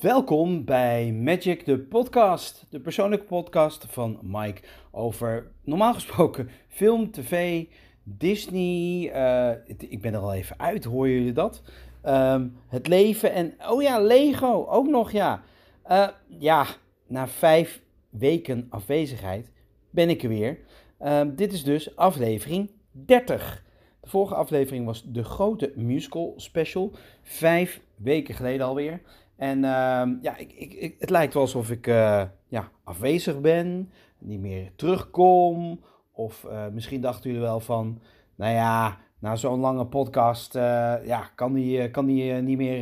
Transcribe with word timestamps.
Welkom 0.00 0.64
bij 0.64 1.12
Magic, 1.12 1.64
de 1.64 1.78
podcast. 1.78 2.66
De 2.70 2.80
persoonlijke 2.80 3.24
podcast 3.24 3.86
van 3.88 4.18
Mike 4.22 4.62
over 4.90 5.50
normaal 5.64 5.94
gesproken 5.94 6.50
film, 6.68 7.10
tv, 7.10 7.64
Disney. 8.02 9.10
eh, 9.12 9.74
ik 9.78 10.00
ben 10.00 10.14
er 10.14 10.20
al 10.20 10.34
even 10.34 10.58
uit, 10.58 10.84
horen 10.84 11.10
jullie 11.10 11.32
dat? 11.32 11.62
Ehm, 12.02 12.48
het 12.68 12.86
leven 12.86 13.32
en, 13.32 13.54
oh 13.68 13.82
ja, 13.82 14.00
Lego 14.00 14.66
ook 14.68 14.86
nog, 14.86 15.10
ja. 15.12 15.42
Eh, 15.82 16.08
ja, 16.26 16.66
na 17.06 17.28
vijf 17.28 17.82
weken 18.10 18.66
afwezigheid 18.70 19.50
ben 19.90 20.08
ik 20.08 20.22
er 20.22 20.28
weer. 20.28 20.58
Ehm, 20.98 21.34
dit 21.34 21.52
is 21.52 21.64
dus 21.64 21.96
aflevering 21.96 22.70
30. 22.90 23.64
De 24.00 24.08
vorige 24.08 24.34
aflevering 24.34 24.86
was 24.86 25.02
de 25.06 25.24
grote 25.24 25.72
musical 25.76 26.34
special. 26.36 26.92
Vijf 27.22 27.80
weken 27.96 28.34
geleden 28.34 28.66
alweer. 28.66 29.00
En 29.40 29.64
ehm, 29.64 30.14
ja, 30.20 30.36
ik, 30.36 30.52
ik, 30.52 30.96
het 30.98 31.10
lijkt 31.10 31.34
wel 31.34 31.42
alsof 31.42 31.70
ik 31.70 31.86
eh, 31.86 32.22
ja, 32.48 32.70
afwezig 32.84 33.40
ben, 33.40 33.90
niet 34.18 34.40
meer 34.40 34.72
terugkom. 34.76 35.80
Of 36.12 36.44
eh, 36.44 36.66
misschien 36.68 37.00
dachten 37.00 37.30
jullie 37.30 37.46
wel 37.46 37.60
van, 37.60 38.00
nou 38.34 38.52
ja, 38.52 38.98
na 39.18 39.36
zo'n 39.36 39.60
lange 39.60 39.86
podcast, 39.86 40.54
eh, 40.54 40.94
ja, 41.04 41.30
kan 41.34 41.52
die, 41.52 41.90
kan 41.90 42.06
die 42.06 42.32
niet 42.32 42.56
meer, 42.56 42.78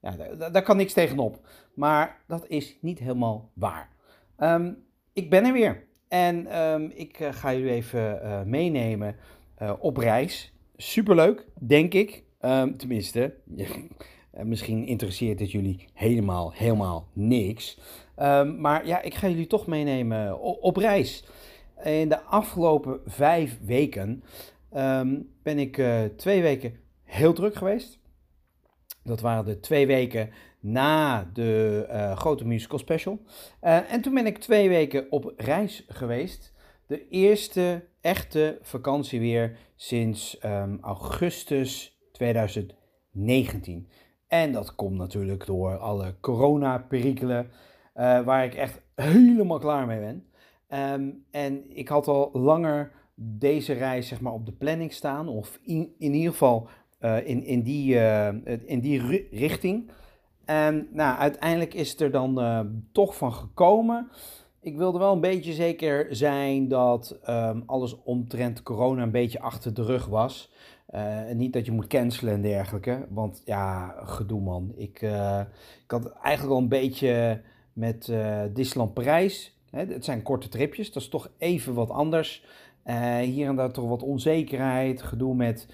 ja, 0.00 0.16
daar, 0.52 0.62
kan 0.62 0.76
niks 0.76 0.92
tegenop. 0.92 1.40
Maar 1.74 2.22
dat 2.26 2.46
is 2.48 2.78
niet 2.80 2.98
helemaal 2.98 3.50
waar. 3.52 3.88
Ehm, 4.36 4.72
ik 5.12 5.30
ben 5.30 5.44
er 5.44 5.52
weer. 5.52 5.86
En 6.08 6.46
ehm, 6.46 6.88
ik 6.94 7.28
ga 7.30 7.52
jullie 7.52 7.70
even 7.70 8.20
meenemen 8.46 9.16
op 9.78 9.96
reis. 9.96 10.52
Superleuk, 10.76 11.46
denk 11.58 11.94
ik. 11.94 12.24
Tenminste, 12.76 13.34
misschien 14.44 14.86
interesseert 14.86 15.40
het 15.40 15.50
jullie 15.50 15.88
helemaal, 15.94 16.52
helemaal 16.52 17.08
niks. 17.12 17.78
Ehm, 18.16 18.60
maar 18.60 18.86
ja, 18.86 19.02
ik 19.02 19.14
ga 19.14 19.28
jullie 19.28 19.46
toch 19.46 19.66
meenemen 19.66 20.40
o- 20.40 20.58
op 20.60 20.76
reis. 20.76 21.24
In 21.84 22.08
de 22.08 22.20
afgelopen 22.22 23.00
vijf 23.06 23.58
weken 23.64 24.22
ehm, 24.70 25.20
ben 25.42 25.58
ik 25.58 25.78
eh, 25.78 26.04
twee 26.16 26.42
weken 26.42 26.76
heel 27.04 27.32
druk 27.32 27.54
geweest. 27.54 27.98
Dat 29.04 29.20
waren 29.20 29.44
de 29.44 29.60
twee 29.60 29.86
weken 29.86 30.30
na 30.60 31.30
de 31.32 31.84
eh, 31.88 32.16
grote 32.16 32.46
musical 32.46 32.78
special. 32.78 33.20
Eh, 33.60 33.92
en 33.92 34.00
toen 34.00 34.14
ben 34.14 34.26
ik 34.26 34.38
twee 34.38 34.68
weken 34.68 35.06
op 35.10 35.32
reis 35.36 35.84
geweest. 35.88 36.52
De 36.86 37.08
eerste 37.08 37.84
echte 38.00 38.58
vakantie 38.62 39.20
weer 39.20 39.56
sinds 39.76 40.38
ehm, 40.38 40.76
augustus 40.80 41.98
2019. 42.12 43.88
En 44.28 44.52
dat 44.52 44.74
komt 44.74 44.96
natuurlijk 44.96 45.46
door 45.46 45.76
alle 45.76 46.14
corona-perikelen, 46.20 47.50
eh, 47.94 48.20
waar 48.20 48.44
ik 48.44 48.54
echt 48.54 48.80
helemaal 48.94 49.58
klaar 49.58 49.86
mee 49.86 50.00
ben. 50.00 50.24
Ehm, 50.68 51.08
en 51.30 51.76
ik 51.76 51.88
had 51.88 52.08
al 52.08 52.30
langer 52.32 52.92
deze 53.14 53.72
reis 53.72 54.08
zeg 54.08 54.20
maar, 54.20 54.32
op 54.32 54.46
de 54.46 54.52
planning 54.52 54.92
staan, 54.92 55.28
of 55.28 55.58
in, 55.62 55.94
in 55.98 56.14
ieder 56.14 56.30
geval 56.32 56.68
eh, 56.98 57.26
in, 57.26 57.44
in 57.44 57.62
die, 57.62 57.98
eh, 57.98 58.58
in 58.64 58.80
die 58.80 59.06
ri- 59.06 59.28
richting. 59.30 59.90
En 60.44 60.88
nou, 60.92 61.18
uiteindelijk 61.18 61.74
is 61.74 61.90
het 61.90 62.00
er 62.00 62.10
dan 62.10 62.40
toch 62.92 63.16
van 63.16 63.32
gekomen. 63.32 64.08
Ik 64.60 64.76
wilde 64.76 64.98
wel 64.98 65.12
een 65.12 65.20
beetje 65.20 65.52
zeker 65.52 66.06
zijn 66.16 66.68
dat 66.68 67.18
ehm, 67.22 67.60
alles 67.66 68.02
omtrent 68.02 68.62
corona 68.62 69.02
een 69.02 69.10
beetje 69.10 69.40
achter 69.40 69.74
de 69.74 69.82
rug 69.84 70.06
was. 70.06 70.52
Eh, 70.88 71.30
niet 71.34 71.52
dat 71.52 71.66
je 71.66 71.72
moet 71.72 71.86
cancelen 71.86 72.34
en 72.34 72.40
dergelijke. 72.40 73.06
Want 73.08 73.42
ja, 73.44 73.94
gedoe 74.04 74.40
man. 74.40 74.72
Ik, 74.76 75.02
eh, 75.02 75.40
ik 75.84 75.90
had 75.90 76.12
eigenlijk 76.12 76.54
al 76.54 76.62
een 76.62 76.68
beetje 76.68 77.40
met 77.72 78.08
eh 78.08 78.42
Disneyland 78.54 78.94
Parijs. 78.94 79.56
Hè, 79.70 79.84
het 79.84 80.04
zijn 80.04 80.22
korte 80.22 80.48
tripjes, 80.48 80.92
dat 80.92 81.02
is 81.02 81.08
toch 81.08 81.30
even 81.38 81.74
wat 81.74 81.90
anders. 81.90 82.44
Hier 83.22 83.48
en 83.48 83.56
daar 83.56 83.72
toch 83.72 83.88
wat 83.88 84.02
onzekerheid. 84.02 85.02
Gedoe 85.02 85.34
met 85.34 85.68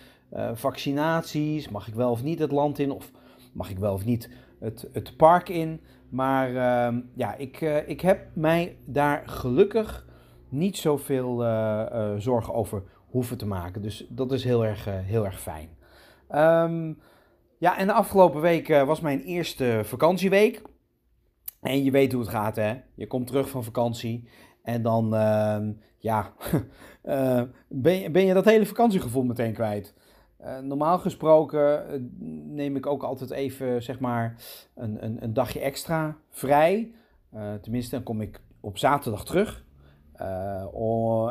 vaccinaties. 0.52 1.68
Mag 1.68 1.88
ik 1.88 1.94
wel 1.94 2.10
of 2.10 2.22
niet 2.22 2.38
het 2.38 2.52
land 2.52 2.78
in? 2.78 2.90
Of 2.90 3.10
mag 3.52 3.70
ik 3.70 3.78
wel 3.78 3.92
of 3.92 4.04
niet 4.04 4.30
het, 4.60 4.88
het 4.92 5.16
park 5.16 5.48
in? 5.48 5.80
Maar 6.08 6.56
ehm, 6.56 7.00
ja, 7.14 7.34
ik, 7.34 7.60
ik 7.86 8.00
heb 8.00 8.26
mij 8.32 8.76
daar 8.84 9.22
gelukkig 9.26 10.06
niet 10.48 10.76
zoveel 10.76 11.36
zorgen 12.18 12.54
over 12.54 12.82
hoeven 13.14 13.38
te 13.38 13.46
maken. 13.46 13.82
Dus 13.82 14.06
dat 14.08 14.32
is 14.32 14.44
heel 14.44 14.64
erg, 14.64 14.86
eh, 14.86 14.94
heel 14.98 15.24
erg 15.24 15.40
fijn. 15.40 15.68
Ehm, 16.28 16.92
ja, 17.58 17.78
en 17.78 17.86
de 17.86 17.92
afgelopen 17.92 18.40
week 18.40 18.68
eh, 18.68 18.86
was 18.86 19.00
mijn 19.00 19.20
eerste 19.20 19.80
vakantieweek. 19.84 20.62
En 21.60 21.84
je 21.84 21.90
weet 21.90 22.12
hoe 22.12 22.20
het 22.20 22.30
gaat, 22.30 22.56
hè? 22.56 22.74
Je 22.94 23.06
komt 23.06 23.26
terug 23.26 23.48
van 23.48 23.64
vakantie 23.64 24.28
en 24.62 24.82
dan, 24.82 25.14
ehm, 25.14 25.72
ja, 25.98 26.32
eh, 27.02 27.42
ben, 27.68 27.94
je, 27.94 28.10
ben 28.10 28.26
je 28.26 28.34
dat 28.34 28.44
hele 28.44 28.66
vakantiegevoel 28.66 29.24
meteen 29.24 29.52
kwijt. 29.52 29.94
Normaal 30.62 30.98
gesproken 30.98 31.84
neem 32.54 32.76
ik 32.76 32.86
ook 32.86 33.02
altijd 33.02 33.30
even, 33.30 33.82
zeg 33.82 34.00
maar, 34.00 34.36
een, 34.74 35.04
een, 35.04 35.22
een 35.22 35.32
dagje 35.32 35.60
extra 35.60 36.16
vrij. 36.30 36.92
Tenminste, 37.60 37.94
dan 37.94 38.04
kom 38.04 38.20
ik 38.20 38.40
op 38.60 38.78
zaterdag 38.78 39.24
terug. 39.24 39.63
Eh, 40.14 40.64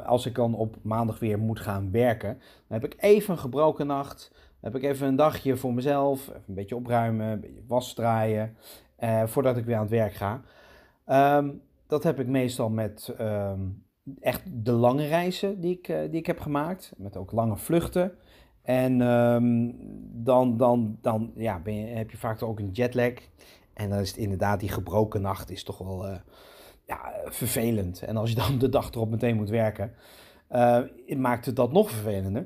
als 0.06 0.26
ik 0.26 0.36
dan 0.36 0.56
op 0.56 0.76
maandag 0.82 1.20
weer 1.20 1.40
moet 1.40 1.60
gaan 1.60 1.92
werken, 1.92 2.38
dan 2.68 2.82
heb 2.82 2.84
ik 2.84 3.02
even 3.02 3.34
een 3.34 3.40
gebroken 3.40 3.88
nacht. 3.88 4.30
Dan 4.34 4.72
heb 4.72 4.76
ik 4.84 4.90
even 4.90 5.08
een 5.08 5.16
dagje 5.16 5.58
voor 5.58 5.74
mezelf, 5.74 6.28
even 6.28 6.44
een 6.48 6.54
beetje 6.54 6.76
opruimen, 6.76 7.28
een 7.28 7.40
beetje 7.40 7.64
was 7.68 7.94
draaien, 7.94 8.56
eh, 8.96 9.24
voordat 9.26 9.58
ik 9.58 9.66
weer 9.66 9.76
aan 9.76 9.82
het 9.82 9.92
werk 9.92 10.14
ga. 10.14 10.42
Ehm, 11.06 11.50
dat 11.88 12.04
heb 12.04 12.20
ik 12.20 12.28
meestal 12.28 12.70
met 12.70 13.14
ehm, 13.18 13.62
echt 14.20 14.42
de 14.46 14.72
lange 14.72 15.08
reizen 15.08 15.62
die 15.62 15.78
ik, 15.78 15.88
eh, 15.88 16.00
die 16.00 16.20
ik 16.20 16.26
heb 16.26 16.40
gemaakt, 16.40 16.94
met 16.98 17.18
ook 17.18 17.32
lange 17.32 17.58
vluchten. 17.58 18.12
En 18.62 19.02
ehm, 19.02 19.72
dan, 20.24 20.58
dan, 20.58 20.98
dan 21.02 21.32
ja, 21.36 21.60
ben 21.60 21.76
je, 21.76 21.86
heb 21.86 22.12
je 22.12 22.18
vaak 22.18 22.42
ook 22.42 22.60
een 22.60 22.72
jetlag. 22.72 23.14
En 23.74 23.90
dan 23.90 24.00
is 24.00 24.10
het 24.10 24.18
inderdaad, 24.18 24.60
die 24.60 24.70
gebroken 24.70 25.22
nacht 25.22 25.52
is 25.52 25.64
toch 25.64 25.78
wel 25.78 26.06
ja, 26.86 27.14
vervelend. 27.26 28.02
En 28.02 28.18
als 28.18 28.30
je 28.30 28.36
dan 28.36 28.58
de 28.58 28.70
dag 28.70 28.92
erop 28.92 29.10
meteen 29.10 29.36
moet 29.36 29.50
werken, 29.50 29.94
eh, 30.48 30.82
maakt 31.18 31.46
het 31.46 31.56
dat 31.56 31.72
nog 31.72 31.90
vervelender. 31.92 32.46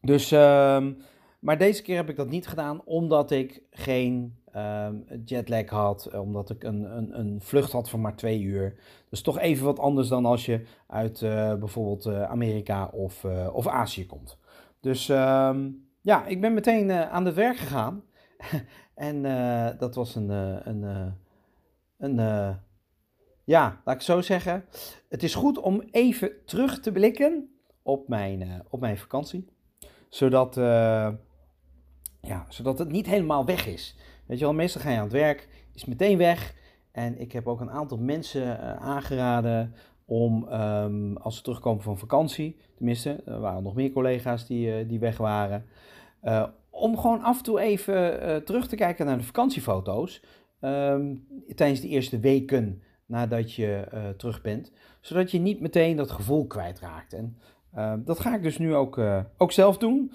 Dus, 0.00 0.32
ehm, 0.32 0.92
maar 1.38 1.58
deze 1.58 1.82
keer 1.82 1.96
heb 1.96 2.08
ik 2.08 2.16
dat 2.16 2.28
niet 2.28 2.46
gedaan 2.46 2.84
omdat 2.84 3.30
ik 3.30 3.62
geen 3.70 4.40
ehm, 4.52 4.96
jetlag 5.24 5.68
had, 5.68 6.06
eh, 6.06 6.20
omdat 6.20 6.50
ik 6.50 6.62
een, 6.62 6.96
een, 6.96 7.18
een 7.18 7.40
vlucht 7.40 7.72
had 7.72 7.90
van 7.90 8.00
maar 8.00 8.16
twee 8.16 8.40
uur. 8.40 8.78
Dus 9.08 9.22
toch 9.22 9.38
even 9.38 9.64
wat 9.64 9.78
anders 9.78 10.08
dan 10.08 10.26
als 10.26 10.46
je 10.46 10.66
uit 10.86 11.22
eh, 11.22 11.54
bijvoorbeeld 11.54 12.06
Amerika 12.06 12.86
of, 12.86 13.24
of 13.52 13.66
Azië 13.66 14.06
komt. 14.06 14.38
Dus 14.80 15.08
ehm, 15.08 15.70
ja, 16.00 16.26
ik 16.26 16.40
ben 16.40 16.54
meteen 16.54 16.92
aan 16.92 17.24
het 17.24 17.34
werk 17.34 17.56
gegaan. 17.56 18.02
en 18.94 19.22
dat 19.78 19.94
was 19.94 20.14
een, 20.14 20.28
een, 20.68 21.14
een 21.98 22.18
ja, 23.44 23.80
laat 23.84 23.94
ik 23.94 24.00
zo 24.00 24.20
zeggen. 24.20 24.64
Het 25.08 25.22
is 25.22 25.34
goed 25.34 25.58
om 25.58 25.82
even 25.90 26.32
terug 26.44 26.80
te 26.80 26.92
blikken 26.92 27.52
op 27.82 28.08
mijn, 28.08 28.42
eh, 28.42 28.48
op 28.68 28.80
mijn 28.80 28.98
vakantie. 28.98 29.48
Zodat, 30.08 30.56
eh, 30.56 31.08
ja, 32.20 32.46
zodat 32.48 32.78
het 32.78 32.90
niet 32.90 33.06
helemaal 33.06 33.44
weg 33.44 33.66
is. 33.66 33.96
Weet 34.26 34.38
je 34.38 34.44
wel, 34.44 34.54
meestal 34.54 34.80
ga 34.80 34.90
je 34.90 34.96
aan 34.96 35.02
het 35.02 35.12
werk, 35.12 35.48
is 35.74 35.84
meteen 35.84 36.18
weg. 36.18 36.54
En 36.92 37.20
ik 37.20 37.32
heb 37.32 37.46
ook 37.46 37.60
een 37.60 37.70
aantal 37.70 37.98
mensen 37.98 38.60
eh, 38.60 38.76
aangeraden 38.76 39.74
om, 40.04 40.48
ehm, 40.48 41.16
als 41.16 41.36
ze 41.36 41.42
terugkomen 41.42 41.82
van 41.82 41.98
vakantie, 41.98 42.56
tenminste, 42.76 43.22
er 43.24 43.40
waren 43.40 43.62
nog 43.62 43.74
meer 43.74 43.90
collega's 43.90 44.46
die, 44.46 44.86
die 44.86 44.98
weg 44.98 45.16
waren, 45.16 45.66
om 46.70 46.98
gewoon 46.98 47.22
af 47.22 47.38
en 47.38 47.44
toe 47.44 47.60
even 47.60 48.44
terug 48.44 48.68
te 48.68 48.76
kijken 48.76 49.06
naar 49.06 49.18
de 49.18 49.24
vakantiefoto's 49.24 50.22
ehm, 50.60 51.14
tijdens 51.54 51.80
de 51.80 51.88
eerste 51.88 52.18
weken 52.18 52.82
nadat 53.12 53.54
je 53.54 53.86
eh, 53.90 54.08
terug 54.08 54.42
bent, 54.42 54.72
zodat 55.00 55.30
je 55.30 55.38
niet 55.38 55.60
meteen 55.60 55.96
dat 55.96 56.10
gevoel 56.10 56.46
kwijtraakt. 56.46 57.12
En 57.12 57.36
eh, 57.72 57.94
dat 58.04 58.20
ga 58.20 58.34
ik 58.34 58.42
dus 58.42 58.58
nu 58.58 58.74
ook, 58.74 58.98
eh, 58.98 59.20
ook 59.36 59.52
zelf 59.52 59.78
doen, 59.78 60.12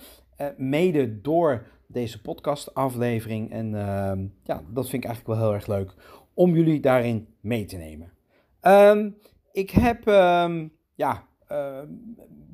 mede 0.57 1.21
door 1.21 1.65
deze 1.87 2.21
podcastaflevering. 2.21 3.51
En 3.51 3.75
ehm, 3.75 4.27
ja, 4.43 4.63
dat 4.69 4.89
vind 4.89 5.03
ik 5.03 5.09
eigenlijk 5.09 5.39
wel 5.39 5.47
heel 5.47 5.53
erg 5.53 5.67
leuk 5.67 5.93
om 6.33 6.55
jullie 6.55 6.79
daarin 6.79 7.27
mee 7.41 7.65
te 7.65 7.77
nemen. 7.77 8.11
Ehm, 8.59 9.09
ik 9.51 9.69
heb, 9.69 10.07
ehm, 10.07 10.67
ja, 10.95 11.27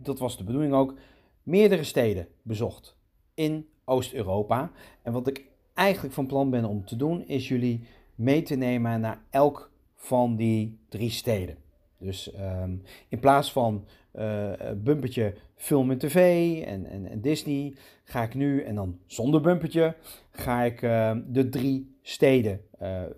dat 0.02 0.20
was 0.20 0.38
de 0.38 0.44
bedoeling 0.44 0.74
ook, 0.74 0.94
meerdere 1.44 1.84
steden 1.84 2.28
bezocht 2.42 2.98
in 3.34 3.68
Oost-Europa. 3.86 4.72
En 5.02 5.14
wat 5.14 5.28
ik 5.28 5.46
eigenlijk 5.74 6.14
van 6.14 6.28
plan 6.28 6.50
ben 6.50 6.66
om 6.66 6.86
te 6.86 6.96
doen, 6.96 7.28
is 7.28 7.48
jullie 7.48 7.88
mee 8.16 8.42
te 8.42 8.56
nemen 8.56 9.02
naar 9.02 9.22
elk 9.30 9.72
van 10.04 10.36
die 10.36 10.80
drie 10.90 11.10
steden. 11.10 11.58
Dus 11.98 12.34
ehm, 12.34 12.76
in 13.10 13.20
plaats 13.20 13.52
van 13.52 13.86
bumpertje 14.76 15.34
film 15.56 15.92
en 15.92 15.98
tv 15.98 16.16
en, 16.66 16.86
en, 16.86 17.22
Disney, 17.22 17.76
ga 18.04 18.24
ik 18.24 18.34
nu, 18.34 18.64
en 18.64 18.76
dan 18.76 19.00
zonder 19.06 19.42
bumpertje, 19.42 19.96
ga 20.32 20.64
ik 20.64 20.80
de 21.28 21.48
drie 21.50 21.98
steden 22.02 22.62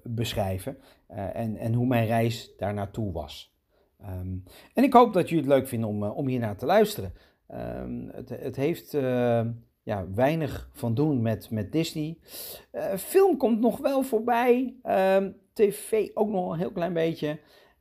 beschrijven 0.03 0.77
en, 1.07 1.57
en 1.57 1.73
hoe 1.73 1.87
mijn 1.87 2.07
reis 2.07 2.51
daar 2.57 2.73
naartoe 2.73 3.11
was. 3.11 3.55
Ehm, 4.01 4.37
en 4.73 4.83
ik 4.83 4.93
hoop 4.93 5.13
dat 5.13 5.29
jullie 5.29 5.43
het 5.43 5.53
leuk 5.53 5.67
vinden 5.67 5.89
om, 5.89 6.03
om 6.03 6.27
hiernaar 6.27 6.57
te 6.57 6.65
luisteren. 6.65 7.13
Het, 8.11 8.29
het, 8.29 8.55
heeft 8.55 8.95
ja, 9.85 10.05
weinig 10.15 10.69
van 10.73 10.93
doen 10.93 11.21
met, 11.21 11.49
met 11.49 11.71
Disney. 11.71 12.17
Uh, 12.73 12.93
film 12.93 13.37
komt 13.37 13.59
nog 13.59 13.77
wel 13.77 14.01
voorbij. 14.01 14.75
Um, 15.59 15.69
TV 15.71 16.09
ook 16.13 16.29
nog 16.29 16.51
een 16.51 16.59
heel 16.59 16.71
klein 16.71 16.93
beetje. 16.93 17.39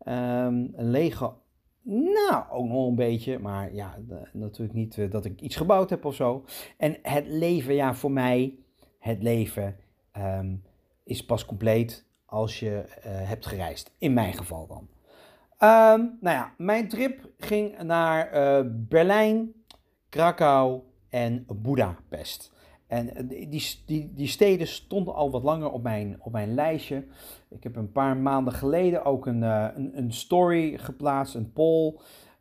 Um, 0.08 0.72
Lego, 0.76 1.36
nou, 1.82 2.44
ook 2.50 2.66
nog 2.66 2.88
een 2.88 2.94
beetje. 2.94 3.38
Maar 3.38 3.74
ja, 3.74 3.98
natuurlijk 4.32 4.78
niet 4.78 4.96
uh, 4.96 5.10
dat 5.10 5.24
ik 5.24 5.40
iets 5.40 5.56
gebouwd 5.56 5.90
heb 5.90 6.04
of 6.04 6.14
zo. 6.14 6.44
En 6.76 6.98
het 7.02 7.26
leven, 7.26 7.74
ja, 7.74 7.94
voor 7.94 8.10
mij, 8.10 8.58
het 8.98 9.22
leven 9.22 9.76
um, 10.16 10.62
is 11.04 11.24
pas 11.24 11.44
compleet 11.44 12.06
als 12.24 12.60
je 12.60 12.84
uh, 12.86 13.02
hebt 13.04 13.46
gereisd. 13.46 13.94
In 13.98 14.12
mijn 14.12 14.32
geval 14.32 14.66
dan. 14.66 14.88
nou 16.20 16.36
ja, 16.36 16.54
mijn 16.56 16.88
trip 16.88 17.30
ging 17.38 17.82
naar 17.82 18.30
Berlijn, 18.88 19.52
Krakau 20.08 20.80
en 21.08 21.46
Budapest. 21.62 22.53
En 22.94 23.26
die, 23.26 23.80
die, 23.86 24.12
die 24.14 24.26
steden 24.26 24.66
stonden 24.66 25.14
al 25.14 25.30
wat 25.30 25.42
langer 25.42 25.70
op 25.70 25.82
mijn, 25.82 26.16
op 26.20 26.32
mijn 26.32 26.54
lijstje. 26.54 27.04
Ik 27.50 27.62
heb 27.62 27.76
een 27.76 27.92
paar 27.92 28.16
maanden 28.16 28.52
geleden 28.52 29.04
ook 29.04 29.26
een, 29.26 29.42
uh, 29.42 29.68
een, 29.74 30.12
story 30.12 30.78
geplaatst, 30.78 31.34
een 31.34 31.52
poll, 31.52 31.94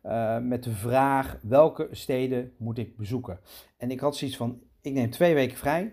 uh, 0.04 0.38
met 0.38 0.64
de 0.64 0.70
vraag 0.70 1.38
welke 1.42 1.88
steden 1.90 2.52
moet 2.58 2.78
ik 2.78 2.96
bezoeken. 2.96 3.40
En 3.76 3.90
ik 3.90 4.00
had 4.00 4.16
zoiets 4.16 4.36
van, 4.36 4.60
ik 4.80 4.92
neem 4.92 5.10
twee 5.10 5.34
weken 5.34 5.56
vrij. 5.56 5.92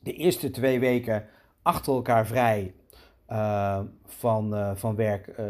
De 0.00 0.12
eerste 0.12 0.50
twee 0.50 0.80
weken 0.80 1.24
achter 1.62 1.92
elkaar 1.92 2.26
vrij 2.26 2.74
van, 4.06 4.76
van 4.76 4.94
werk 4.94 5.40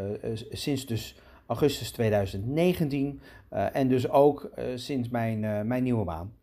sinds 0.51 0.87
dus 0.87 1.21
augustus 1.47 1.93
2019. 1.93 3.21
Uh, 3.53 3.77
en 3.77 3.89
dus 3.89 4.09
ook 4.09 4.51
sinds 4.75 5.09
mijn, 5.09 5.67
mijn 5.67 5.83
nieuwe 5.83 6.05
baan. 6.05 6.38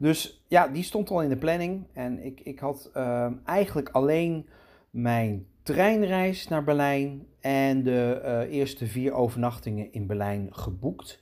Dus 0.00 0.44
ja, 0.48 0.68
die 0.68 0.82
stond 0.82 1.10
al 1.10 1.22
in 1.22 1.28
de 1.28 1.36
planning. 1.36 1.86
En 1.92 2.24
ik, 2.24 2.40
ik 2.40 2.58
had 2.58 2.90
ehm, 2.94 3.32
eigenlijk 3.44 3.88
alleen 3.88 4.48
mijn 4.90 5.46
treinreis 5.62 6.48
naar 6.48 6.64
Berlijn 6.64 7.26
en 7.40 7.82
de 7.82 8.46
eerste 8.50 8.86
vier 8.86 9.12
overnachtingen 9.12 9.92
in 9.92 10.06
Berlijn 10.06 10.48
geboekt. 10.50 11.20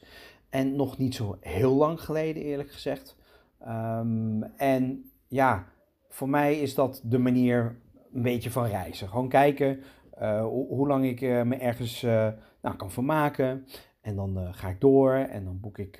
En 0.48 0.76
nog 0.76 0.98
niet 0.98 1.14
zo 1.14 1.36
heel 1.40 1.75
lang 1.75 2.00
geleden, 2.00 2.42
eerlijk 2.42 2.70
gezegd. 2.70 3.16
Um, 3.69 4.42
en 4.42 5.10
ja, 5.28 5.66
voor 6.08 6.28
mij 6.28 6.60
is 6.60 6.75
dat 6.75 7.00
de 7.04 7.19
manier 7.19 7.78
een 8.12 8.22
beetje 8.22 8.50
van 8.50 8.66
reizen. 8.66 9.08
Gewoon 9.08 9.28
kijken 9.28 9.80
hoe, 10.19 10.66
hoe, 10.69 10.86
lang 10.86 11.04
ik 11.04 11.20
me 11.20 11.56
ergens 11.56 12.02
nou, 12.62 12.76
kan 12.76 12.90
vermaken. 12.90 13.66
En 14.00 14.16
dan 14.16 14.54
ga 14.54 14.69
ik 14.69 14.80
door 14.80 15.14
en 15.14 15.44
dan 15.44 15.60
boek 15.60 15.78
ik 15.78 15.96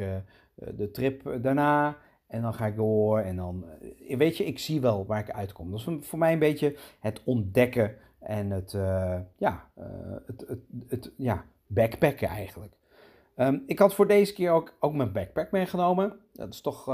de 0.55 0.91
trip 0.91 1.39
daarna. 1.43 1.97
En 2.29 2.43
dan 2.43 2.55
ga 2.55 2.67
ik 2.67 2.77
door 2.77 3.19
en 3.19 3.37
dan, 3.37 3.65
uh, 4.01 4.17
weet 4.17 4.37
je, 4.37 4.45
ik 4.45 4.59
zie 4.59 4.81
wel 4.81 5.07
waar 5.07 5.21
ik 5.21 5.31
uitkom. 5.31 5.71
Dat 5.71 5.81
is 5.81 5.89
voor 6.01 6.19
mij 6.19 6.33
een 6.33 6.39
beetje 6.39 6.77
het 7.01 7.21
ontdekken 7.25 7.95
en 8.19 8.51
het, 8.51 8.73
ja, 9.37 9.65
het, 10.27 10.45
het, 10.49 10.61
het, 10.89 11.13
ja, 11.17 11.45
backpacken 11.67 12.29
eigenlijk. 12.29 12.73
Um, 13.37 13.63
ik 13.67 13.79
had 13.79 13.95
voor 13.95 14.07
deze 14.07 14.33
keer 14.33 14.51
ook, 14.51 14.77
ook 14.81 14.95
mijn 14.95 15.13
backpack 15.13 15.51
meegenomen. 15.51 16.13
Dat 16.33 16.53
is 16.53 16.61
toch 16.61 16.85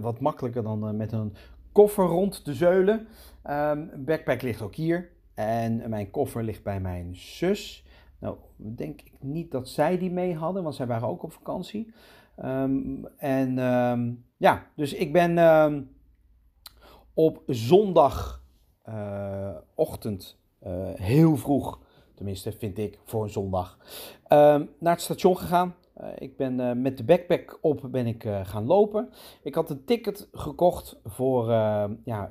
wat 0.00 0.20
makkelijker 0.20 0.62
dan 0.62 0.96
met 0.96 1.12
een 1.12 1.34
koffer 1.72 2.04
rond 2.04 2.44
te 2.44 2.54
zeulen. 2.54 3.06
Um, 3.50 3.90
backpack 3.96 4.42
ligt 4.42 4.62
ook 4.62 4.74
hier. 4.74 5.10
En 5.34 5.88
mijn 5.88 6.10
koffer 6.10 6.42
ligt 6.42 6.62
bij 6.62 6.80
mijn 6.80 7.16
zus. 7.16 7.86
Nou, 8.18 8.36
denk 8.56 9.00
ik 9.00 9.12
niet 9.20 9.50
dat 9.50 9.68
zij 9.68 9.98
die 9.98 10.10
mee 10.10 10.34
hadden, 10.34 10.62
want 10.62 10.74
zij 10.74 10.86
waren 10.86 11.08
ook 11.08 11.22
op 11.22 11.32
vakantie. 11.32 11.92
Um, 12.44 13.06
en 13.16 13.58
ja, 14.42 14.66
dus 14.76 14.92
ik 14.92 15.12
ben 15.12 15.38
um, 15.38 15.90
op 17.14 17.42
zondagochtend 17.46 20.40
uh, 20.66 20.72
uh, 20.72 20.94
heel 20.94 21.36
vroeg, 21.36 21.80
tenminste 22.14 22.52
vind 22.52 22.78
ik 22.78 22.98
voor 23.04 23.22
een 23.22 23.30
zondag, 23.30 23.78
naar 24.28 24.68
het 24.78 25.00
station 25.00 25.38
gegaan. 25.38 25.74
Uh, 26.00 26.08
ik 26.18 26.36
ben 26.36 26.82
met 26.82 26.96
de 26.96 27.04
backpack 27.04 27.58
op 27.60 27.88
ben 27.90 28.06
ik 28.06 28.28
gaan 28.42 28.66
lopen. 28.66 29.08
Ik 29.42 29.54
had 29.54 29.70
een 29.70 29.84
ticket 29.84 30.28
gekocht 30.32 31.00
voor, 31.04 31.50
ja, 32.04 32.30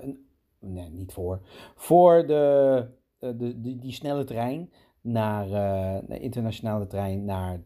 een, 0.00 0.26
nee, 0.60 0.90
niet 0.90 1.12
voor, 1.12 1.40
voor 1.74 2.26
de, 2.26 2.86
de, 3.18 3.60
die, 3.60 3.92
snelle 3.92 4.24
trein 4.24 4.72
naar 5.00 5.48
de 6.06 6.18
internationale 6.18 6.86
trein 6.86 7.24
naar 7.24 7.62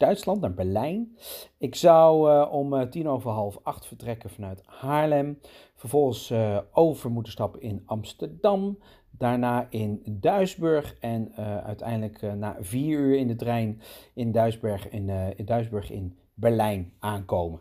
Duitsland, 0.00 0.40
naar 0.40 0.54
Berlijn. 0.54 1.16
Ik 1.58 1.74
zou 1.74 2.30
uh, 2.30 2.52
om 2.52 2.74
uh, 2.74 2.82
tien 2.82 3.08
over 3.08 3.30
half 3.30 3.58
acht 3.62 3.86
vertrekken 3.86 4.30
vanuit 4.30 4.62
Haarlem. 4.66 5.38
Vervolgens 5.74 6.32
over 6.72 7.10
moeten 7.10 7.32
stappen 7.32 7.60
in 7.60 7.82
Amsterdam. 7.86 8.78
Daarna 9.10 9.66
in 9.70 10.02
Duisburg. 10.04 10.96
En 11.00 11.34
uiteindelijk 11.64 12.34
na 12.34 12.56
vier 12.60 12.98
uur 12.98 13.16
in 13.16 13.26
de 13.26 13.36
trein 13.36 13.80
in 14.14 14.32
Duisburg 14.32 14.88
in, 14.88 15.08
in, 15.36 15.44
Duisburg 15.44 15.90
in 15.90 16.18
Berlijn 16.34 16.92
aankomen. 16.98 17.60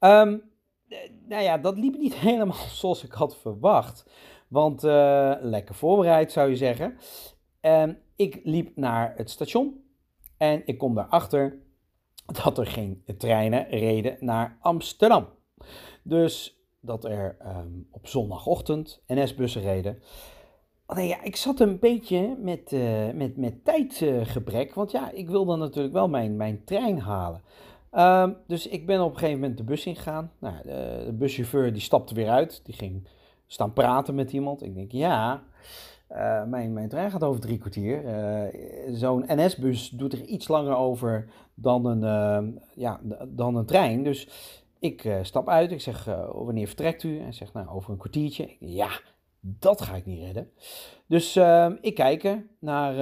Um, 0.00 0.42
nou 1.28 1.42
ja, 1.42 1.58
dat 1.58 1.78
liep 1.78 1.98
niet 1.98 2.14
helemaal 2.28 2.68
zoals 2.68 3.04
ik 3.04 3.12
had 3.12 3.36
verwacht. 3.36 4.10
Want 4.48 4.82
lekker 5.40 5.74
voorbereid 5.74 6.32
zou 6.32 6.50
je 6.50 6.56
zeggen. 6.56 6.96
En 7.60 7.98
ik 8.16 8.40
liep 8.42 8.76
naar 8.76 9.12
het 9.16 9.30
station 9.30 9.83
en 10.52 10.62
ik 10.64 10.78
kom 10.78 10.94
daarachter 10.94 11.58
dat 12.44 12.58
er 12.58 12.66
geen 12.66 13.02
treinen 13.18 13.68
reden 13.68 14.16
naar 14.20 14.58
Amsterdam. 14.60 15.26
Dus 16.02 16.58
dat 16.80 17.04
er 17.04 17.36
um, 17.46 17.86
op 17.90 18.06
zondagochtend 18.06 19.02
NS-bussen 19.06 19.62
reden. 19.62 19.98
Alleen 20.86 21.06
ja, 21.06 21.22
ik 21.22 21.36
zat 21.36 21.60
een 21.60 21.78
beetje 21.78 22.36
met, 22.38 22.72
uh, 22.72 23.10
met, 23.10 23.36
met 23.36 23.64
tijdgebrek, 23.64 24.74
want 24.74 24.90
ja, 24.90 25.10
ik 25.10 25.28
wilde 25.28 25.56
natuurlijk 25.56 25.94
wel 25.94 26.08
mijn, 26.08 26.36
mijn 26.36 26.64
trein 26.64 26.98
halen. 26.98 27.42
Um, 27.92 28.36
dus 28.46 28.66
ik 28.66 28.86
ben 28.86 29.00
op 29.00 29.12
een 29.12 29.18
gegeven 29.18 29.40
moment 29.40 29.58
de 29.58 29.64
bus 29.64 29.86
ingegaan. 29.86 30.32
Nou, 30.38 30.54
de, 30.62 31.02
de 31.06 31.12
buschauffeur 31.12 31.72
die 31.72 31.82
stapte 31.82 32.14
weer 32.14 32.28
uit, 32.28 32.60
die 32.64 32.74
ging 32.74 33.08
staan 33.46 33.72
praten 33.72 34.14
met 34.14 34.32
iemand. 34.32 34.62
Ik 34.62 34.74
denk, 34.74 34.92
ja, 34.92 35.42
uh, 36.14 36.44
mijn, 36.44 36.72
mijn 36.72 36.88
trein 36.88 37.10
gaat 37.10 37.22
over 37.22 37.40
drie 37.40 37.58
kwartier. 37.58 38.04
Uh, 38.04 38.94
Zo'n 38.94 39.24
NS-bus 39.26 39.88
doet 39.88 40.12
er 40.12 40.24
iets 40.24 40.48
langer 40.48 40.76
over 40.76 41.28
dan 41.54 41.84
een, 41.86 42.02
uh, 42.02 42.60
ja, 42.74 43.00
dan 43.28 43.56
een 43.56 43.66
trein. 43.66 44.02
Dus 44.02 44.28
ik 44.78 45.18
stap 45.22 45.48
uit. 45.48 45.72
Ik 45.72 45.80
zeg, 45.80 46.04
wanneer 46.32 46.66
vertrekt 46.66 47.02
u? 47.02 47.20
Hij 47.20 47.32
zegt, 47.32 47.52
nou, 47.52 47.68
over 47.68 47.90
een 47.90 47.98
kwartiertje. 47.98 48.56
Ja, 48.60 49.00
dat 49.40 49.80
ga 49.80 49.94
ik 49.96 50.06
niet 50.06 50.22
redden. 50.22 50.50
Dus 51.06 51.36
ehm, 51.36 51.76
ik 51.80 51.94
kijk 51.94 52.44
naar 52.58 52.94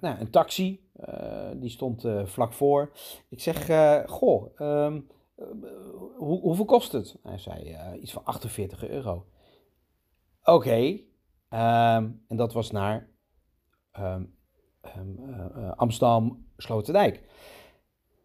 nou, 0.00 0.20
een 0.20 0.30
taxi. 0.30 0.80
die 1.56 1.70
stond 1.70 2.04
vlak 2.24 2.52
voor. 2.52 2.90
Ik 3.28 3.40
zeg, 3.40 3.66
goh, 4.06 4.60
um, 4.60 5.06
hoe, 6.16 6.40
hoeveel 6.40 6.64
kost 6.64 6.92
het? 6.92 7.16
Hij 7.22 7.38
zei, 7.38 7.76
iets 8.00 8.12
van 8.12 8.24
48 8.24 8.88
euro. 8.88 9.26
Oké, 10.44 11.00
Um, 11.54 12.22
en 12.28 12.36
dat 12.36 12.52
was 12.52 12.70
naar 12.70 13.08
um, 13.98 14.34
um, 14.96 15.18
uh, 15.56 15.70
Amsterdam, 15.76 16.46
Sloterdijk. 16.56 17.22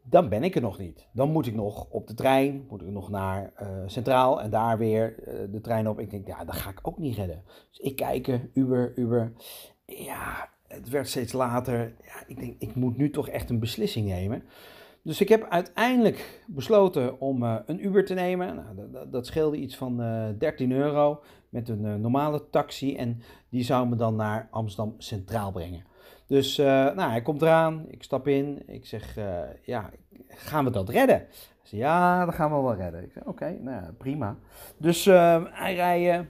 Dan 0.04 0.30
ben 0.30 0.44
ik 0.44 0.56
er 0.56 0.62
nog 0.62 0.78
niet. 0.78 1.08
Dan 1.14 1.32
moet 1.32 1.48
ik 1.48 1.56
nog 1.56 1.90
op 1.90 2.08
de 2.08 2.14
trein, 2.14 2.66
moet 2.70 2.82
ik 2.82 2.88
nog 2.88 3.10
naar 3.10 3.54
uh, 3.62 3.68
Centraal 3.86 4.42
en 4.42 4.50
daar 4.50 4.78
weer 4.78 5.16
de 5.52 5.62
trein 5.62 5.90
op. 5.90 6.00
Ik 6.00 6.10
denk, 6.10 6.28
ja, 6.28 6.46
dat 6.46 6.56
ga 6.56 6.70
ik 6.70 6.80
ook 6.82 6.98
niet 6.98 7.16
redden. 7.16 7.44
Dus 7.70 7.80
ik 7.80 7.96
kijk, 7.96 8.40
Uber, 8.54 8.92
Uber. 8.96 9.34
Ja, 9.86 10.50
het 10.68 10.90
werd 10.90 11.08
steeds 11.08 11.34
later. 11.34 11.96
Ja, 12.04 12.24
ik 12.28 12.40
denk, 12.40 12.56
ik 12.60 12.76
moet 12.76 12.98
nu 12.98 13.10
toch 13.10 13.30
echt 13.30 13.50
een 13.50 13.60
beslissing 13.60 14.08
nemen. 14.08 14.44
Dus 15.02 15.22
ik 15.22 15.30
heb 15.30 15.48
uiteindelijk 15.50 16.44
besloten 16.48 17.20
om 17.20 17.44
een 17.44 17.86
Uber 17.86 18.06
te 18.06 18.14
nemen. 18.14 18.56
Nou, 18.92 19.10
dat, 19.10 19.26
scheelde 19.26 19.58
iets 19.58 19.76
van 19.76 20.02
uh, 20.02 20.28
13 20.38 20.72
euro 20.72 21.22
met 21.56 21.70
een 21.70 21.86
uh, 21.86 21.96
normale 21.96 22.50
taxi. 22.50 22.96
En 22.96 23.22
die 23.50 23.64
zou 23.64 23.88
me 23.88 23.96
dan 23.96 24.16
naar 24.16 24.48
Amsterdam 24.52 24.96
Centraal 24.98 25.52
brengen. 25.52 25.84
Dus 26.28 26.58
nou, 26.58 27.10
hij 27.10 27.22
komt 27.22 27.42
eraan, 27.42 27.86
ik 27.90 28.04
stap 28.04 28.28
in. 28.28 28.64
Ik 28.68 28.86
zeg, 28.86 29.18
ja, 29.62 29.90
gaan 30.28 30.66
we 30.66 30.72
dat 30.72 30.90
redden? 30.90 31.28
Hij 31.70 31.80
ja, 31.80 32.26
dat 32.26 32.36
gaan 32.36 32.50
we 32.56 32.62
wel 32.62 32.76
redden. 32.76 33.04
Ik 33.04 33.12
zeg, 33.12 33.24
oké, 33.24 33.58
nou, 33.62 33.92
prima. 33.92 34.38
Dus 34.78 35.06
hij 35.06 35.76
rijden. 35.76 36.28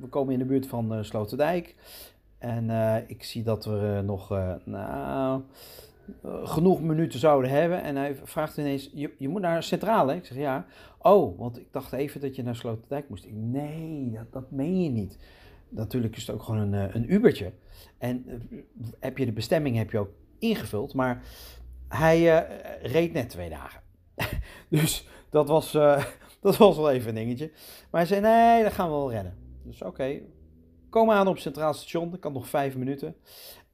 we 0.00 0.06
komen 0.08 0.32
in 0.32 0.38
de 0.38 0.44
buurt 0.44 0.66
van 0.66 1.04
Sloterdijk. 1.04 1.74
En 2.38 2.70
ik 3.06 3.24
zie 3.24 3.42
dat 3.42 3.64
we 3.64 4.02
nog, 4.04 4.28
nou 4.64 5.42
genoeg 6.42 6.82
minuten 6.82 7.18
zouden 7.18 7.50
hebben. 7.50 7.82
En 7.82 7.96
hij 7.96 8.16
vraagt 8.24 8.56
ineens, 8.56 8.90
je, 8.94 9.14
je 9.18 9.28
moet 9.28 9.40
naar 9.40 9.62
Centrale. 9.62 10.14
Ik 10.14 10.24
zeg 10.24 10.38
ja. 10.38 10.66
Oh, 10.98 11.38
want 11.38 11.58
ik 11.58 11.72
dacht 11.72 11.92
even 11.92 12.20
dat 12.20 12.36
je 12.36 12.42
naar 12.42 12.56
Sloterdijk 12.56 13.08
moest. 13.08 13.24
Ik, 13.24 13.32
nee, 13.34 14.10
dat, 14.12 14.32
dat 14.32 14.50
meen 14.50 14.82
je 14.82 14.90
niet. 14.90 15.18
Natuurlijk 15.68 16.16
is 16.16 16.26
het 16.26 16.36
ook 16.36 16.42
gewoon 16.42 16.72
een, 16.72 16.96
een 16.96 17.12
Ubertje. 17.12 17.52
En 17.98 18.42
heb 19.00 19.18
je 19.18 19.26
de 19.26 19.32
bestemming 19.32 19.76
heb 19.76 19.90
je 19.90 19.98
ook 19.98 20.12
ingevuld. 20.38 20.94
Maar 20.94 21.22
hij 21.88 22.46
reed 22.82 23.12
net 23.12 23.28
twee 23.28 23.50
dagen. 23.50 23.80
dus 24.68 25.08
dat 25.30 25.48
was, 25.48 25.72
dat 26.40 26.56
was 26.56 26.76
wel 26.76 26.90
even 26.90 27.08
een 27.08 27.14
dingetje. 27.14 27.50
Maar 27.90 28.00
hij 28.00 28.06
zei, 28.06 28.20
nee, 28.20 28.62
dat 28.62 28.72
gaan 28.72 28.88
we 28.88 28.94
wel 28.94 29.10
redden. 29.10 29.34
Dus 29.62 29.82
oké, 29.82 30.20
kom 30.90 31.10
aan 31.10 31.28
op 31.28 31.38
Centraal 31.38 31.74
Station. 31.74 32.14
Ik 32.14 32.22
had 32.22 32.32
nog 32.32 32.48
vijf 32.48 32.76
minuten. 32.76 33.16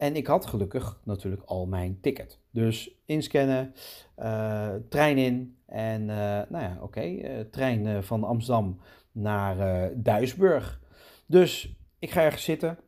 En 0.02 0.16
ik 0.16 0.26
had 0.26 0.46
gelukkig 0.46 1.00
natuurlijk 1.04 1.42
al 1.42 1.66
mijn 1.66 1.98
ticket. 2.00 2.38
Dus 2.50 2.96
inscannen, 3.04 3.74
uh, 4.18 4.74
trein 4.88 5.18
in. 5.18 5.56
En 5.66 6.00
uh, 6.00 6.16
nou 6.48 6.58
ja, 6.58 6.78
oké, 6.80 7.02
uh, 7.02 7.40
trein 7.40 8.04
van 8.04 8.24
Amsterdam 8.24 8.80
naar 9.12 9.90
Duisburg. 9.94 10.80
Dus 11.26 11.76
ik 11.98 12.10
ga 12.10 12.22
ergens 12.22 12.44
zitten. 12.44 12.78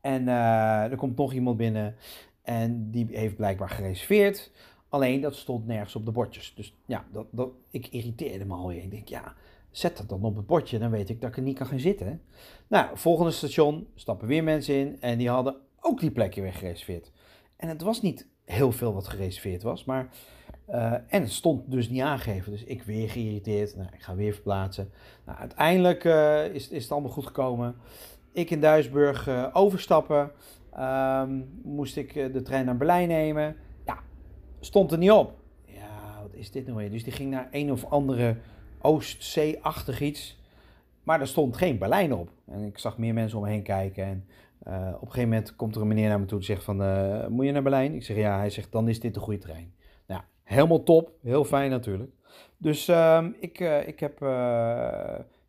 En 0.00 0.28
er 0.28 0.96
komt 0.96 1.16
nog 1.16 1.32
iemand 1.32 1.56
binnen. 1.56 1.94
En 2.42 2.90
die 2.90 3.06
heeft 3.10 3.36
blijkbaar 3.36 3.70
gereserveerd. 3.70 4.50
Alleen 4.88 5.20
dat 5.20 5.36
stond 5.36 5.66
nergens 5.66 5.96
op 5.96 6.04
de 6.04 6.12
bordjes. 6.12 6.54
Dus 6.56 6.74
ja, 6.86 7.04
dat, 7.12 7.26
dat, 7.30 7.48
ik 7.70 7.86
irriteerde 7.86 8.44
me 8.44 8.54
alweer. 8.54 8.82
Ik 8.82 8.90
denk, 8.90 9.08
ja, 9.08 9.34
zet 9.70 9.96
dat 9.96 10.08
dan 10.08 10.22
op 10.22 10.36
het 10.36 10.46
bordje. 10.46 10.78
Dan 10.78 10.90
weet 10.90 11.08
ik 11.08 11.20
dat 11.20 11.30
ik 11.30 11.36
er 11.36 11.42
niet 11.42 11.58
kan 11.58 11.66
gaan 11.66 11.80
zitten. 11.80 12.22
Nou, 12.68 12.98
volgende 12.98 13.30
station 13.30 13.86
stappen 13.94 14.28
weer 14.28 14.44
mensen 14.44 14.74
in. 14.74 15.00
En 15.00 15.18
die 15.18 15.28
hadden 15.28 15.62
ook 15.84 16.00
die 16.00 16.10
plekje 16.10 16.42
weer 16.42 16.52
gereserveerd. 16.52 17.12
En 17.56 17.68
het 17.68 17.82
was 17.82 18.02
niet 18.02 18.26
heel 18.44 18.72
veel 18.72 18.94
wat 18.94 19.08
gereserveerd 19.08 19.62
was. 19.62 19.84
Maar, 19.84 20.08
uh, 20.68 20.92
en 20.92 21.22
het 21.22 21.32
stond 21.32 21.70
dus 21.70 21.88
niet 21.88 22.02
aangegeven. 22.02 22.52
Dus 22.52 22.64
ik 22.64 22.82
weer 22.82 23.10
geïrriteerd. 23.10 23.76
Nou, 23.76 23.88
ik 23.92 24.02
ga 24.02 24.14
weer 24.14 24.32
verplaatsen. 24.32 24.90
Nou, 25.26 25.38
uiteindelijk 25.38 26.04
uh, 26.04 26.54
is, 26.54 26.68
is 26.68 26.82
het 26.82 26.92
allemaal 26.92 27.10
goed 27.10 27.26
gekomen. 27.26 27.76
Ik 28.32 28.50
in 28.50 28.60
Duisburg 28.60 29.28
uh, 29.28 29.46
overstappen. 29.52 30.30
Um, 30.78 31.60
moest 31.62 31.96
ik 31.96 32.14
de 32.14 32.42
trein 32.42 32.64
naar 32.64 32.76
Berlijn 32.76 33.08
nemen 33.08 33.56
stond 34.64 34.92
er 34.92 34.98
niet 34.98 35.10
op. 35.10 35.32
Ja, 35.66 36.18
wat 36.22 36.34
is 36.34 36.50
dit 36.50 36.66
nou 36.66 36.78
weer? 36.78 36.90
Dus 36.90 37.04
die 37.04 37.12
ging 37.12 37.30
naar 37.30 37.48
een 37.50 37.72
of 37.72 37.84
andere 37.84 38.36
Oostzee-achtig 38.80 40.00
iets. 40.00 40.42
Maar 41.02 41.20
er 41.20 41.26
stond 41.26 41.56
geen 41.56 41.78
Berlijn 41.78 42.12
op. 42.14 42.30
En 42.46 42.64
ik 42.64 42.78
zag 42.78 42.98
meer 42.98 43.14
mensen 43.14 43.38
om 43.38 43.44
me 43.44 43.50
heen 43.50 43.62
kijken. 43.62 44.04
En 44.04 44.24
uh, 44.68 44.86
op 44.94 45.00
een 45.00 45.12
gegeven 45.12 45.28
moment 45.28 45.56
komt 45.56 45.74
er 45.74 45.80
een 45.80 45.88
meneer 45.88 46.08
naar 46.08 46.20
me 46.20 46.26
toe 46.26 46.38
en 46.38 46.44
zegt 46.44 46.64
van... 46.64 46.82
Uh, 46.82 47.26
moet 47.26 47.44
je 47.44 47.52
naar 47.52 47.62
Berlijn? 47.62 47.94
Ik 47.94 48.04
zeg 48.04 48.16
ja. 48.16 48.38
Hij 48.38 48.50
zegt 48.50 48.72
dan 48.72 48.88
is 48.88 49.00
dit 49.00 49.14
de 49.14 49.20
goede 49.20 49.38
trein. 49.38 49.74
Nou, 50.06 50.22
helemaal 50.42 50.82
top. 50.82 51.12
Heel 51.22 51.44
fijn 51.44 51.70
natuurlijk. 51.70 52.10
Dus 52.56 52.88
uh, 52.88 53.26
ik, 53.40 53.60
ik 53.86 54.00
heb 54.00 54.18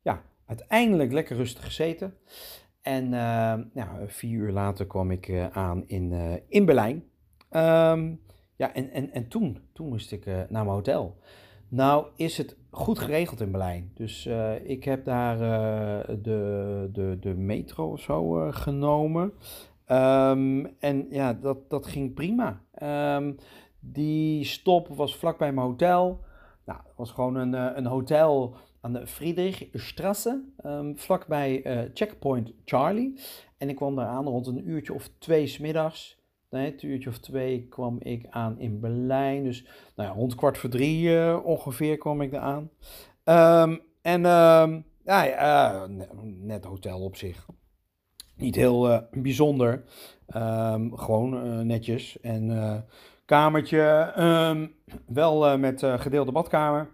ja, 0.02 0.22
uiteindelijk 0.46 1.12
lekker 1.12 1.36
rustig 1.36 1.64
gezeten. 1.64 2.14
En 2.82 3.10
ja, 3.74 4.00
vier 4.06 4.40
uur 4.40 4.52
later 4.52 4.88
kwam 4.88 5.12
ik 5.12 5.50
aan 5.52 5.88
in, 5.88 6.14
in 6.48 6.66
Berlijn. 6.66 7.04
Um, 7.52 8.22
ja, 8.56 8.74
en, 8.74 8.92
en, 8.92 9.12
en 9.12 9.28
toen, 9.28 9.58
toen 9.74 9.88
moest 9.88 10.12
ik 10.12 10.26
naar 10.26 10.48
mijn 10.50 10.68
hotel. 10.68 11.18
Nou 11.68 12.08
is 12.16 12.38
het 12.38 12.58
goed 12.76 13.00
geregeld 13.00 13.42
in 13.42 13.52
Berlijn. 13.52 13.92
Dus 13.94 14.26
uh, 14.26 14.70
ik 14.70 14.84
heb 14.84 15.06
daar 15.06 15.36
uh, 15.36 16.16
de, 16.22 16.90
de, 16.92 17.18
de 17.20 17.34
metro 17.34 17.92
of 17.92 18.00
zo 18.00 18.52
genomen. 18.52 19.34
Um, 19.92 20.66
en 20.80 21.08
ja, 21.10 21.34
dat, 21.34 21.70
dat 21.70 21.86
ging 21.86 22.14
prima. 22.14 22.62
Um, 23.18 23.36
die 23.80 24.44
stop 24.44 24.88
was 24.88 25.16
vlakbij 25.16 25.54
mijn 25.54 25.68
hotel. 25.68 26.20
Nou, 26.66 26.80
het 26.84 26.96
was 26.96 27.12
gewoon 27.12 27.36
een, 27.36 27.54
een 27.78 27.86
hotel 27.86 28.56
aan 28.82 28.94
de 28.94 29.08
Friedrichstrasse, 29.08 30.44
um, 30.66 30.98
vlakbij 30.98 31.62
Checkpoint 31.94 32.54
Charlie. 32.66 33.20
En 33.58 33.70
ik 33.70 33.76
kwam 33.76 33.96
daar 33.96 34.08
aan 34.08 34.28
rond 34.28 34.48
een 34.48 34.70
uurtje 34.70 34.94
of 34.94 35.10
twee 35.20 35.48
smiddags 35.48 36.24
nee, 36.56 36.76
uurtje 36.82 37.10
of 37.10 37.18
twee 37.18 37.68
kwam 37.68 37.98
ik 38.00 38.28
aan 38.30 38.60
in 38.60 38.80
Berlijn. 38.80 39.44
Dus 39.44 39.66
nou 39.96 40.10
ja, 40.10 40.16
rond 40.16 40.36
kwart 40.36 40.58
voor 40.58 40.70
drie 40.70 41.08
uh, 41.08 41.46
ongeveer 41.46 41.98
kwam 41.98 42.22
ik 42.22 42.34
eraan. 42.34 42.70
Um, 43.24 43.80
en 44.02 44.26
um, 44.26 44.86
ja, 45.04 45.24
ja 45.24 45.88
net 46.24 46.66
hotel 46.66 47.00
op 47.00 47.16
zich. 47.16 47.46
Niet 48.36 48.56
heel 48.56 48.92
uh, 48.92 49.00
bijzonder. 49.12 49.84
Um, 50.36 50.98
gewoon 50.98 51.66
netjes. 51.68 52.20
En 52.22 52.86
kamertje, 53.26 54.14
wel 55.06 55.58
met 55.58 55.84
gedeelde 55.86 56.32
badkamer. 56.32 56.90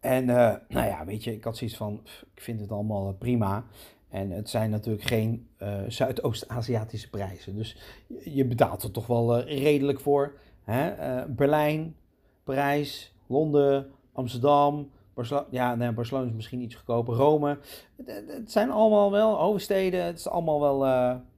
En 0.00 0.24
nou 0.68 0.86
ja, 0.86 1.04
weet 1.04 1.24
je, 1.24 1.32
ik 1.32 1.44
had 1.44 1.56
zoiets 1.56 1.76
van, 1.76 2.00
ik 2.34 2.42
vind 2.42 2.60
het 2.60 2.70
allemaal 2.70 3.14
prima. 3.14 3.64
En 4.10 4.30
het 4.30 4.50
zijn 4.50 4.70
natuurlijk 4.70 5.04
geen 5.04 5.48
uh, 5.62 5.78
Zuidoost-Aziatische 5.88 7.10
prijzen. 7.10 7.56
Dus 7.56 7.76
je 8.24 8.44
betaalt 8.44 8.82
er 8.82 8.90
toch 8.90 9.06
wel 9.06 9.38
uh, 9.38 9.44
redelijk 9.62 10.00
voor. 10.00 10.38
Hè? 10.64 10.96
Uh, 11.18 11.24
Berlijn, 11.28 11.96
Parijs, 12.44 13.14
Londen, 13.26 13.90
Amsterdam. 14.12 14.90
Barcelona, 15.14 15.46
ja, 15.50 15.74
nee, 15.74 15.92
Barcelona 15.92 16.26
is 16.26 16.34
misschien 16.34 16.60
iets 16.60 16.74
goedkoper. 16.74 17.14
Rome. 17.14 17.58
Het, 17.96 18.24
het 18.26 18.52
zijn 18.52 18.70
allemaal 18.70 19.10
wel 19.10 19.36
hoofdsteden. 19.36 20.04
Het 20.04 20.18
is 20.18 20.28
allemaal 20.28 20.60
wel, 20.60 20.78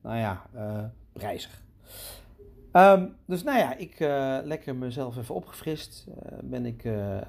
nou 0.03 0.17
ja, 0.19 0.43
prijzig. 1.13 1.62
Um, 2.73 3.17
dus 3.27 3.43
nou 3.43 3.59
ja, 3.59 3.77
ik 3.77 4.01
uh, 4.01 4.39
lekker 4.45 4.77
mezelf 4.77 5.17
even 5.17 5.35
opgefrist. 5.35 6.07
Uh, 6.09 6.15
ben 6.43 6.67
ik, 6.67 6.85
uh, 6.85 7.21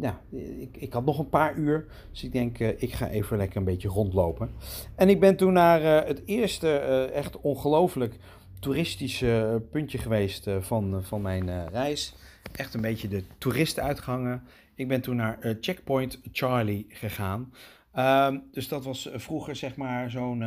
ja, 0.00 0.20
ik, 0.60 0.76
ik 0.76 0.92
had 0.92 1.04
nog 1.04 1.18
een 1.18 1.28
paar 1.28 1.56
uur. 1.56 1.86
Dus 2.10 2.24
ik 2.24 2.32
denk, 2.32 2.58
ik 2.58 2.92
ga 2.92 3.08
even 3.08 3.36
lekker 3.36 3.56
een 3.56 3.64
beetje 3.64 3.88
rondlopen. 3.88 4.50
En 4.94 5.08
ik 5.08 5.20
ben 5.20 5.36
toen 5.36 5.52
naar 5.52 6.06
het 6.06 6.22
eerste 6.24 6.78
echt 7.14 7.40
ongelooflijk 7.40 8.16
toeristische 8.60 9.62
puntje 9.70 9.98
geweest 9.98 10.46
van, 10.60 11.02
van 11.02 11.22
mijn 11.22 11.68
reis. 11.68 12.14
Echt 12.52 12.74
een 12.74 12.80
beetje 12.80 13.08
de 13.08 13.24
toeristenuitgangen. 13.38 14.42
Ik 14.74 14.88
ben 14.88 15.00
toen 15.00 15.16
naar 15.16 15.56
Checkpoint 15.60 16.20
Charlie 16.32 16.86
gegaan. 16.88 17.52
Um, 17.96 18.42
dus 18.52 18.68
dat 18.68 18.84
was 18.84 19.10
vroeger 19.14 19.56
zeg 19.56 19.76
maar 19.76 20.10
zo'n 20.10 20.38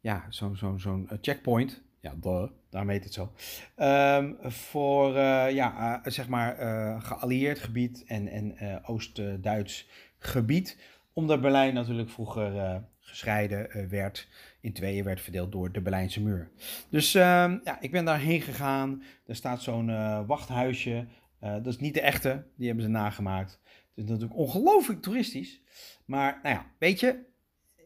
ja, 0.00 0.26
zo'n 0.28 0.56
zo'n 0.56 0.80
zo'n 0.80 1.08
checkpoint 1.20 1.82
ja, 2.00 2.14
duh, 2.20 2.48
daarom 2.70 2.90
heet 2.90 3.04
het 3.04 3.12
zo. 3.12 3.32
Um, 3.76 4.36
voor 4.42 5.08
uh, 5.08 5.50
ja, 5.50 6.00
uh, 6.06 6.12
zeg 6.12 6.28
maar 6.28 6.60
uh, 6.60 7.04
geallieerd 7.04 7.58
gebied 7.58 8.04
en, 8.06 8.28
en 8.28 8.84
Oost-Duits 8.84 9.88
gebied. 10.18 10.78
Omdat 11.12 11.40
Berlijn 11.40 11.74
natuurlijk 11.74 12.10
vroeger 12.10 12.82
gescheiden 13.00 13.88
werd, 13.88 14.28
in 14.60 14.72
tweeën 14.72 15.04
werd 15.04 15.20
verdeeld 15.20 15.52
door 15.52 15.72
de 15.72 15.80
Berlijnse 15.80 16.22
muur. 16.22 16.50
Dus 16.90 17.14
ehm, 17.14 17.58
ja, 17.64 17.80
ik 17.80 17.90
ben 17.90 18.04
daarheen 18.04 18.40
gegaan. 18.40 19.02
Er 19.26 19.36
staat 19.36 19.62
zo'n 19.62 20.26
wachthuisje. 20.26 21.06
dat 21.40 21.66
is 21.66 21.78
niet 21.78 21.94
de 21.94 22.00
echte, 22.00 22.44
die 22.56 22.66
hebben 22.66 22.84
ze 22.84 22.90
nagemaakt. 22.90 23.60
Het 23.94 24.04
is 24.04 24.04
natuurlijk 24.04 24.38
ongelooflijk 24.38 25.02
toeristisch. 25.02 25.60
Maar 26.04 26.40
nou 26.42 26.54
ja, 26.54 26.66
weet 26.78 27.00
je, 27.00 27.24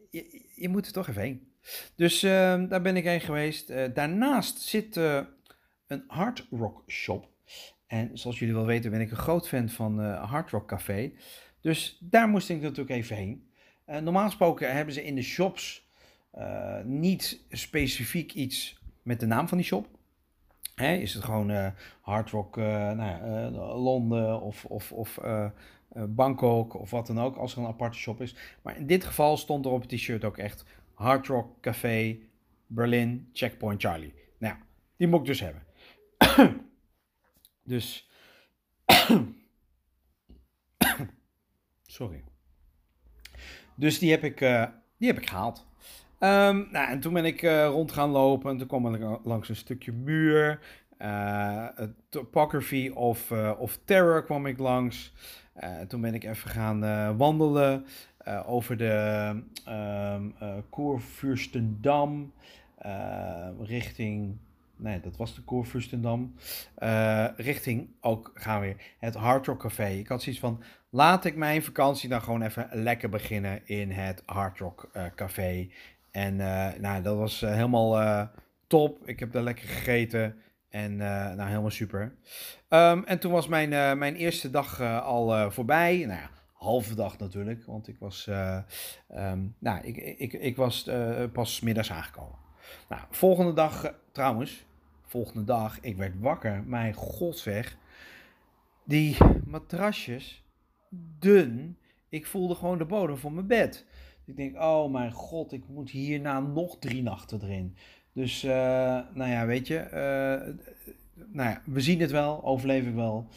je, 0.09 0.49
je 0.55 0.69
moet 0.69 0.85
er 0.85 0.93
toch 0.93 1.07
even 1.07 1.21
heen. 1.21 1.54
Dus 1.95 2.23
uh, 2.23 2.31
daar 2.69 2.81
ben 2.81 2.95
ik 2.95 3.03
heen 3.03 3.21
geweest. 3.21 3.69
Uh, 3.69 3.83
daarnaast 3.93 4.59
zit 4.59 4.97
uh, 4.97 5.21
een 5.87 6.03
hard 6.07 6.47
rock 6.51 6.83
shop. 6.87 7.27
En 7.87 8.09
zoals 8.13 8.39
jullie 8.39 8.53
wel 8.53 8.65
weten 8.65 8.91
ben 8.91 9.01
ik 9.01 9.11
een 9.11 9.17
groot 9.17 9.47
fan 9.47 9.69
van 9.69 10.01
uh, 10.01 10.29
Hard 10.29 10.49
Rock 10.49 10.67
Café. 10.67 11.11
Dus 11.61 11.97
daar 11.99 12.27
moest 12.27 12.49
ik 12.49 12.61
natuurlijk 12.61 12.89
even 12.89 13.15
heen. 13.15 13.49
normaal 13.85 14.25
gesproken 14.25 14.73
hebben 14.73 14.93
ze 14.93 15.03
in 15.05 15.15
de 15.15 15.21
shops 15.21 15.89
niet 16.83 17.45
specifiek 17.49 18.33
iets 18.33 18.79
met 19.01 19.19
de 19.19 19.25
naam 19.25 19.47
van 19.47 19.57
die 19.57 19.67
shop. 19.67 19.87
Is 20.75 21.13
het 21.13 21.23
gewoon 21.23 21.73
Hard 22.01 22.29
Rock 22.29 22.55
nou 22.55 23.51
Londen 23.77 24.41
of, 24.41 24.65
of, 24.65 24.91
of 24.91 25.19
Bangkok 26.07 26.73
of 26.73 26.91
wat 26.91 27.07
dan 27.07 27.19
ook, 27.19 27.35
als 27.35 27.53
er 27.53 27.59
een 27.59 27.67
aparte 27.67 27.97
shop 27.97 28.21
is. 28.21 28.35
Maar 28.61 28.77
in 28.77 28.87
dit 28.87 29.03
geval 29.03 29.37
stond 29.37 29.65
er 29.65 29.71
op 29.71 29.81
het 29.81 29.89
t-shirt 29.89 30.23
ook 30.23 30.37
echt 30.37 30.65
Hard 30.95 31.27
Rock 31.27 31.61
Café, 31.61 32.19
Berlin, 32.67 33.29
Checkpoint 33.33 33.81
Charlie. 33.81 34.13
Nou 34.37 34.55
die 34.97 35.07
moet 35.07 35.19
ik 35.19 35.25
dus 35.25 35.39
hebben. 35.39 35.63
dus. 37.63 38.09
Sorry. 41.85 42.23
Dus 43.75 43.99
die 43.99 44.11
heb 44.11 44.23
ik, 44.23 44.41
uh, 44.41 44.65
die 44.97 45.07
heb 45.07 45.17
ik 45.17 45.29
gehaald. 45.29 45.65
Um, 46.19 46.67
nou, 46.71 46.89
en 46.89 46.99
toen 46.99 47.13
ben 47.13 47.25
ik 47.25 47.41
uh, 47.41 47.65
rond 47.65 47.91
gaan 47.91 48.09
lopen. 48.09 48.51
En 48.51 48.57
toen 48.57 48.67
kwam 48.67 48.95
ik 48.95 49.19
langs 49.23 49.49
een 49.49 49.55
stukje 49.55 49.91
muur. 49.91 50.59
Uh, 50.99 51.67
topography 52.09 52.89
of, 52.89 53.31
of 53.57 53.79
Terror 53.85 54.23
kwam 54.23 54.45
ik 54.45 54.57
langs. 54.57 55.13
toen 55.87 56.01
ben 56.01 56.13
ik 56.13 56.23
even 56.23 56.49
gaan 56.49 57.17
wandelen. 57.17 57.85
Uh, 58.27 58.49
over 58.49 58.77
de 58.77 59.43
um, 59.69 60.33
richting 63.59 64.37
nee, 64.77 64.99
dat 64.99 65.17
was 65.17 65.35
de 65.35 65.43
Kurfürstendamm, 65.43 66.33
uh, 66.79 67.25
richting 67.37 67.89
ook 68.01 68.31
gaan 68.33 68.61
weer 68.61 68.75
het 68.99 69.15
Hard 69.15 69.45
Rock 69.45 69.59
Café. 69.59 69.87
Ik 69.87 70.07
had 70.07 70.21
zoiets 70.21 70.41
van, 70.41 70.63
laat 70.89 71.25
ik 71.25 71.35
mijn 71.35 71.63
vakantie 71.63 72.09
dan 72.09 72.21
gewoon 72.21 72.41
even 72.41 72.69
lekker 72.71 73.09
beginnen 73.09 73.67
in 73.67 73.91
het 73.91 74.23
Hard 74.25 74.59
Rock 74.59 74.89
Café. 75.15 75.69
En 76.11 76.35
nou, 76.81 77.01
dat 77.01 77.17
was 77.17 77.39
helemaal 77.39 78.29
top. 78.67 79.07
Ik 79.07 79.19
heb 79.19 79.31
daar 79.31 79.43
lekker 79.43 79.67
gegeten. 79.67 80.35
En 80.69 80.95
nou, 80.95 81.41
helemaal 81.41 81.69
super. 81.69 82.15
Um, 82.69 83.03
en 83.05 83.19
toen 83.19 83.31
was 83.31 83.47
mijn, 83.47 83.97
mijn 83.97 84.15
eerste 84.15 84.49
dag 84.49 84.81
al 84.81 85.51
voorbij. 85.51 85.97
Nou 85.97 86.19
ja, 86.19 86.29
halve 86.65 86.95
dag 86.95 87.17
natuurlijk, 87.17 87.65
want 87.65 87.87
ik 87.87 87.95
was, 87.99 88.27
um, 88.27 89.55
nou, 89.59 89.83
ik, 89.83 89.97
ik, 89.97 90.33
ik 90.33 90.55
was 90.55 90.89
pas 91.31 91.59
middags 91.59 91.91
aangekomen. 91.91 92.37
Nou, 92.89 93.01
volgende 93.09 93.53
dag, 93.53 93.93
trouwens, 94.11 94.65
volgende 95.05 95.43
dag, 95.43 95.79
ik 95.79 95.97
werd 95.97 96.19
wakker, 96.19 96.63
mijn 96.63 96.93
god 96.93 97.37
zeg, 97.37 97.77
die 98.83 99.17
matrasjes, 99.45 100.43
dun, 101.19 101.77
ik 102.09 102.25
voelde 102.25 102.55
gewoon 102.55 102.77
de 102.77 102.85
bodem 102.85 103.17
van 103.17 103.33
mijn 103.33 103.47
bed. 103.47 103.85
Ik 104.25 104.35
denk, 104.35 104.55
oh 104.55 104.91
mijn 104.91 105.11
god, 105.11 105.51
ik 105.51 105.63
moet 105.67 105.89
hierna 105.89 106.39
nog 106.39 106.79
drie 106.79 107.03
nachten 107.03 107.41
erin. 107.41 107.75
Dus, 108.13 108.43
uh, 108.43 108.51
nou 109.13 109.29
ja, 109.29 109.45
weet 109.45 109.67
je, 109.67 109.85
uh, 109.85 110.53
nou 111.31 111.49
ja, 111.49 111.61
we 111.65 111.81
zien 111.81 111.99
het 111.99 112.11
wel, 112.11 112.43
overleven 112.43 112.95
wel. 112.95 113.27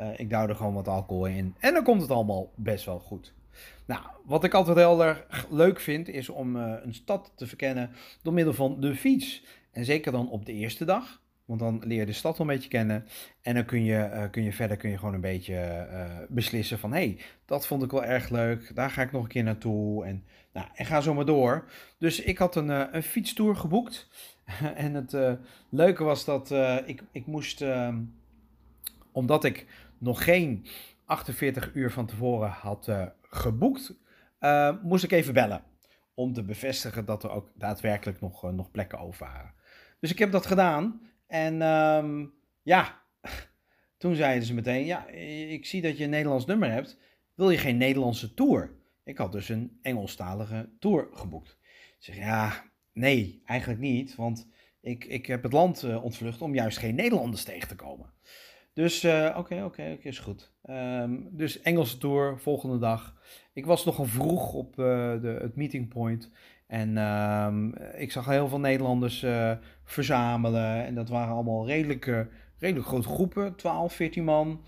Uh, 0.00 0.18
ik 0.18 0.30
duw 0.30 0.48
er 0.48 0.54
gewoon 0.54 0.74
wat 0.74 0.88
alcohol 0.88 1.26
in. 1.26 1.54
En 1.58 1.74
dan 1.74 1.82
komt 1.82 2.00
het 2.00 2.10
allemaal 2.10 2.52
best 2.54 2.84
wel 2.84 2.98
goed. 2.98 3.32
Nou, 3.86 4.02
wat 4.24 4.44
ik 4.44 4.54
altijd 4.54 4.76
heel 4.76 5.04
erg 5.04 5.46
leuk 5.50 5.80
vind, 5.80 6.08
is 6.08 6.28
om 6.28 6.56
uh, 6.56 6.72
een 6.82 6.94
stad 6.94 7.32
te 7.34 7.46
verkennen 7.46 7.90
door 8.22 8.32
middel 8.32 8.54
van 8.54 8.80
de 8.80 8.94
fiets. 8.94 9.44
En 9.70 9.84
zeker 9.84 10.12
dan 10.12 10.30
op 10.30 10.46
de 10.46 10.52
eerste 10.52 10.84
dag. 10.84 11.20
Want 11.44 11.60
dan 11.60 11.82
leer 11.84 11.98
je 11.98 12.06
de 12.06 12.12
stad 12.12 12.38
wel 12.38 12.46
een 12.46 12.54
beetje 12.54 12.68
kennen. 12.68 13.04
En 13.42 13.54
dan 13.54 13.64
kun 13.64 13.84
je, 13.84 14.10
uh, 14.14 14.22
kun 14.30 14.42
je 14.42 14.52
verder 14.52 14.76
kun 14.76 14.90
je 14.90 14.98
gewoon 14.98 15.14
een 15.14 15.20
beetje 15.20 15.88
uh, 15.92 16.04
beslissen 16.28 16.78
van... 16.78 16.92
hé, 16.92 16.98
hey, 16.98 17.18
dat 17.44 17.66
vond 17.66 17.82
ik 17.82 17.90
wel 17.90 18.04
erg 18.04 18.28
leuk. 18.28 18.74
Daar 18.74 18.90
ga 18.90 19.02
ik 19.02 19.12
nog 19.12 19.22
een 19.22 19.28
keer 19.28 19.42
naartoe. 19.42 20.04
En, 20.04 20.24
nou, 20.52 20.66
en 20.74 20.86
ga 20.86 21.00
zo 21.00 21.14
maar 21.14 21.24
door. 21.24 21.70
Dus 21.98 22.20
ik 22.20 22.38
had 22.38 22.56
een, 22.56 22.94
een 22.94 23.02
fietstour 23.02 23.56
geboekt. 23.56 24.08
en 24.74 24.94
het 24.94 25.38
leuke 25.68 26.04
was 26.04 26.24
dat 26.24 26.50
ik, 26.86 27.02
ik 27.12 27.26
moest... 27.26 27.62
Ehm, 27.62 27.96
omdat 29.12 29.44
ik 29.44 29.66
nog 29.98 30.24
geen 30.24 30.66
48 31.04 31.74
uur 31.74 31.90
van 31.90 32.06
tevoren 32.06 32.50
had 32.50 32.90
geboekt... 33.22 33.94
moest 34.82 35.04
ik 35.04 35.12
even 35.12 35.34
bellen. 35.34 35.62
Om 36.14 36.32
te 36.32 36.42
bevestigen 36.42 37.04
dat 37.04 37.24
er 37.24 37.30
ook 37.30 37.50
daadwerkelijk 37.54 38.20
nog, 38.20 38.52
nog 38.52 38.70
plekken 38.70 38.98
over 38.98 39.26
waren. 39.26 39.54
Dus 40.00 40.10
ik 40.10 40.18
heb 40.18 40.32
dat 40.32 40.46
gedaan. 40.46 41.00
En 41.26 41.62
um, 41.62 42.32
ja, 42.62 43.02
toen 43.98 44.14
zeiden 44.14 44.46
ze 44.46 44.54
meteen: 44.54 44.84
Ja, 44.84 45.06
ik 45.48 45.66
zie 45.66 45.82
dat 45.82 45.98
je 45.98 46.04
een 46.04 46.10
Nederlands 46.10 46.46
nummer 46.46 46.70
hebt. 46.70 46.98
Wil 47.34 47.50
je 47.50 47.58
geen 47.58 47.76
Nederlandse 47.76 48.34
tour? 48.34 48.76
Ik 49.04 49.18
had 49.18 49.32
dus 49.32 49.48
een 49.48 49.78
Engelstalige 49.82 50.70
tour 50.78 51.08
geboekt. 51.12 51.58
Ik 51.98 52.04
zeg 52.04 52.16
ja, 52.16 52.64
nee, 52.92 53.42
eigenlijk 53.44 53.80
niet. 53.80 54.14
Want 54.14 54.48
ik, 54.80 55.04
ik 55.04 55.26
heb 55.26 55.42
het 55.42 55.52
land 55.52 55.84
ontvlucht 56.02 56.42
om 56.42 56.54
juist 56.54 56.78
geen 56.78 56.94
Nederlanders 56.94 57.44
tegen 57.44 57.68
te 57.68 57.74
komen. 57.74 58.12
Dus 58.78 59.04
oké, 59.04 59.28
uh, 59.30 59.36
oké, 59.36 59.38
okay, 59.38 59.62
okay, 59.64 59.98
is 60.02 60.18
goed. 60.18 60.52
Um, 60.70 61.28
dus 61.30 61.60
Engelse 61.60 61.98
tour, 61.98 62.38
volgende 62.38 62.78
dag. 62.78 63.14
Ik 63.52 63.66
was 63.66 63.84
nogal 63.84 64.04
vroeg 64.04 64.52
op 64.52 64.70
uh, 64.70 64.84
de, 65.20 65.38
het 65.40 65.56
meeting 65.56 65.88
point. 65.88 66.30
En 66.66 66.96
um, 66.96 67.74
ik 67.96 68.12
zag 68.12 68.26
heel 68.26 68.48
veel 68.48 68.60
Nederlanders 68.60 69.22
uh, 69.22 69.52
verzamelen. 69.84 70.84
En 70.84 70.94
dat 70.94 71.08
waren 71.08 71.34
allemaal 71.34 71.66
redelijk, 71.66 72.26
redelijk 72.58 72.86
grote 72.86 73.08
groepen, 73.08 73.56
12, 73.56 73.92
14 73.92 74.24
man. 74.24 74.60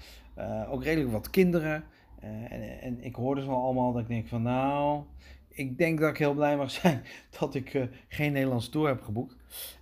Ook 0.68 0.84
redelijk 0.84 1.12
wat 1.12 1.30
kinderen. 1.30 1.84
En, 2.20 2.80
en, 2.80 3.04
ik 3.04 3.14
hoorde 3.14 3.42
ze 3.42 3.48
allemaal 3.48 3.92
dat 3.92 4.02
ik 4.02 4.08
denk 4.08 4.28
van 4.28 4.42
nou, 4.42 5.02
ik 5.48 5.78
denk 5.78 6.00
dat 6.00 6.10
ik 6.10 6.18
heel 6.18 6.34
blij 6.34 6.56
mag 6.56 6.70
zijn 6.80 7.02
dat 7.38 7.54
ik 7.54 7.88
geen 8.08 8.32
Nederlandse 8.32 8.70
tour 8.70 8.88
heb 8.88 9.02
geboekt. 9.02 9.36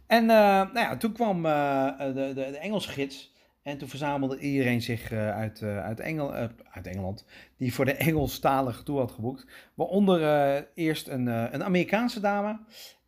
En 0.07 0.27
nou 0.27 0.79
ja, 0.79 0.97
toen 0.97 1.13
kwam 1.13 1.43
de, 1.43 2.11
de, 2.15 2.33
de 2.35 2.59
Engelse 2.59 2.89
gids. 2.89 3.37
En 3.69 3.79
toen 3.79 3.89
verzamelde 3.89 4.39
iedereen 4.39 4.83
zich 4.83 5.13
uh, 5.13 5.31
uit, 5.31 5.61
uh, 5.61 5.85
uit, 5.85 6.01
Engel, 6.01 6.35
uh, 6.35 6.45
uit 6.71 6.87
Engeland, 6.87 7.25
die 7.57 7.75
voor 7.75 7.85
de 7.85 7.95
Engelstalige 8.09 8.83
tour 8.83 9.01
had 9.01 9.11
geboekt. 9.11 9.47
Waaronder 9.75 10.69
eerst 10.75 11.09
een, 11.09 11.27
een 11.27 11.65
Amerikaanse 11.65 12.21
dame. 12.21 12.61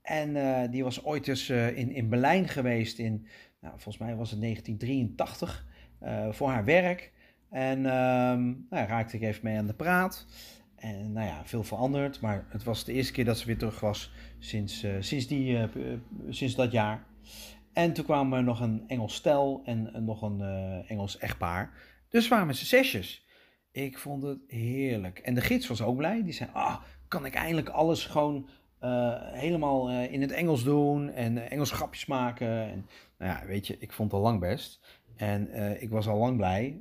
En 0.03 0.71
die 0.71 0.85
was 0.85 1.05
ooit 1.05 1.25
dus 1.25 1.51
in, 1.51 1.91
in 1.91 2.09
Berlijn 2.09 2.49
geweest 2.49 2.99
in, 2.99 3.27
nou, 3.61 3.73
volgens 3.73 3.99
mij 3.99 4.17
was 4.17 4.31
het 4.31 4.41
1983, 4.41 5.67
voor 6.31 6.49
haar 6.49 6.65
werk. 6.65 7.13
En 7.51 7.87
ehm, 7.87 8.45
nou, 8.71 8.87
raakte 8.87 9.17
ik 9.17 9.23
even 9.23 9.41
mee 9.45 9.59
aan 9.59 9.67
de 9.67 9.75
praat. 9.75 10.27
En 10.77 11.13
nou 11.13 11.27
ja, 11.27 11.43
veel 11.45 11.65
veranderd. 11.65 12.21
Maar 12.21 12.47
het 12.49 12.65
was 12.65 12.85
de 12.85 12.93
eerste 12.93 13.13
keer 13.13 13.25
dat 13.25 13.39
ze 13.39 13.47
weer 13.47 13.59
terug 13.59 13.81
was 13.81 14.13
sinds, 14.39 14.87
sinds, 15.01 15.27
die, 15.27 15.59
sinds 16.29 16.55
dat 16.55 16.73
jaar. 16.73 17.07
En 17.73 17.93
toen 17.93 18.05
kwamen 18.05 18.39
er 18.39 18.45
nog 18.45 18.61
een 18.61 18.85
Engels 18.87 19.15
stel 19.15 19.63
en 19.65 20.05
nog 20.05 20.23
een 20.23 20.41
uh, 20.41 20.91
Engels 20.91 21.19
echtpaar. 21.19 21.73
Dus 22.09 22.29
waren 22.29 22.47
met 22.47 22.57
z'n 22.57 22.65
zesjes. 22.65 23.27
Ik 23.73 23.99
vond 23.99 24.23
het 24.23 24.39
heerlijk. 24.47 25.19
En 25.19 25.35
de 25.35 25.41
gids 25.41 25.67
was 25.67 25.83
ook 25.83 25.97
blij. 25.97 26.23
Die 26.23 26.33
zei, 26.33 26.51
ah, 26.53 26.83
kan 27.09 27.27
ik 27.27 27.35
eindelijk 27.35 27.69
alles 27.69 28.07
gewoon 28.07 28.49
uh, 28.81 29.15
helemaal 29.19 29.91
uh, 29.91 30.13
in 30.13 30.21
het 30.21 30.31
Engels 30.31 30.65
doen. 30.65 31.11
En 31.11 31.51
Engels 31.51 31.71
grapjes 31.71 32.07
maken. 32.07 32.49
En 32.49 32.87
nou 33.19 33.33
ja, 33.33 33.47
weet 33.47 33.67
je, 33.67 33.77
ik 33.79 33.93
vond 33.93 34.11
het 34.11 34.21
al 34.21 34.27
lang 34.27 34.41
best. 34.41 34.81
En 35.17 35.49
ik 35.83 35.91
was 35.91 36.09
al 36.09 36.19
lang 36.19 36.37
blij. 36.37 36.81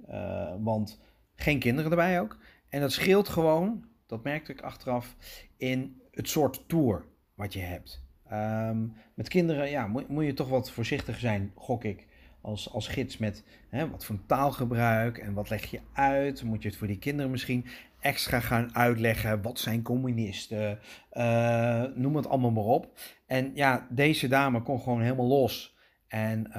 want 0.59 1.01
geen 1.35 1.59
kinderen 1.59 1.91
erbij 1.91 2.21
ook. 2.21 2.37
En 2.69 2.81
dat 2.81 2.91
scheelt 2.91 3.29
gewoon, 3.29 3.85
dat 4.05 4.23
merkte 4.23 4.51
ik 4.51 4.61
achteraf, 4.61 5.15
in 5.57 6.01
het 6.11 6.29
soort 6.29 6.63
tour 6.67 7.05
wat 7.35 7.53
je 7.53 7.59
hebt. 7.59 8.08
Um, 8.33 8.93
met 9.13 9.27
kinderen 9.27 9.69
ja, 9.69 9.87
moet, 9.87 10.25
je 10.25 10.33
toch 10.33 10.49
wat 10.49 10.71
voorzichtig 10.71 11.19
zijn, 11.19 11.51
gok 11.55 11.83
ik, 11.83 12.07
als, 12.41 12.71
als 12.71 12.87
gids 12.87 13.17
met 13.17 13.43
hè, 13.69 13.89
wat 13.89 14.05
voor 14.05 14.25
taalgebruik 14.25 15.17
en 15.17 15.33
wat 15.33 15.49
leg 15.49 15.65
je 15.65 15.79
uit. 15.93 16.43
Moet 16.43 16.61
je 16.61 16.67
het 16.69 16.77
voor 16.77 16.87
die 16.87 16.99
kinderen 16.99 17.31
misschien 17.31 17.65
extra 17.99 18.39
gaan 18.39 18.75
uitleggen. 18.75 19.41
Wat 19.41 19.59
zijn 19.59 19.81
communisten? 19.81 20.79
Uh, 21.13 21.83
noem 21.95 22.15
het 22.15 22.27
allemaal 22.27 22.51
maar 22.51 22.63
op. 22.63 22.99
En 23.25 23.51
ja, 23.55 23.87
deze 23.89 24.27
dame 24.27 24.61
kon 24.61 24.79
gewoon 24.79 25.01
helemaal 25.01 25.27
los. 25.27 25.77
En 26.07 26.47
uh, 26.47 26.53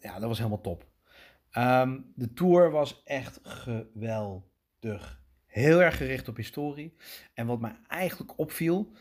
ja, 0.00 0.18
dat 0.18 0.28
was 0.28 0.38
helemaal 0.38 0.60
top. 0.60 0.88
Um, 1.58 2.12
de 2.14 2.32
tour 2.32 2.70
was 2.70 3.02
echt 3.04 3.40
geweldig. 3.42 5.20
Heel 5.46 5.82
erg 5.82 5.96
gericht 5.96 6.28
op 6.28 6.36
historie. 6.36 6.96
En 7.34 7.46
wat 7.46 7.60
mij 7.60 7.76
eigenlijk 7.88 8.38
opviel, 8.38 8.92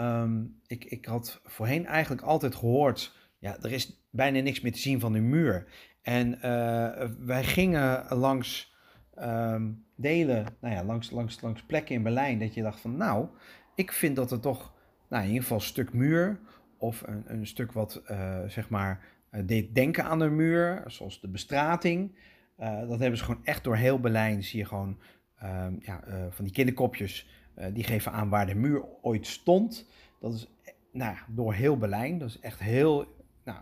Um, 0.00 0.60
ik, 0.66 0.84
ik 0.84 1.04
had 1.04 1.40
voorheen 1.44 1.86
eigenlijk 1.86 2.22
altijd 2.22 2.54
gehoord, 2.54 3.16
ja, 3.38 3.56
er 3.62 3.72
is 3.72 4.02
bijna 4.10 4.40
niks 4.40 4.60
meer 4.60 4.72
te 4.72 4.78
zien 4.78 5.00
van 5.00 5.12
de 5.12 5.20
muur. 5.20 5.66
En 6.02 6.34
uh, 6.34 7.10
wij 7.18 7.44
gingen 7.44 8.06
langs 8.16 8.74
um, 9.18 9.84
delen, 9.96 10.46
nou 10.60 10.74
ja, 10.74 10.84
langs, 10.84 11.10
langs, 11.10 11.40
langs 11.40 11.62
plekken 11.62 11.94
in 11.94 12.02
Berlijn, 12.02 12.38
dat 12.38 12.54
je 12.54 12.62
dacht 12.62 12.80
van, 12.80 12.96
nou, 12.96 13.28
ik 13.74 13.92
vind 13.92 14.16
dat 14.16 14.30
er 14.30 14.40
toch, 14.40 14.74
nou, 15.08 15.22
in 15.22 15.28
ieder 15.28 15.42
geval 15.42 15.58
een 15.58 15.64
stuk 15.64 15.92
muur, 15.92 16.40
of 16.78 17.02
een, 17.06 17.22
een 17.26 17.46
stuk 17.46 17.72
wat, 17.72 18.02
uh, 18.10 18.38
zeg 18.46 18.68
maar, 18.68 19.04
uh, 19.30 19.40
deed 19.46 19.74
denken 19.74 20.04
aan 20.04 20.18
de 20.18 20.30
muur, 20.30 20.82
zoals 20.86 21.20
de 21.20 21.28
bestrating. 21.28 22.18
dat 22.56 22.98
hebben 22.98 23.18
ze 23.18 23.24
gewoon 23.24 23.44
echt 23.44 23.64
door 23.64 23.76
heel 23.76 24.00
Berlijn, 24.00 24.44
zie 24.44 24.58
je 24.58 24.66
gewoon, 24.66 24.98
um, 25.42 25.78
ja, 25.80 26.04
van 26.30 26.44
die 26.44 26.54
kinderkopjes 26.54 27.37
die 27.72 27.84
geven 27.84 28.12
aan 28.12 28.28
waar 28.28 28.46
de 28.46 28.54
muur 28.54 28.82
ooit 29.02 29.26
stond. 29.26 29.88
Dat 30.20 30.34
is 30.34 30.48
nou, 30.92 31.16
door 31.28 31.54
heel 31.54 31.76
Berlijn. 31.76 32.18
Dat 32.18 32.28
is 32.28 32.40
echt 32.40 32.60
heel 32.60 33.16
nou, 33.44 33.58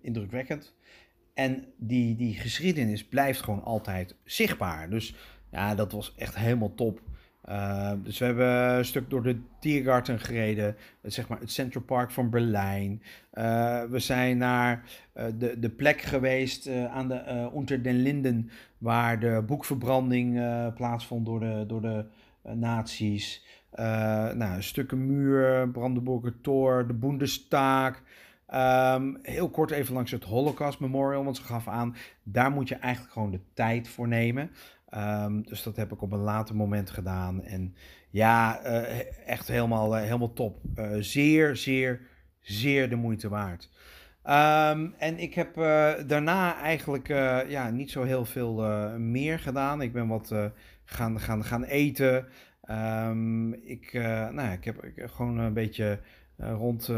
indrukwekkend. 0.00 0.74
En 1.34 1.64
die, 1.76 2.16
die 2.16 2.34
geschiedenis 2.34 3.04
blijft 3.04 3.40
gewoon 3.40 3.64
altijd 3.64 4.14
zichtbaar. 4.24 4.90
Dus 4.90 5.14
ja, 5.50 5.74
dat 5.74 5.92
was 5.92 6.14
echt 6.16 6.36
helemaal 6.36 6.74
top. 6.74 7.00
Uh, 7.48 7.92
dus 8.02 8.18
we 8.18 8.24
hebben 8.24 8.76
een 8.76 8.84
stuk 8.84 9.10
door 9.10 9.22
de 9.22 9.40
Tiergarten 9.60 10.20
gereden, 10.20 10.76
zeg 11.02 11.28
maar 11.28 11.40
het 11.40 11.50
Central 11.50 11.82
Park 11.82 12.10
van 12.10 12.30
Berlijn. 12.30 13.02
We 13.90 13.98
zijn 13.98 14.38
naar 14.38 14.84
de, 15.38 15.58
de 15.58 15.70
plek 15.70 16.00
geweest 16.00 16.68
aan 16.68 17.08
de 17.08 17.50
Unter 17.56 17.82
den 17.82 18.02
Linden, 18.02 18.50
waar 18.78 19.20
de 19.20 19.42
boekverbranding 19.46 20.32
plaatsvond 20.74 21.26
door 21.26 21.40
de, 21.40 21.64
door 21.66 21.80
de 21.80 22.04
nazi's. 22.54 23.46
Uh, 23.74 24.32
nou, 24.32 24.62
stukken 24.62 25.06
muur, 25.06 25.68
Brandenburger 25.70 26.40
Tor, 26.40 26.86
de 26.86 26.94
Bundestag. 26.94 28.02
Um, 28.54 29.18
heel 29.22 29.50
kort 29.50 29.70
even 29.70 29.94
langs 29.94 30.10
het 30.10 30.24
Holocaust 30.24 30.80
Memorial, 30.80 31.24
want 31.24 31.36
ze 31.36 31.42
gaf 31.42 31.68
aan, 31.68 31.96
daar 32.22 32.50
moet 32.50 32.68
je 32.68 32.74
eigenlijk 32.74 33.12
gewoon 33.12 33.30
de 33.30 33.40
tijd 33.54 33.88
voor 33.88 34.08
nemen. 34.08 34.50
Um, 34.94 35.42
dus 35.42 35.62
dat 35.62 35.76
heb 35.76 35.92
ik 35.92 36.02
op 36.02 36.12
een 36.12 36.18
later 36.18 36.56
moment 36.56 36.90
gedaan. 36.90 37.42
En 37.42 37.74
ja, 38.10 38.66
uh, 38.66 39.28
echt 39.28 39.48
helemaal, 39.48 39.94
helemaal 39.94 40.32
top. 40.32 40.60
Zeer, 41.00 41.56
zeer, 41.56 42.00
zeer 42.40 42.88
de 42.88 42.96
moeite 42.96 43.28
waard. 43.28 43.70
Ehm, 44.22 44.88
en 44.98 45.18
ik 45.18 45.34
heb 45.34 45.56
eh, 45.56 45.92
daarna 46.06 46.60
eigenlijk 46.60 47.08
eh, 47.08 47.38
ja, 47.48 47.70
niet 47.70 47.90
zo 47.90 48.02
heel 48.02 48.24
veel 48.24 48.54
meer 48.98 49.38
gedaan. 49.38 49.82
Ik 49.82 49.92
ben 49.92 50.08
wat 50.08 50.34
gaan, 50.88 51.20
gaan, 51.20 51.44
gaan 51.44 51.64
eten. 51.64 52.26
Ehm, 52.62 53.52
ik, 53.52 53.92
nou 53.92 54.40
ja, 54.40 54.52
ik, 54.52 54.64
heb, 54.64 54.92
gewoon 54.96 55.38
een 55.38 55.52
beetje 55.52 56.00
rond 56.36 56.90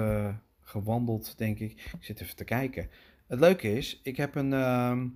gewandeld, 0.60 1.38
denk 1.38 1.58
ik. 1.58 1.72
Ik 1.72 2.04
zit 2.04 2.20
even 2.20 2.36
te 2.36 2.44
kijken. 2.44 2.88
Het 3.26 3.40
leuke 3.40 3.76
is, 3.76 4.00
ik 4.02 4.16
heb 4.16 4.34
een, 4.34 4.52
ehm, 4.52 5.08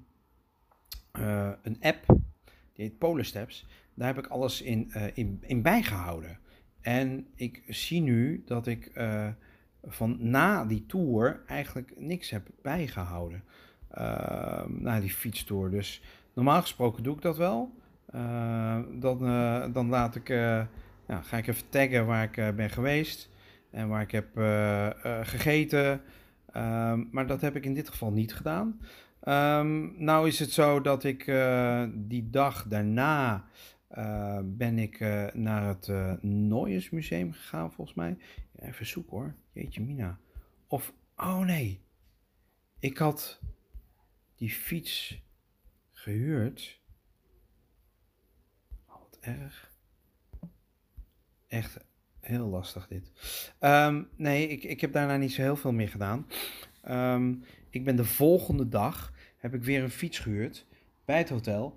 een 1.63 1.77
app, 1.81 2.07
die 2.73 2.85
heet 2.85 2.99
Polarsteps. 2.99 3.67
Daar 3.95 4.15
heb 4.15 4.25
ik 4.25 4.27
alles 4.27 4.63
in, 4.63 4.93
in, 5.15 5.39
in 5.47 5.63
bijgehouden. 5.63 6.39
En 6.85 7.27
ik 7.35 7.63
zie 7.69 8.01
nu 8.01 8.43
dat 8.47 8.67
ik 8.67 8.91
uh, 8.95 9.29
van 9.83 10.17
na 10.21 10.65
die 10.65 10.87
tour 10.87 11.43
eigenlijk 11.47 11.93
niks 11.97 12.31
heb 12.31 12.49
bijgehouden. 12.63 13.45
Uh, 13.99 14.67
na 14.67 15.01
die 15.01 15.11
fietstour. 15.11 15.71
Dus 15.71 16.03
normaal 16.35 16.61
gesproken 16.61 17.03
doe 17.03 17.17
ik 17.17 17.23
dat 17.23 17.37
wel. 17.37 17.75
Uh, 18.15 18.79
dan, 18.93 19.19
dan 19.73 19.89
laat 19.89 20.15
ik, 20.15 20.29
ja, 20.29 21.23
ga 21.23 21.37
ik 21.37 21.47
even 21.47 21.69
taggen 21.69 22.07
waar 22.07 22.25
ik 22.25 22.57
ben 22.57 22.71
geweest 22.71 23.31
en 23.71 23.89
waar 23.89 24.03
ik 24.03 24.11
heb 24.11 24.29
gegeten. 25.23 26.01
Ehm, 26.53 27.05
maar 27.11 27.27
dat 27.27 27.41
heb 27.41 27.57
ik 27.57 27.65
in 27.65 27.75
dit 27.75 27.89
geval 27.89 28.13
niet 28.13 28.35
gedaan. 28.35 28.81
Um, 29.29 29.95
nou 30.05 30.29
is 30.29 30.39
het 30.39 30.51
zo 30.51 30.81
dat 30.81 31.05
ik 31.05 31.25
die 31.95 32.31
dag 32.31 32.67
daarna 32.69 33.45
ben 34.45 34.79
ik 34.79 35.01
naar 35.33 35.67
het 35.67 35.89
uh, 35.89 36.91
Museum 36.91 37.33
gegaan, 37.33 37.73
volgens 37.73 37.97
mij. 37.97 38.17
Even 38.59 38.87
zoeken 38.87 39.17
hoor. 39.17 39.35
Jeetje 39.53 39.81
mina. 39.81 40.19
Of, 40.67 40.93
oh 41.17 41.41
nee. 41.41 41.81
Ik 42.79 42.99
had 42.99 43.41
die 44.37 44.51
fiets 44.51 45.23
gehuurd. 45.93 46.83
Erg. 49.25 49.73
Echt 51.49 51.77
heel 52.21 52.47
lastig 52.47 52.87
dit. 52.87 53.11
Um, 53.61 54.09
nee, 54.17 54.49
ik, 54.49 54.65
ik 54.65 54.81
heb 54.81 54.93
daarna 54.93 55.17
niet 55.17 55.33
zo 55.33 55.43
heel 55.43 55.57
veel 55.57 55.73
meer 55.73 55.89
gedaan. 55.89 56.27
Um, 56.89 57.45
ik 57.71 57.85
ben 57.85 57.97
de 57.97 58.05
volgende 58.05 58.69
dag, 58.69 59.13
heb 59.37 59.55
ik 59.55 59.63
weer 59.63 59.83
een 59.83 59.91
fiets 59.91 60.19
gehuurd 60.19 60.67
bij 61.05 61.19
het 61.19 61.29
hotel. 61.29 61.77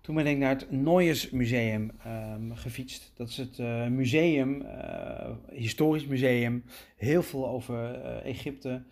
Toen 0.00 0.14
ben 0.14 0.26
ik 0.26 0.38
naar 0.38 0.54
het 0.54 0.70
Nooiers 0.70 1.30
Museum 1.30 1.90
um, 2.06 2.54
gefietst. 2.56 3.12
Dat 3.14 3.28
is 3.28 3.36
het 3.36 3.58
uh, 3.58 3.86
museum, 3.86 4.62
uh, 4.62 5.30
historisch 5.50 6.06
museum. 6.06 6.64
Heel 6.96 7.22
veel 7.22 7.48
over 7.48 8.04
uh, 8.04 8.30
Egypte, 8.30 8.82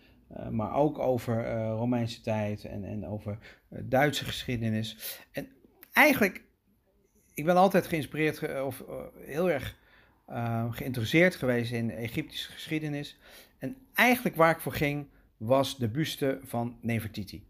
maar 0.51 0.73
ook 0.73 0.99
over 0.99 1.67
Romeinse 1.67 2.21
tijd 2.21 2.65
en, 2.65 2.83
en 2.83 3.07
over 3.07 3.37
Duitse 3.69 4.25
geschiedenis. 4.25 5.19
En 5.31 5.47
eigenlijk, 5.91 6.43
ik 7.33 7.45
ben 7.45 7.55
altijd 7.55 7.87
geïnspireerd 7.87 8.61
of 8.61 8.83
heel 9.25 9.51
erg 9.51 9.75
geïnteresseerd 10.69 11.35
geweest 11.35 11.71
in 11.71 11.91
Egyptische 11.91 12.51
geschiedenis. 12.51 13.17
En 13.57 13.75
eigenlijk 13.93 14.35
waar 14.35 14.51
ik 14.51 14.59
voor 14.59 14.73
ging, 14.73 15.07
was 15.37 15.77
de 15.77 15.87
buste 15.87 16.39
van 16.43 16.77
Nefertiti. 16.81 17.43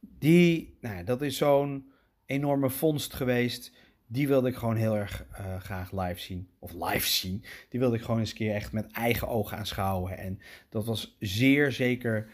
Die, 0.00 0.76
nou, 0.80 1.04
dat 1.04 1.22
is 1.22 1.36
zo'n 1.36 1.90
enorme 2.26 2.70
vondst 2.70 3.14
geweest. 3.14 3.72
Die 4.06 4.28
wilde 4.28 4.48
ik 4.48 4.56
gewoon 4.56 4.76
heel 4.76 4.96
erg 4.96 5.24
uh, 5.32 5.56
graag 5.60 5.92
live 5.92 6.20
zien. 6.20 6.48
Of 6.58 6.72
live 6.72 7.06
zien. 7.06 7.44
Die 7.68 7.80
wilde 7.80 7.96
ik 7.96 8.02
gewoon 8.02 8.20
eens 8.20 8.30
een 8.30 8.36
keer 8.36 8.54
echt 8.54 8.72
met 8.72 8.90
eigen 8.92 9.28
ogen 9.28 9.58
aanschouwen. 9.58 10.18
En 10.18 10.40
dat 10.68 10.86
was 10.86 11.16
zeer 11.18 11.72
zeker 11.72 12.28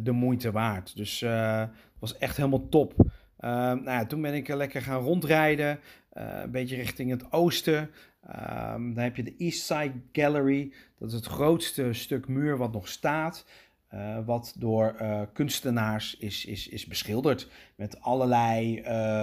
de 0.00 0.12
moeite 0.12 0.50
waard. 0.50 0.96
Dus 0.96 1.20
uh, 1.20 1.64
was 1.98 2.18
echt 2.18 2.36
helemaal 2.36 2.68
top. 2.68 2.94
nou 3.38 3.84
ja, 3.84 4.06
toen 4.06 4.22
ben 4.22 4.34
ik 4.34 4.48
lekker 4.48 4.82
gaan 4.82 5.02
rondrijden. 5.02 5.80
Een 6.10 6.50
beetje 6.50 6.76
richting 6.76 7.10
het 7.10 7.32
oosten. 7.32 7.90
Um, 8.28 8.94
dan 8.94 9.04
heb 9.04 9.16
je 9.16 9.22
de 9.22 9.34
East 9.38 9.62
Side 9.62 10.00
Gallery. 10.12 10.72
Dat 10.98 11.08
is 11.08 11.14
het 11.14 11.26
grootste 11.26 11.92
stuk 11.92 12.28
muur 12.28 12.56
wat 12.56 12.72
nog 12.72 12.88
staat. 12.88 13.46
Uh, 13.94 14.18
wat 14.26 14.54
door 14.58 14.96
uh, 15.00 15.22
kunstenaars 15.32 16.16
is, 16.16 16.44
is, 16.44 16.68
is 16.68 16.86
beschilderd. 16.86 17.48
Met 17.74 18.00
allerlei 18.00 18.80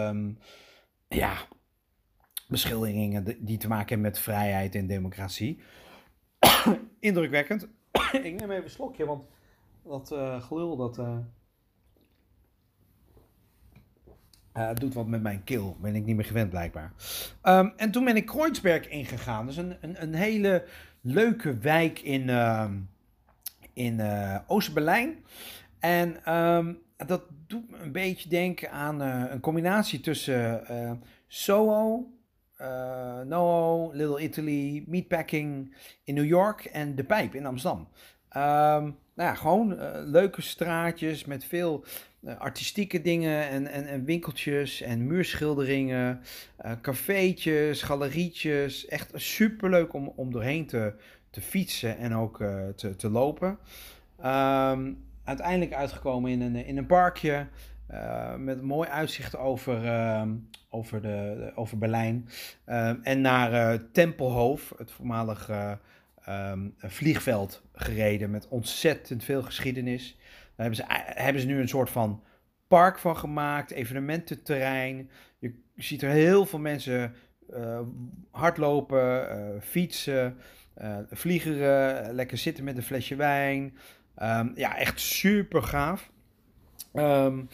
um, 0.08 0.38
ja, 1.08 1.36
beschilderingen 2.48 3.46
die 3.46 3.58
te 3.58 3.68
maken 3.68 3.88
hebben 3.88 4.12
met 4.12 4.20
vrijheid 4.20 4.76
en 4.76 4.88
democratie. 4.88 5.60
Indrukwekkend. 7.00 7.68
Ik 8.12 8.40
neem 8.40 8.52
even 8.52 8.64
een 8.64 8.70
slokje, 8.70 9.06
want 9.06 9.24
dat 9.84 10.12
uh, 10.12 10.42
gelul 10.42 10.76
dat. 10.76 11.00
Doet 14.74 14.94
wat 14.94 15.08
met 15.08 15.22
mijn 15.22 15.44
keel. 15.44 15.78
Ben 15.82 15.96
ik 15.96 16.06
niet 16.06 16.16
meer 16.16 16.26
gewend, 16.26 16.50
blijkbaar. 16.50 16.92
Um, 17.44 17.74
en 17.78 17.92
toen 17.92 18.06
ben 18.06 18.16
ik 18.16 18.26
Kreuzberg 18.26 18.88
ingegaan. 18.88 19.46
Dus 19.46 19.58
een, 19.58 19.78
een, 19.82 20.02
een 20.02 20.14
hele 20.14 20.64
leuke 21.02 21.58
wijk 21.58 22.00
in. 22.00 22.28
Uh, 22.28 22.66
in 23.74 24.00
uh, 24.00 24.38
Oost-Berlijn. 24.48 25.16
En 25.80 26.34
um, 26.34 26.78
dat 27.06 27.24
doet 27.48 27.70
me 27.70 27.78
een 27.78 27.92
beetje 27.92 28.30
denken 28.30 28.72
aan 28.72 29.02
uh, 29.02 29.24
een 29.30 29.40
combinatie 29.40 30.00
tussen 30.00 30.62
Soho, 31.28 32.12
NoHo, 33.26 33.92
Little 33.94 34.22
Italy, 34.22 34.84
Meatpacking 34.88 35.76
in 36.04 36.14
New 36.14 36.26
York 36.26 36.66
en 36.66 36.96
De 36.96 37.04
Pijp 37.04 37.36
in 37.36 37.46
Amsterdam. 37.46 37.88
Nou 38.30 38.94
ja, 39.16 39.36
gewoon 39.36 39.78
leuke 40.10 40.42
straatjes 40.42 41.26
met 41.26 41.46
veel 41.46 41.86
artistieke 42.38 43.02
dingen 43.02 43.50
en, 43.50 43.68
en, 43.68 43.88
en, 43.88 44.06
winkeltjes 44.06 44.82
en 44.82 45.08
muurschilderingen, 45.08 46.22
cafeetjes, 46.82 47.82
galerietjes. 47.82 48.86
Echt 48.88 49.12
superleuk 49.16 49.94
om, 49.94 50.14
om 50.16 50.32
doorheen 50.32 50.66
te, 50.66 50.94
te 51.30 51.42
fietsen 51.42 51.98
en 51.98 52.16
ook 52.16 52.40
uh, 52.40 52.68
te, 52.76 52.96
te 52.96 53.10
lopen. 53.10 53.58
Um, 54.26 55.06
uiteindelijk 55.24 55.74
uitgekomen 55.74 56.32
in 56.32 56.42
een, 56.42 56.56
in 56.66 56.78
een 56.78 56.86
parkje 56.86 57.48
uh, 57.92 58.36
met 58.36 58.58
een 58.58 58.66
mooi 58.66 58.90
uitzicht 58.90 59.38
over, 59.38 59.84
uh, 59.84 60.24
over, 60.70 61.02
de, 61.02 61.52
over 61.56 61.78
Berlijn. 61.78 62.30
Uh, 62.70 62.92
en 63.02 63.22
naar 63.22 63.74
uh, 63.74 63.80
Tempelhof, 63.92 64.74
het 64.78 64.92
voormalige 64.92 65.80
um, 66.30 66.74
vliegveld, 66.78 67.62
gereden 67.74 68.32
met 68.32 68.48
ontzettend 68.48 69.24
veel 69.24 69.42
geschiedenis. 69.42 70.18
Daar 70.58 70.68
hebben 70.68 70.76
ze, 70.76 70.84
hebben 71.22 71.42
ze 71.42 71.48
nu 71.48 71.60
een 71.60 71.70
soort 71.70 71.90
van 71.90 72.24
park 72.68 73.00
van 73.00 73.18
gemaakt, 73.18 73.72
evenemententerrein. 73.72 75.10
Je 75.40 75.54
ziet 75.76 76.02
er 76.02 76.10
heel 76.10 76.46
veel 76.46 76.60
mensen 76.60 77.14
hardlopen, 78.32 79.62
fietsen. 79.62 80.38
Uh, 80.82 80.98
vliegeren, 81.10 82.14
lekker 82.14 82.38
zitten 82.38 82.64
met 82.64 82.78
een 82.78 82.84
flesje 82.84 83.16
wijn. 83.16 83.78
Um, 84.24 84.52
ja, 84.56 84.78
echt 84.78 85.00
super 85.00 85.64
gaaf. 85.64 86.12
Um, 86.94 87.50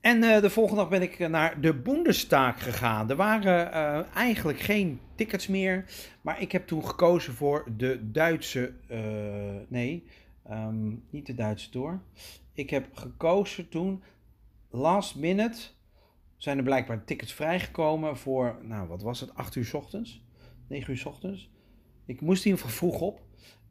en 0.00 0.20
de 0.20 0.50
volgende 0.50 0.80
dag 0.80 0.90
ben 0.90 1.02
ik 1.02 1.28
naar 1.28 1.60
de 1.60 1.74
Bundestag 1.74 2.62
gegaan. 2.62 3.10
Er 3.10 3.16
waren 3.16 3.72
eigenlijk 4.14 4.60
geen 4.60 5.00
tickets 5.14 5.46
meer. 5.46 5.84
Maar 6.20 6.40
ik 6.40 6.52
heb 6.52 6.66
toen 6.66 6.86
gekozen 6.86 7.32
voor 7.32 7.64
de 7.76 8.10
Duitse. 8.10 8.72
nee, 9.68 10.04
um, 10.50 11.04
niet 11.10 11.26
de 11.26 11.34
Duitse 11.34 11.70
door. 11.70 12.02
Ik 12.52 12.70
heb 12.70 12.94
gekozen 12.94 13.68
toen. 13.68 14.02
Last 14.70 15.16
minute 15.16 15.58
zijn 16.36 16.58
er 16.58 16.64
blijkbaar 16.64 17.04
tickets 17.04 17.32
vrijgekomen 17.32 18.16
voor. 18.16 18.58
Nou, 18.62 18.88
wat 18.88 19.02
was 19.02 19.20
het? 19.20 19.34
8 19.34 19.54
uur 19.54 19.64
s 19.64 19.74
ochtends? 19.74 20.24
9 20.68 20.90
uur 20.90 20.98
s 20.98 21.04
ochtends. 21.04 21.50
Ik 22.06 22.20
moest 22.20 22.44
in 22.44 22.50
ieder 22.50 22.64
geval 22.64 22.78
vroeg 22.78 23.00
op. 23.00 23.20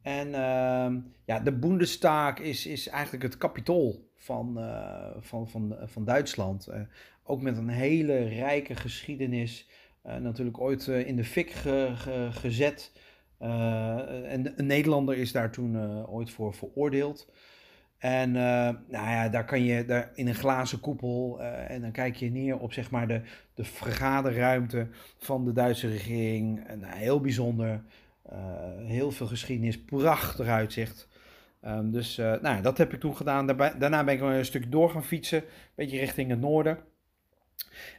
En 0.02 0.28
uh, 0.28 1.02
ja, 1.24 1.40
de 1.40 1.52
Bundestag 1.52 2.38
is, 2.38 2.66
is 2.66 2.88
eigenlijk 2.88 3.22
het 3.22 3.36
kapitool 3.36 4.10
van, 4.14 4.58
uh, 4.58 5.10
van, 5.18 5.48
van, 5.48 5.76
van 5.82 6.04
Duitsland. 6.04 6.68
Uh, 6.68 6.80
ook 7.22 7.42
met 7.42 7.56
een 7.56 7.68
hele 7.68 8.18
rijke 8.18 8.74
geschiedenis. 8.74 9.68
Uh, 10.06 10.16
natuurlijk 10.16 10.60
ooit 10.60 10.86
in 10.86 11.16
de 11.16 11.24
fik 11.24 11.50
ge, 11.50 11.92
ge, 11.94 12.28
gezet. 12.30 12.92
En 13.38 14.52
een 14.56 14.66
Nederlander 14.66 15.16
is 15.16 15.32
daar 15.32 15.50
toen 15.50 16.06
ooit 16.06 16.30
voor 16.30 16.54
veroordeeld. 16.54 17.30
En 17.98 18.30
nou 18.32 18.76
ja, 18.88 19.28
daar 19.28 19.44
kan 19.44 19.62
je 19.62 19.84
daar 19.84 20.10
in 20.14 20.28
een 20.28 20.34
glazen 20.34 20.80
koepel. 20.80 21.40
en 21.42 21.80
dan 21.80 21.92
kijk 21.92 22.16
je 22.16 22.30
neer 22.30 22.58
op 22.58 22.72
zeg 22.72 22.90
maar 22.90 23.08
de, 23.08 23.20
de 23.54 23.64
vergaderruimte 23.64 24.88
van 25.18 25.44
de 25.44 25.52
Duitse 25.52 25.88
regering. 25.88 26.66
En, 26.66 26.84
heel 26.84 27.20
bijzonder. 27.20 27.82
Eh, 28.28 28.38
heel 28.86 29.10
veel 29.10 29.26
geschiedenis, 29.26 29.84
prachtig 29.84 30.46
uitzicht. 30.46 31.08
Um, 31.66 31.90
dus 31.90 32.16
nou, 32.16 32.62
dat 32.62 32.78
heb 32.78 32.92
ik 32.92 33.00
toen 33.00 33.16
gedaan. 33.16 33.46
Daarna 33.78 34.04
ben 34.04 34.14
ik 34.14 34.20
een 34.20 34.44
stuk 34.44 34.72
door 34.72 34.90
gaan 34.90 35.04
fietsen, 35.04 35.38
een 35.38 35.48
beetje 35.74 35.98
richting 35.98 36.30
het 36.30 36.40
noorden. 36.40 36.78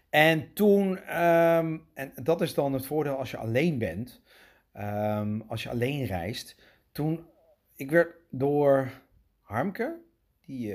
En 0.09 0.53
toen, 0.53 0.89
um, 1.21 1.83
en 1.93 2.11
dat 2.23 2.41
is 2.41 2.53
dan 2.53 2.73
het 2.73 2.85
voordeel 2.85 3.17
als 3.17 3.31
je 3.31 3.37
alleen 3.37 3.77
bent, 3.77 4.21
um, 4.79 5.43
als 5.47 5.63
je 5.63 5.69
alleen 5.69 6.05
reist. 6.05 6.55
Toen, 6.91 7.25
ik 7.75 7.91
werd 7.91 8.15
door 8.29 8.91
Harmke, 9.41 9.99
die 10.45 10.73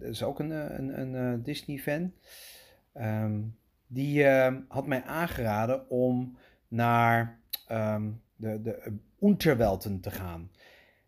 is 0.00 0.22
ook 0.22 0.38
een, 0.38 0.50
een, 0.50 1.18
een 1.18 1.42
Disney-fan. 1.42 2.12
Ehm, 2.92 3.40
die 3.86 4.26
had 4.68 4.86
mij 4.86 5.02
aangeraden 5.02 5.90
om 5.90 6.38
naar 6.68 7.38
ehm, 7.66 8.10
de, 8.36 8.62
de 8.62 8.98
Unterwelten 9.20 10.00
te 10.00 10.10
gaan. 10.10 10.50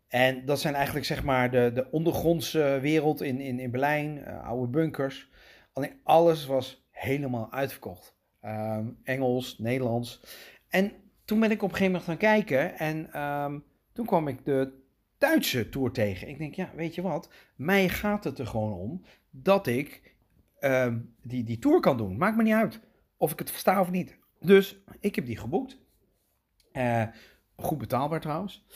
En 0.09 0.45
dat 0.45 0.61
zijn 0.61 0.75
eigenlijk 0.75 1.07
zeg 1.07 1.25
maar 1.25 1.51
de, 1.51 1.71
de 1.75 1.91
ondergrondse 1.91 2.79
wereld 2.81 3.23
in, 3.23 3.41
in, 3.41 3.61
in 3.61 3.71
Berlijn, 3.71 4.27
oude 4.27 4.67
bunkers. 4.67 5.31
Alleen 5.73 6.01
alles 6.03 6.47
was 6.47 6.87
helemaal 6.91 7.53
uitverkocht. 7.53 8.17
Ehm, 8.41 8.87
Engels, 9.05 9.59
Nederlands. 9.59 10.21
En 10.69 10.93
toen 11.27 11.41
ben 11.41 11.51
ik 11.51 11.63
op 11.63 11.71
een 11.71 11.77
gegeven 11.77 11.93
moment 11.93 12.05
gaan 12.05 12.31
kijken 12.31 12.79
en 12.79 13.13
ehm, 13.13 13.59
toen 13.93 14.07
kwam 14.07 14.29
ik 14.29 14.45
de 14.45 14.85
Duitse 15.19 15.69
tour 15.69 15.91
tegen. 15.91 16.29
Ik 16.29 16.39
denk, 16.39 16.55
ja, 16.55 16.71
weet 16.75 16.95
je 16.95 17.03
wat? 17.03 17.31
Mij 17.57 17.89
gaat 17.89 18.25
het 18.25 18.39
er 18.39 18.47
gewoon 18.47 18.73
om 18.73 19.03
dat 19.31 19.67
ik 19.67 20.15
ehm, 20.59 20.99
die, 21.23 21.45
die 21.45 21.59
tour 21.59 21.81
kan 21.81 21.97
doen. 21.97 22.17
Maakt 22.17 22.37
me 22.37 22.43
niet 22.43 22.53
uit 22.53 22.81
of 23.17 23.33
ik 23.33 23.39
het 23.39 23.51
versta 23.51 23.81
of 23.81 23.91
niet. 23.91 24.19
Dus 24.41 24.79
ik 25.01 25.15
heb 25.15 25.27
die 25.27 25.37
geboekt. 25.37 25.79
Uh, 26.73 27.03
goed 27.57 27.79
betaalbaar 27.79 28.21
trouwens. 28.21 28.67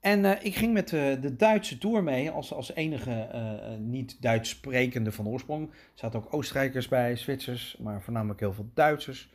En 0.00 0.24
uh, 0.24 0.32
ik 0.44 0.54
ging 0.54 0.72
met 0.72 0.88
de 0.88 1.34
Duitse 1.36 1.78
tour 1.78 2.02
mee 2.02 2.30
als, 2.30 2.52
als 2.52 2.74
enige 2.74 3.28
uh, 3.34 3.78
niet-Duits 3.78 4.50
sprekende 4.50 5.12
van 5.12 5.28
oorsprong. 5.28 5.70
Er 5.70 5.76
zaten 5.94 6.18
ook 6.18 6.34
Oostenrijkers 6.34 6.88
bij, 6.88 7.16
Zwitsers, 7.16 7.76
maar 7.76 8.02
voornamelijk 8.02 8.40
heel 8.40 8.52
veel 8.52 8.70
Duitsers. 8.74 9.30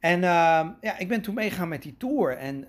En 0.00 0.24
ehm, 0.24 0.70
ja, 0.80 0.98
ik 0.98 1.08
ben 1.08 1.20
toen 1.20 1.34
meegegaan 1.34 1.68
met 1.68 1.82
die 1.82 1.96
tour. 1.96 2.36
En 2.36 2.66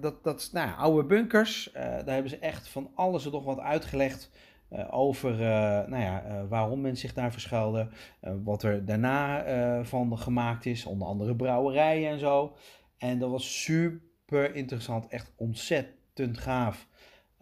dat, 0.00 0.24
dat 0.24 0.50
nou, 0.52 0.76
oude 0.76 1.06
bunkers, 1.06 1.70
daar 1.72 2.04
hebben 2.04 2.30
ze 2.30 2.38
echt 2.38 2.68
van 2.68 2.90
alles 2.94 3.24
en 3.24 3.32
nog 3.32 3.44
wat 3.44 3.60
uitgelegd. 3.60 4.30
over 4.90 5.34
nou 5.88 6.02
ja, 6.02 6.46
waarom 6.48 6.80
men 6.80 6.96
zich 6.96 7.14
daar 7.14 7.32
verschuilde. 7.32 7.88
wat 8.44 8.62
er 8.62 8.84
daarna 8.84 9.44
van 9.84 10.18
gemaakt 10.18 10.66
is, 10.66 10.84
onder 10.84 11.08
andere 11.08 11.36
brouwerijen 11.36 12.10
en 12.10 12.18
zo. 12.18 12.56
En 12.98 13.18
dat 13.18 13.30
was 13.30 13.62
super 13.62 14.54
interessant, 14.54 15.08
echt 15.08 15.32
ontzettend 15.36 16.38
gaaf. 16.38 16.86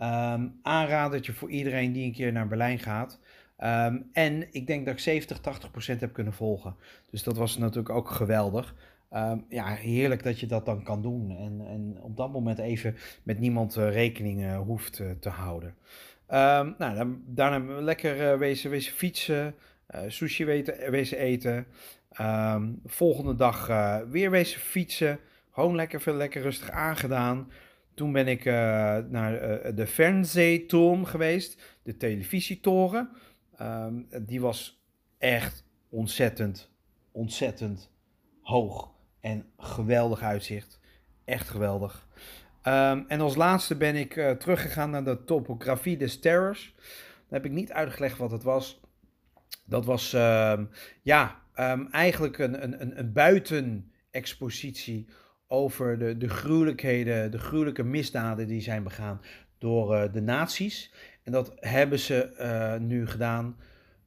Um, 0.01 0.59
aanradertje 0.62 1.33
voor 1.33 1.51
iedereen 1.51 1.92
die 1.92 2.05
een 2.05 2.12
keer 2.12 2.33
naar 2.33 2.49
Berlijn 2.49 2.79
gaat. 2.79 3.20
Ehm, 3.57 3.99
en 4.12 4.55
ik 4.55 4.66
denk 4.66 4.85
dat 4.85 4.94
ik 4.94 5.01
70, 5.01 5.40
80 5.40 5.70
procent 5.70 6.01
heb 6.01 6.12
kunnen 6.12 6.33
volgen. 6.33 6.77
Dus 7.11 7.23
dat 7.23 7.37
was 7.37 7.59
natuurlijk 7.59 7.94
ook 7.94 8.11
geweldig. 8.11 8.75
Ehm, 9.14 9.38
ja, 9.48 9.66
heerlijk 9.66 10.22
dat 10.22 10.40
je 10.40 10.46
dat 10.46 10.66
dan 10.66 10.83
kan 10.83 11.03
doen. 11.03 11.31
En, 11.31 11.66
en 11.66 11.98
op 12.00 12.16
dat 12.16 12.33
moment 12.33 12.59
even 12.59 12.96
met 13.22 13.38
niemand 13.38 13.77
uh, 13.77 13.90
rekening 13.92 14.40
uh, 14.40 14.59
hoeft 14.59 14.98
uh, 14.98 15.11
te 15.11 15.29
houden. 15.29 15.74
nou, 16.79 16.94
dan, 16.94 17.22
daarna 17.27 17.81
lekker 17.81 18.38
wezen, 18.38 18.81
fietsen, 18.81 19.55
sushi 20.07 20.44
weten, 20.44 20.90
wezen 20.90 21.18
eten. 21.18 21.66
volgende 22.85 23.35
dag 23.35 23.66
weer 24.09 24.31
wezen 24.31 24.61
fietsen. 24.61 25.18
Gewoon 25.50 25.74
lekker 25.74 26.00
veel 26.00 26.14
lekker 26.14 26.42
rustig 26.42 26.70
aangedaan. 26.70 27.50
Toen 27.94 28.12
ben 28.12 28.29
ik 28.29 28.44
naar 29.11 29.33
de 29.74 29.87
Fernsehturm 29.87 31.05
geweest, 31.05 31.79
de 31.83 31.96
televisietoren. 31.96 33.09
Um, 33.61 34.09
die 34.27 34.40
was 34.40 34.85
echt 35.18 35.64
ontzettend, 35.88 36.70
ontzettend 37.12 37.90
hoog 38.42 38.93
en 39.24 39.46
geweldig 39.58 40.22
uitzicht. 40.22 40.80
Echt 41.24 41.48
geweldig. 41.48 42.06
Um, 42.62 43.04
en 43.08 43.20
als 43.20 43.34
laatste 43.34 43.76
ben 43.76 43.96
ik 43.96 44.16
uh, 44.16 44.30
teruggegaan 44.30 44.90
naar 44.90 45.04
de 45.04 45.24
topografie 45.24 45.96
des 45.96 46.20
Terrors. 46.20 46.74
Daar 46.76 47.40
heb 47.40 47.44
ik 47.44 47.50
niet 47.50 47.72
uitgelegd 47.72 48.18
wat 48.18 48.30
het 48.30 48.42
was. 48.42 48.80
Dat 49.66 49.84
was 49.84 50.12
um, 50.12 50.70
ja, 51.02 51.40
eigenlijk 51.90 52.38
een, 52.38 52.62
een, 52.62 52.98
een 52.98 53.12
buitenexpositie 53.12 55.08
over 55.46 55.98
de, 55.98 56.16
de 56.16 56.28
gruwelijkheden, 56.28 57.30
de 57.30 57.38
gruwelijke 57.38 57.82
misdaden 57.82 58.46
die 58.46 58.60
zijn 58.60 58.82
begaan 58.82 59.20
door 59.58 59.94
uh, 59.94 60.12
de 60.12 60.22
nazi's. 60.22 60.92
En 61.22 61.32
dat 61.32 61.52
hebben 61.56 61.98
ze 61.98 62.34
uh, 62.38 62.87
nu 62.87 63.06
gedaan 63.06 63.56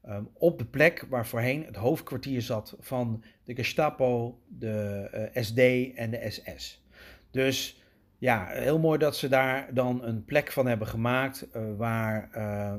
um, 0.10 0.30
op 0.34 0.58
de 0.58 0.66
plek 0.66 1.06
waar 1.10 1.28
voorheen 1.28 1.66
het 1.66 1.76
hoofdkwartier 1.76 2.42
zat 2.42 2.76
van 2.80 3.24
de 3.44 3.56
Gestapo, 3.56 4.40
de 4.48 5.08
uh, 5.36 5.44
SD 5.44 5.60
en 5.96 6.12
de 6.12 6.30
SS. 6.30 6.86
Dus 7.32 7.82
ja, 8.18 8.46
heel 8.48 8.80
mooi 8.80 9.00
dat 9.00 9.16
ze 9.16 9.28
daar 9.28 9.74
dan 9.74 10.04
een 10.04 10.26
plek 10.26 10.52
van 10.52 10.68
hebben 10.68 10.88
gemaakt 10.88 11.48
waar 11.78 12.30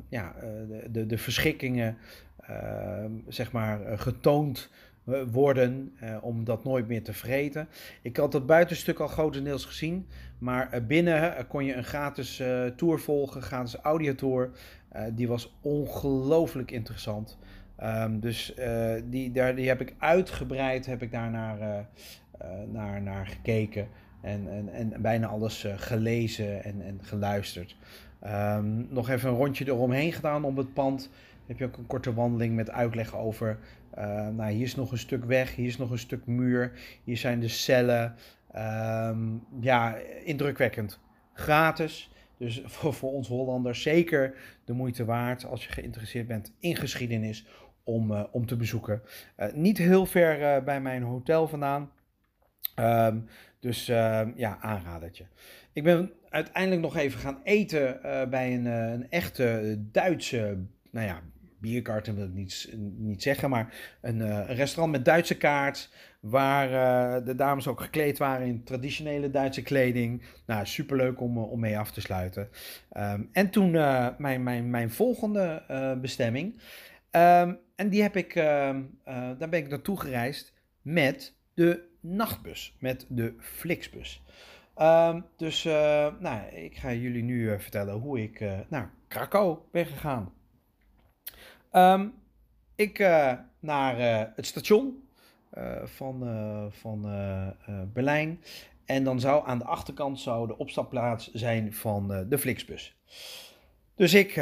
ja, 0.09 0.35
de, 0.41 0.87
de, 0.91 1.07
de 1.07 1.19
verschikkingen 1.19 1.99
ehm, 2.41 3.12
zeg 3.29 3.53
maar 3.53 3.99
getoond 3.99 4.71
eh, 4.73 4.88
worden 5.31 5.92
uh, 6.03 6.16
om 6.21 6.44
dat 6.44 6.64
nooit 6.64 6.88
meer 6.88 7.03
te 7.03 7.12
vergeten. 7.12 7.68
Ik 8.03 8.16
had 8.16 8.33
dat 8.33 8.47
buitenstuk 8.47 8.99
al 8.99 9.09
grotendeels 9.09 9.64
gezien, 9.64 10.07
maar 10.38 10.75
uh, 10.75 10.87
binnen 10.87 11.47
kon 11.47 11.64
je 11.64 11.75
een 11.75 11.85
gratis 11.85 12.42
tour 12.77 12.99
volgen, 12.99 13.42
gratis 13.42 13.75
audiotour. 13.75 14.51
die 15.12 15.29
was 15.29 15.55
ongelooflijk 15.61 16.71
interessant. 16.71 17.38
Um, 17.83 18.21
dus 18.21 18.55
die, 19.05 19.33
daar, 19.33 19.55
die 19.55 19.68
heb 19.68 19.81
ik 19.81 19.94
uitgebreid 19.99 20.87
heb 20.87 21.03
ik 21.03 21.12
daar 21.12 21.31
naar, 21.31 21.88
naar, 22.73 23.03
naar 23.03 23.27
gekeken 23.27 23.88
en, 24.21 24.49
en, 24.49 24.68
en 24.68 25.03
bijna 25.03 25.27
alles 25.27 25.66
gelezen 25.77 26.64
en, 26.64 26.83
en 26.83 26.99
geluisterd. 27.03 27.77
Um, 28.27 28.87
nog 28.90 29.09
even 29.09 29.29
een 29.29 29.37
rondje 29.37 29.66
eromheen 29.66 30.12
gedaan 30.12 30.44
om 30.44 30.59
het 30.59 30.73
pand 30.73 31.11
heb 31.49 31.59
je 31.59 31.65
ook 31.65 31.77
een 31.77 31.87
korte 31.87 32.15
wandeling 32.15 32.55
met 32.55 32.71
uitleg 32.71 33.17
over. 33.17 33.59
Uh, 33.99 34.29
nou, 34.29 34.51
hier 34.51 34.65
is 34.65 34.75
nog 34.75 34.93
een 34.93 34.99
stuk 34.99 35.25
weg, 35.25 35.55
hier 35.55 35.67
is 35.67 35.77
nog 35.77 35.91
een 35.91 35.99
stuk 35.99 36.27
muur, 36.27 36.73
hier 37.05 37.17
zijn 37.17 37.41
de 37.41 37.49
cellen. 37.49 38.15
Um, 38.57 39.45
ja, 39.61 39.97
indrukwekkend. 40.25 41.01
Gratis. 41.33 42.11
Dus 42.39 42.63
voor, 42.65 42.95
voor 42.95 43.13
ons 43.13 43.29
Hollanders 43.29 43.83
zeker 43.83 44.35
de 44.65 44.73
moeite 44.73 45.05
waard 45.05 45.45
als 45.45 45.67
je 45.67 45.73
geïnteresseerd 45.73 46.27
bent 46.27 46.53
in 46.59 46.77
geschiedenis 46.77 47.47
om, 47.85 48.13
uh, 48.13 48.25
om 48.31 48.47
te 48.47 48.57
bezoeken. 48.57 49.03
Uh, 49.37 49.53
niet 49.53 49.79
heel 49.79 50.07
ver 50.07 50.63
bij 50.65 50.81
mijn 50.81 51.03
hotel 51.03 51.49
vandaan. 51.49 51.91
Um, 52.77 53.27
dus 53.61 53.87
ja, 54.37 54.59
aanradertje. 54.61 55.27
Ik 55.73 55.83
ben 55.83 56.13
uiteindelijk 56.29 56.83
nog 56.83 56.97
even 56.97 57.21
gaan 57.21 57.41
eten 57.43 58.01
bij 58.31 58.55
een, 58.55 58.67
een 58.67 59.11
echte 59.11 59.79
Duitse 59.93 60.59
nou 60.91 61.07
ja, 61.07 61.21
bierkarten 61.61 62.14
wil 62.14 62.25
ik 62.25 62.33
niet, 62.97 63.23
zeggen, 63.23 63.51
maar 63.51 63.97
een, 64.01 64.18
uh, 64.18 64.27
een 64.27 64.55
restaurant 64.55 64.92
met 64.92 65.05
Duitse 65.05 65.37
kaart. 65.37 65.90
Waar 66.21 66.71
uh, 66.71 67.27
de 67.27 67.35
dames 67.35 67.66
ook 67.66 67.81
gekleed 67.81 68.18
waren 68.18 68.47
in 68.47 68.64
traditionele 68.64 69.31
Duitse 69.31 69.62
kleding. 69.62 70.23
Nou, 70.47 70.66
superleuk 70.66 71.21
om, 71.21 71.37
uh, 71.37 71.51
om 71.51 71.61
mee 71.61 71.79
af 71.79 71.90
te 71.90 72.01
sluiten. 72.01 72.49
Um, 72.97 73.29
en 73.33 73.51
toen 73.51 73.71
mijn, 74.18 74.42
mijn, 74.42 74.71
mijn 74.71 74.90
volgende 74.90 75.62
bestemming. 76.01 76.61
Um, 77.11 77.59
en 77.77 77.88
die 77.88 78.03
heb 78.03 78.16
ik, 78.16 78.35
ehm, 78.35 78.83
daar 79.05 79.49
ben 79.49 79.59
ik 79.59 79.68
naartoe 79.68 80.01
gereisd 80.01 80.55
met 80.83 81.35
de 81.55 81.88
nachtbus, 82.01 82.77
met 82.79 83.07
de 83.09 83.35
Flixbus. 83.38 84.23
dus 85.37 85.64
nou, 86.18 86.40
ik 86.55 86.77
ga 86.77 86.92
jullie 86.92 87.23
nu 87.23 87.61
vertellen 87.61 87.94
hoe 87.94 88.23
ik 88.23 88.44
naar 88.68 88.90
Krakau 89.09 89.59
ben 89.71 89.87
gegaan. 89.87 90.33
Um, 91.79 92.14
ik 92.75 92.99
uh, 92.99 93.33
naar 93.61 93.99
uh, 94.01 94.33
het 94.37 94.47
station 94.47 95.09
uh, 95.59 95.85
van, 95.85 96.23
van 96.73 97.03
Berlijn. 97.93 98.41
En 98.85 99.05
dan 99.05 99.21
zou 99.21 99.47
aan 99.47 99.59
de 99.59 99.64
achterkant 99.64 100.21
zou 100.21 100.47
de 100.47 100.59
opstapplaats 100.59 101.33
zijn 101.33 101.75
van 101.75 102.27
de 102.29 102.38
Flixbus. 102.38 102.97
Dus 103.95 104.14
ik 104.14 104.37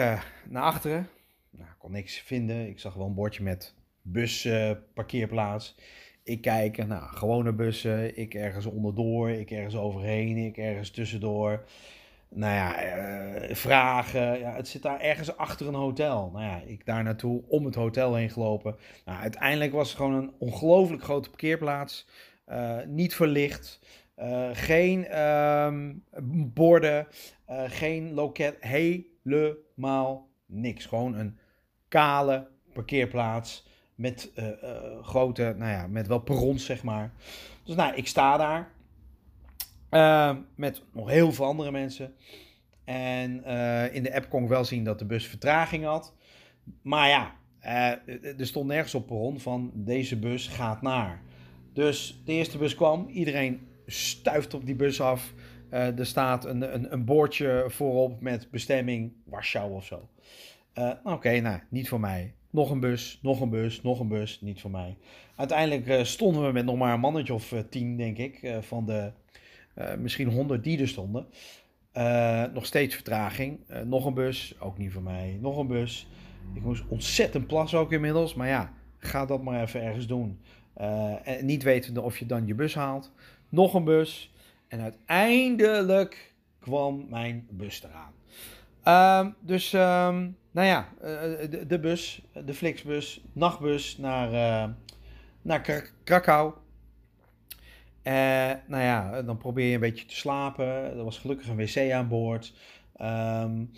naar 0.48 0.62
achteren. 0.62 1.08
Nou, 1.50 1.70
kon 1.78 1.92
niks 1.92 2.18
vinden. 2.18 2.68
Ik 2.68 2.80
zag 2.80 2.94
wel 2.94 3.06
een 3.06 3.14
bordje 3.14 3.42
met 3.42 3.74
busparkeerplaats. 4.02 5.76
ik 6.22 6.40
kijk, 6.40 6.86
nou, 6.86 7.16
gewone 7.16 7.52
bussen. 7.52 8.18
Ik 8.18 8.34
ergens 8.34 8.66
onderdoor, 8.66 9.30
ik 9.30 9.50
ergens 9.50 9.76
overheen, 9.76 10.36
ik 10.36 10.56
ergens 10.56 10.90
tussendoor 10.90 11.64
nou 12.28 12.54
ja, 12.54 12.96
uh, 12.96 13.54
vragen. 13.54 14.38
Ja, 14.38 14.54
het 14.54 14.68
zit 14.68 14.82
daar 14.82 15.00
ergens 15.00 15.36
achter 15.36 15.66
een 15.66 15.74
hotel. 15.74 16.30
Nou 16.32 16.44
ja, 16.44 16.60
ik 16.66 16.86
daar 16.86 17.02
naartoe 17.02 17.42
om 17.48 17.64
het 17.64 17.74
hotel 17.74 18.14
heen 18.14 18.30
gelopen. 18.30 18.76
Nou, 19.04 19.20
uiteindelijk 19.20 19.72
was 19.72 19.88
het 19.88 19.96
gewoon 19.96 20.14
een 20.14 20.32
ongelooflijk 20.38 21.02
grote 21.02 21.28
parkeerplaats. 21.28 22.06
Uh, 22.48 22.76
niet 22.86 23.14
verlicht. 23.14 23.80
Uh, 24.18 24.48
geen 24.52 25.20
um, 25.20 26.04
borden. 26.54 27.06
geen 27.66 28.14
loket. 28.14 28.56
Helemaal 28.60 30.28
niks. 30.46 30.86
Gewoon 30.86 31.14
een 31.14 31.38
kale 31.88 32.48
parkeerplaats. 32.72 33.66
Met 33.94 34.32
grote, 35.02 35.54
nou 35.56 35.70
ja, 35.70 35.86
met 35.86 36.06
wel 36.06 36.18
perrons, 36.18 36.64
zeg 36.64 36.82
maar. 36.82 37.12
Dus 37.64 37.74
nou, 37.74 37.94
ik 37.94 38.06
sta 38.06 38.36
daar. 38.36 38.74
Uh, 39.96 40.36
met 40.54 40.82
nog 40.92 41.08
heel 41.08 41.32
veel 41.32 41.44
andere 41.44 41.70
mensen. 41.70 42.14
En 42.84 43.42
uh, 43.46 43.94
in 43.94 44.02
de 44.02 44.14
app 44.14 44.28
kon 44.28 44.42
ik 44.42 44.48
wel 44.48 44.64
zien 44.64 44.84
dat 44.84 44.98
de 44.98 45.04
bus 45.04 45.26
vertraging 45.26 45.84
had. 45.84 46.14
Maar 46.82 47.08
ja, 47.08 47.34
er 48.38 48.46
stond 48.46 48.66
nergens 48.66 48.94
op 48.94 49.06
perron 49.06 49.40
van 49.40 49.70
deze 49.74 50.18
bus 50.18 50.46
gaat 50.48 50.82
naar. 50.82 51.22
Dus 51.72 52.22
de 52.24 52.32
eerste 52.32 52.58
bus 52.58 52.74
kwam, 52.74 53.08
iedereen 53.08 53.60
stuift 53.86 54.54
op 54.54 54.66
die 54.66 54.74
bus 54.74 55.00
af. 55.00 55.34
er 55.70 56.06
staat 56.06 56.44
een, 56.44 56.74
een, 56.74 56.92
een, 56.92 57.04
bordje 57.04 57.64
voorop 57.68 58.20
met 58.20 58.50
bestemming 58.50 59.12
Warschau 59.24 59.72
of 59.72 59.84
zo. 59.84 60.08
Oké, 61.04 61.40
nou, 61.40 61.60
niet 61.68 61.88
voor 61.88 62.00
mij. 62.00 62.34
Nog 62.50 62.70
een 62.70 62.80
bus, 62.80 63.18
nog 63.22 63.40
een 63.40 63.50
bus, 63.50 63.82
nog 63.82 64.00
een 64.00 64.08
bus, 64.08 64.40
niet 64.40 64.60
voor 64.60 64.70
mij. 64.70 64.96
Uiteindelijk 65.36 66.06
stonden 66.06 66.46
we 66.46 66.52
met 66.52 66.64
nog 66.64 66.76
maar 66.76 66.94
een 66.94 67.00
mannetje 67.00 67.34
of 67.34 67.54
tien, 67.70 67.96
denk 67.96 68.18
ik, 68.18 68.56
van 68.60 68.86
de 68.86 69.12
misschien 69.98 70.28
honderd 70.28 70.64
die 70.64 70.80
er 70.80 70.88
stonden. 70.88 71.26
Uh, 71.96 72.44
nog 72.52 72.66
steeds 72.66 72.94
vertraging. 72.94 73.58
Uh, 73.70 73.80
nog 73.80 74.04
een 74.04 74.14
bus, 74.14 74.54
ook 74.58 74.78
niet 74.78 74.92
voor 74.92 75.02
mij. 75.02 75.38
Nog 75.40 75.56
een 75.56 75.66
bus. 75.66 76.08
Ik 76.54 76.62
moest 76.62 76.84
ontzettend 76.88 77.46
plassen 77.46 77.78
ook 77.78 77.92
inmiddels. 77.92 78.34
Maar 78.34 78.48
ja, 78.48 78.72
ga 78.98 79.26
dat 79.26 79.42
maar 79.42 79.62
even 79.62 79.82
ergens 79.82 80.06
doen. 80.06 80.40
Uh, 80.80 81.28
en 81.28 81.46
niet 81.46 81.62
wetende 81.62 82.00
of 82.00 82.18
je 82.18 82.26
dan 82.26 82.46
je 82.46 82.54
bus 82.54 82.74
haalt. 82.74 83.12
Nog 83.48 83.74
een 83.74 83.84
bus. 83.84 84.32
En 84.68 84.80
uiteindelijk 84.80 86.34
kwam 86.58 87.06
mijn 87.08 87.46
bus 87.50 87.84
eraan. 87.84 88.12
Ehm, 88.82 89.30
dus, 89.40 89.72
um, 89.72 90.36
nou 90.50 90.66
ja, 90.66 90.88
de, 91.50 91.64
de, 91.66 91.78
bus, 91.78 92.22
de 92.44 92.54
Flixbus, 92.54 93.24
nachtbus 93.32 93.98
naar, 93.98 94.30
naar 95.42 95.90
Krakau. 96.04 96.52
Uh, 98.06 98.12
nou 98.66 98.82
ja, 98.82 99.22
dan 99.22 99.36
probeer 99.36 99.66
je 99.66 99.74
een 99.74 99.80
beetje 99.80 100.06
te 100.06 100.16
slapen. 100.16 100.66
Er 100.66 101.04
was 101.04 101.18
gelukkig 101.18 101.48
een 101.48 101.56
wc 101.56 101.92
aan 101.92 102.08
boord. 102.08 102.54
Um, 103.00 103.70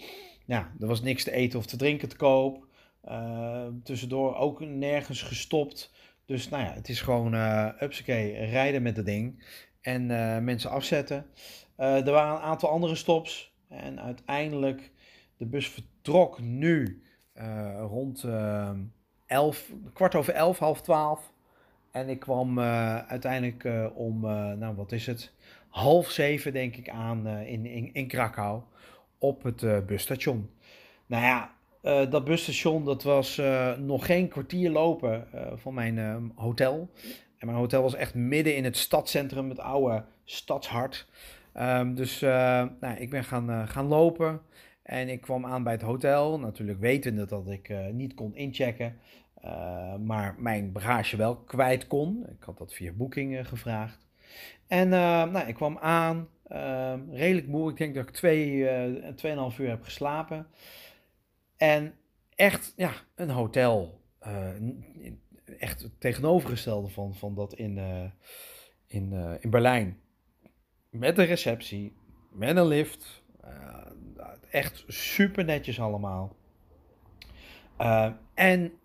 ja, 0.45 0.73
er 0.81 0.87
was 0.87 1.03
niks 1.03 1.25
te 1.25 1.31
eten 1.31 1.59
of 1.59 1.67
te 1.67 1.77
drinken 1.77 2.09
te 2.09 2.17
koop. 2.17 2.67
Uh, 3.09 3.67
tussendoor 3.83 4.37
ook 4.37 4.61
nergens 4.61 5.23
gestopt. 5.23 5.93
Dus 6.25 6.49
nou 6.49 6.63
ja, 6.63 6.73
het 6.73 6.89
is 6.89 7.01
gewoon 7.01 7.35
uh, 7.35 7.69
rijden 8.51 8.83
met 8.83 8.97
het 8.97 9.07
ding. 9.07 9.45
En 9.81 10.11
uh, 10.11 10.39
mensen 10.39 10.71
afzetten. 10.71 11.27
er 11.77 12.11
waren 12.11 12.35
een 12.35 12.43
aantal 12.43 12.71
andere 12.71 12.95
stops. 12.95 13.55
En 13.69 14.01
uiteindelijk, 14.01 14.91
de 15.37 15.47
bus 15.47 15.69
vertrok 15.69 16.41
nu 16.41 17.03
rond 17.79 18.25
11, 19.27 19.73
kwart 19.93 20.15
over 20.15 20.35
11, 20.35 20.59
half 20.59 20.81
12. 20.83 21.33
En 21.91 22.09
ik 22.09 22.21
kwam 22.21 22.59
uh, 22.59 22.99
uiteindelijk 22.99 23.65
uh, 23.65 23.87
om, 23.95 24.25
uh, 24.25 24.53
nou 24.53 24.75
wat 24.75 24.93
is 24.93 25.07
het, 25.07 25.33
half 25.69 26.11
zeven 26.11 26.53
denk 26.53 26.77
ik 26.77 26.89
aan 26.89 27.29
in, 27.29 27.67
in, 27.67 27.91
in 27.93 28.07
Krakau 28.07 28.63
op 29.19 29.43
het 29.43 29.87
busstation. 29.87 30.51
Nou 31.07 31.25
ja, 31.25 31.51
dat 32.07 32.25
busstation 32.25 32.85
dat 32.85 33.03
was 33.03 33.41
nog 33.79 34.07
geen 34.07 34.29
kwartier 34.29 34.71
lopen 34.71 35.27
van 35.55 35.75
mijn 35.75 36.33
hotel. 36.35 36.91
En 37.39 37.47
mijn 37.47 37.59
hotel 37.59 37.83
was 37.83 37.95
echt 37.95 38.15
midden 38.15 38.57
in 38.57 38.65
het 38.65 38.77
stadscentrum, 38.77 39.49
het 39.49 39.59
oude 39.59 40.05
stadshart. 40.25 41.09
Um, 41.61 41.95
dus 41.95 42.21
nou, 42.21 42.97
ik 42.99 43.11
ben 43.11 43.25
gaan, 43.25 43.69
gaan 43.69 43.87
lopen 43.87 44.41
en 44.83 45.09
ik 45.09 45.21
kwam 45.21 45.47
aan 45.47 45.63
bij 45.63 45.73
het 45.73 45.83
hotel. 45.83 46.39
Natuurlijk 46.39 46.81
wetende 46.81 47.27
dat 47.27 47.49
ik 47.51 47.73
niet 47.93 48.15
kon 48.15 48.37
inchecken. 48.37 48.99
Uh, 49.45 49.97
maar 49.97 50.35
mijn 50.39 50.73
bagage 50.73 51.17
wel 51.17 51.37
kwijt 51.37 51.87
kon. 51.87 52.27
Ik 52.29 52.43
had 52.43 52.59
dat 52.59 52.75
via 52.75 52.93
Booking 52.93 53.33
uh, 53.33 53.45
gevraagd. 53.45 54.07
En 54.67 54.87
uh, 54.87 55.25
nou, 55.25 55.47
ik 55.47 55.55
kwam 55.55 55.79
aan, 55.79 56.29
redelijk 57.11 57.47
moe. 57.47 57.71
Ik 57.71 57.77
denk 57.77 57.95
dat 57.95 58.09
ik 58.09 58.15
twee, 58.15 58.67
tweeënhalf 59.15 59.59
uur 59.59 59.69
heb 59.69 59.83
geslapen. 59.83 60.47
En 61.57 61.95
echt, 62.35 62.73
ja, 62.77 62.93
een 63.15 63.31
hotel. 63.31 64.01
echt 65.59 65.83
het 65.83 66.01
tegenovergestelde 66.01 66.89
van, 66.89 67.15
van 67.15 67.35
dat 67.35 67.55
in, 67.55 67.79
in, 68.87 69.13
in 69.41 69.51
Berlijn. 69.51 70.01
Met 70.91 71.19
een 71.19 71.27
receptie, 71.27 71.97
met 72.31 72.57
een 72.57 72.67
lift. 72.67 73.23
echt 74.51 74.85
super 74.87 75.45
netjes 75.45 75.81
allemaal. 75.81 76.37
en 78.35 78.78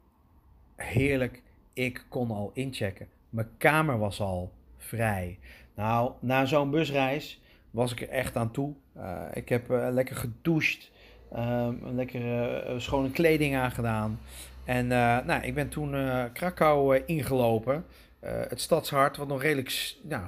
heerlijk. 0.75 1.41
Ik 1.73 2.05
kon 2.09 2.31
al 2.31 2.51
inchecken. 2.53 3.07
Mijn 3.29 3.49
kamer 3.57 3.97
was 3.97 4.19
al 4.19 4.51
vrij. 4.77 5.39
Nou, 5.75 6.11
na 6.19 6.45
zo'n 6.45 6.71
busreis 6.71 7.41
was 7.71 7.91
ik 7.91 8.01
er 8.01 8.09
echt 8.09 8.35
aan 8.35 8.51
toe. 8.51 8.73
Uh, 8.97 9.21
ik 9.33 9.49
heb 9.49 9.71
uh, 9.71 9.87
lekker 9.91 10.15
gedoucht. 10.15 10.91
Uh, 11.35 11.67
lekker 11.81 12.81
schone 12.81 13.11
kleding 13.11 13.55
aangedaan. 13.55 14.19
En 14.65 14.87
nou, 14.87 15.41
ik 15.41 15.53
ben 15.53 15.69
toen 15.69 15.95
Krakau 16.33 17.01
ingelopen. 17.05 17.85
het 18.19 18.61
stadshart, 18.61 19.17
wat 19.17 19.27
nog 19.27 19.41
redelijk 19.41 19.95
nou, 20.01 20.23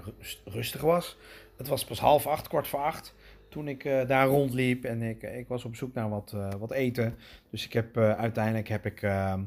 rustig 0.45 0.81
was. 0.81 1.17
Het 1.57 1.67
was 1.67 1.85
pas 1.85 1.99
half 1.99 2.27
acht, 2.27 2.47
kwart 2.47 2.67
voor 2.67 2.79
acht. 2.79 3.13
Toen 3.49 3.67
ik 3.67 3.83
daar 3.83 4.27
rondliep 4.27 4.83
en 4.83 5.01
ik, 5.01 5.23
ik 5.23 5.47
was 5.47 5.65
op 5.65 5.75
zoek 5.75 5.93
naar 5.93 6.09
wat, 6.09 6.35
wat 6.59 6.71
eten. 6.71 7.15
Dus 7.49 7.65
ik 7.65 7.73
heb 7.73 7.97
uiteindelijk 7.97 8.67
heb 8.67 8.85
ik 8.85 9.01
ehm, 9.01 9.41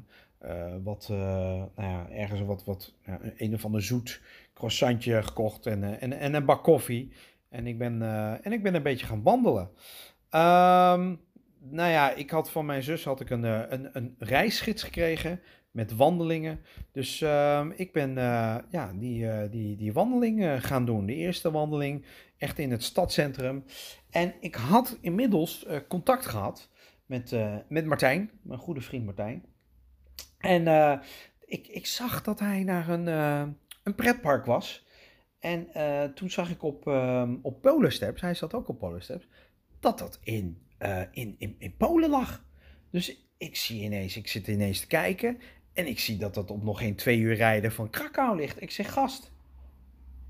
uh, 0.44 0.74
wat, 0.82 1.08
uh, 1.10 1.18
nou 1.18 1.68
ja, 1.76 2.08
ergens 2.10 2.40
wat, 2.40 2.64
wat 2.64 2.94
ja, 3.04 3.20
een 3.36 3.54
of 3.54 3.64
ander 3.64 3.82
zoet 3.82 4.20
croissantje 4.54 5.22
gekocht 5.22 5.66
en, 5.66 5.82
uh, 5.82 6.02
en, 6.02 6.12
en 6.12 6.34
een 6.34 6.44
bak 6.44 6.62
koffie. 6.62 7.12
En 7.48 7.66
ik 7.66 7.78
ben, 7.78 8.02
en 8.42 8.52
ik 8.52 8.62
ben 8.62 8.74
een 8.74 8.82
beetje 8.82 9.06
gaan 9.06 9.22
wandelen. 9.22 9.62
Um, 9.62 11.20
nou 11.70 11.90
ja, 11.90 12.10
ik 12.10 12.30
had 12.30 12.50
van 12.50 12.66
mijn 12.66 12.82
zus 12.82 13.04
had 13.04 13.20
ik 13.20 13.30
een, 13.30 13.42
een, 13.42 13.88
een 13.92 14.14
reisgids 14.18 14.82
gekregen 14.82 15.40
met 15.70 15.96
wandelingen. 15.96 16.60
Dus 16.92 17.20
uh, 17.20 17.66
ik 17.76 17.92
ben 17.92 18.14
ja, 18.70 18.92
die, 18.94 19.48
die, 19.48 19.76
die 19.76 19.92
wandeling 19.92 20.66
gaan 20.66 20.84
doen. 20.84 21.06
De 21.06 21.14
eerste 21.14 21.50
wandeling 21.50 22.04
echt 22.36 22.58
in 22.58 22.70
het 22.70 22.82
stadcentrum. 22.82 23.64
En 24.10 24.34
ik 24.40 24.54
had 24.54 24.98
inmiddels 25.00 25.66
contact 25.88 26.26
gehad 26.26 26.70
met, 27.06 27.36
met 27.68 27.86
Martijn, 27.86 28.30
mijn 28.42 28.60
goede 28.60 28.80
vriend 28.80 29.04
Martijn. 29.04 29.44
En 30.38 30.66
uh, 30.66 30.98
ik, 31.46 31.66
ik 31.66 31.86
zag 31.86 32.22
dat 32.22 32.40
hij 32.40 32.62
naar 32.62 32.88
een, 32.88 33.06
uh, 33.06 33.42
een 33.82 33.94
pretpark 33.94 34.44
was. 34.44 34.86
En 35.38 35.68
uh, 35.76 36.04
toen 36.04 36.30
zag 36.30 36.50
ik 36.50 36.62
op, 36.62 36.86
op 37.42 37.62
Polensteps, 37.62 38.20
hij 38.20 38.34
zat 38.34 38.54
ook 38.54 38.68
op 38.68 38.78
Polensteps, 38.78 39.28
dat 39.80 39.98
dat 39.98 40.18
in, 40.22 40.66
in, 41.10 41.34
in, 41.38 41.56
in 41.58 41.76
Polen 41.76 42.10
lag. 42.10 42.44
Dus 42.90 43.28
ik 43.36 43.56
zie 43.56 43.82
ineens, 43.82 44.16
ik 44.16 44.28
zit 44.28 44.46
ineens 44.46 44.80
te 44.80 44.86
kijken 44.86 45.40
en 45.72 45.86
ik 45.86 45.98
zie 45.98 46.16
dat 46.16 46.34
dat 46.34 46.50
op 46.50 46.62
nog 46.62 46.78
geen 46.78 46.96
twee 46.96 47.18
uur 47.18 47.34
rijden 47.34 47.72
van 47.72 47.90
Krakau 47.90 48.36
ligt. 48.36 48.62
Ik 48.62 48.70
zeg, 48.70 48.92
gast, 48.92 49.32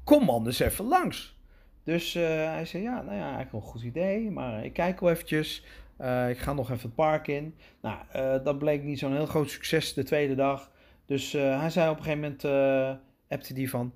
kom 0.05 0.31
anders 0.31 0.59
even 0.59 0.85
langs. 0.85 1.37
Dus 1.85 2.13
hij 2.13 2.65
zei, 2.65 2.83
ja, 2.83 3.03
nou 3.03 3.17
ja, 3.17 3.35
eigenlijk 3.35 3.53
een 3.53 3.71
goed 3.71 3.83
idee, 3.83 4.31
maar 4.31 4.65
ik 4.65 4.73
kijk 4.73 5.01
wel 5.01 5.11
eventjes. 5.11 5.65
Uh, 6.01 6.31
ik 6.31 6.39
ga 6.39 6.53
nog 6.53 6.71
even 6.71 6.83
het 6.83 6.95
park 6.95 7.29
in. 7.29 7.55
Nou, 7.83 7.99
uh, 8.17 8.45
dat 8.45 8.59
bleek 8.59 8.83
niet 8.83 8.99
zo'n 8.99 9.13
heel 9.15 9.27
groot 9.27 9.51
succes 9.51 9.95
de 9.95 10.03
tweede 10.03 10.35
dag. 10.35 10.73
Dus 11.05 11.35
uh, 11.35 11.61
hij 11.61 11.71
zei 11.71 11.91
op 11.91 11.97
een 11.97 12.03
gegeven 12.03 12.37
moment, 12.43 13.05
appte 13.29 13.55
die 13.55 13.71
van, 13.71 13.93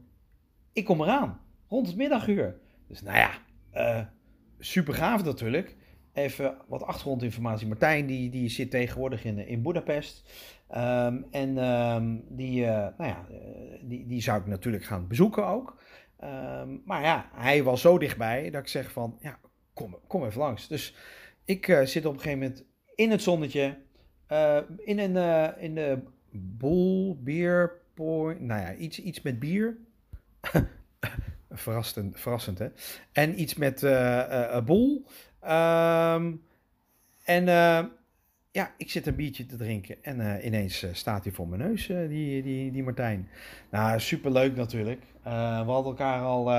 ik 0.72 0.84
kom 0.84 1.02
eraan, 1.02 1.40
rond 1.68 1.86
het 1.86 1.96
middaguur. 1.96 2.56
Dus 2.88 3.02
nou 3.02 3.16
ja, 3.18 3.30
super 4.58 4.94
gaaf 4.94 5.24
natuurlijk. 5.24 5.76
Even 6.12 6.56
wat 6.68 6.82
achtergrondinformatie. 6.82 7.66
Martijn 7.66 8.06
die, 8.06 8.30
die 8.30 8.48
zit 8.48 8.70
tegenwoordig 8.70 9.24
in, 9.24 9.46
in 9.46 9.62
Budapest. 9.62 10.30
Um, 10.70 11.26
en 11.30 11.56
um, 11.64 12.24
die, 12.28 12.64
nou 12.64 13.04
ja, 13.04 13.26
die, 13.82 14.06
die 14.06 14.22
zou 14.22 14.40
ik 14.40 14.46
natuurlijk 14.46 14.84
gaan 14.84 15.08
bezoeken 15.08 15.46
ook. 15.46 15.80
Um, 16.24 16.82
maar 16.84 17.02
ja, 17.02 17.28
hij 17.32 17.62
was 17.62 17.80
zo 17.80 17.98
dichtbij 17.98 18.50
dat 18.50 18.60
ik 18.60 18.68
zeg 18.68 18.90
van, 18.90 19.18
ja, 19.20 19.38
kom, 19.74 19.98
kom 20.06 20.24
even 20.24 20.40
langs. 20.40 20.68
Dus 20.68 20.94
ik 21.44 21.68
uh, 21.68 21.84
zit 21.84 22.06
op 22.06 22.14
een 22.14 22.20
gegeven 22.20 22.38
moment 22.38 22.64
in 22.94 23.10
het 23.10 23.22
zonnetje. 23.22 23.76
Uh, 24.32 24.58
in, 24.78 24.98
een, 24.98 25.14
uh, 25.14 25.48
in 25.58 25.74
de 25.74 25.98
boel, 26.30 27.18
point. 27.94 28.40
Nou 28.40 28.60
ja, 28.60 28.74
iets, 28.74 28.98
iets 28.98 29.22
met 29.22 29.38
bier. 29.38 29.76
verrassend, 31.50 32.20
verrassend, 32.20 32.58
hè? 32.58 32.68
En 33.12 33.40
iets 33.40 33.54
met 33.54 33.82
uh, 33.82 34.60
boel. 34.60 35.06
Um, 35.44 36.42
en 37.24 37.44
ja, 38.50 38.74
ik 38.76 38.90
zit 38.90 39.06
een 39.06 39.16
biertje 39.16 39.46
te 39.46 39.56
drinken. 39.56 40.04
En 40.04 40.46
ineens 40.46 40.86
staat 40.92 41.24
hij 41.24 41.32
voor 41.32 41.48
mijn 41.48 41.60
neus, 41.60 41.86
die, 41.86 42.42
die, 42.42 42.70
die 42.70 42.82
Martijn. 42.82 43.28
Nou, 43.70 44.00
superleuk 44.00 44.56
natuurlijk. 44.56 45.02
we 45.22 45.30
hadden 45.30 45.84
elkaar 45.84 46.20
al 46.20 46.50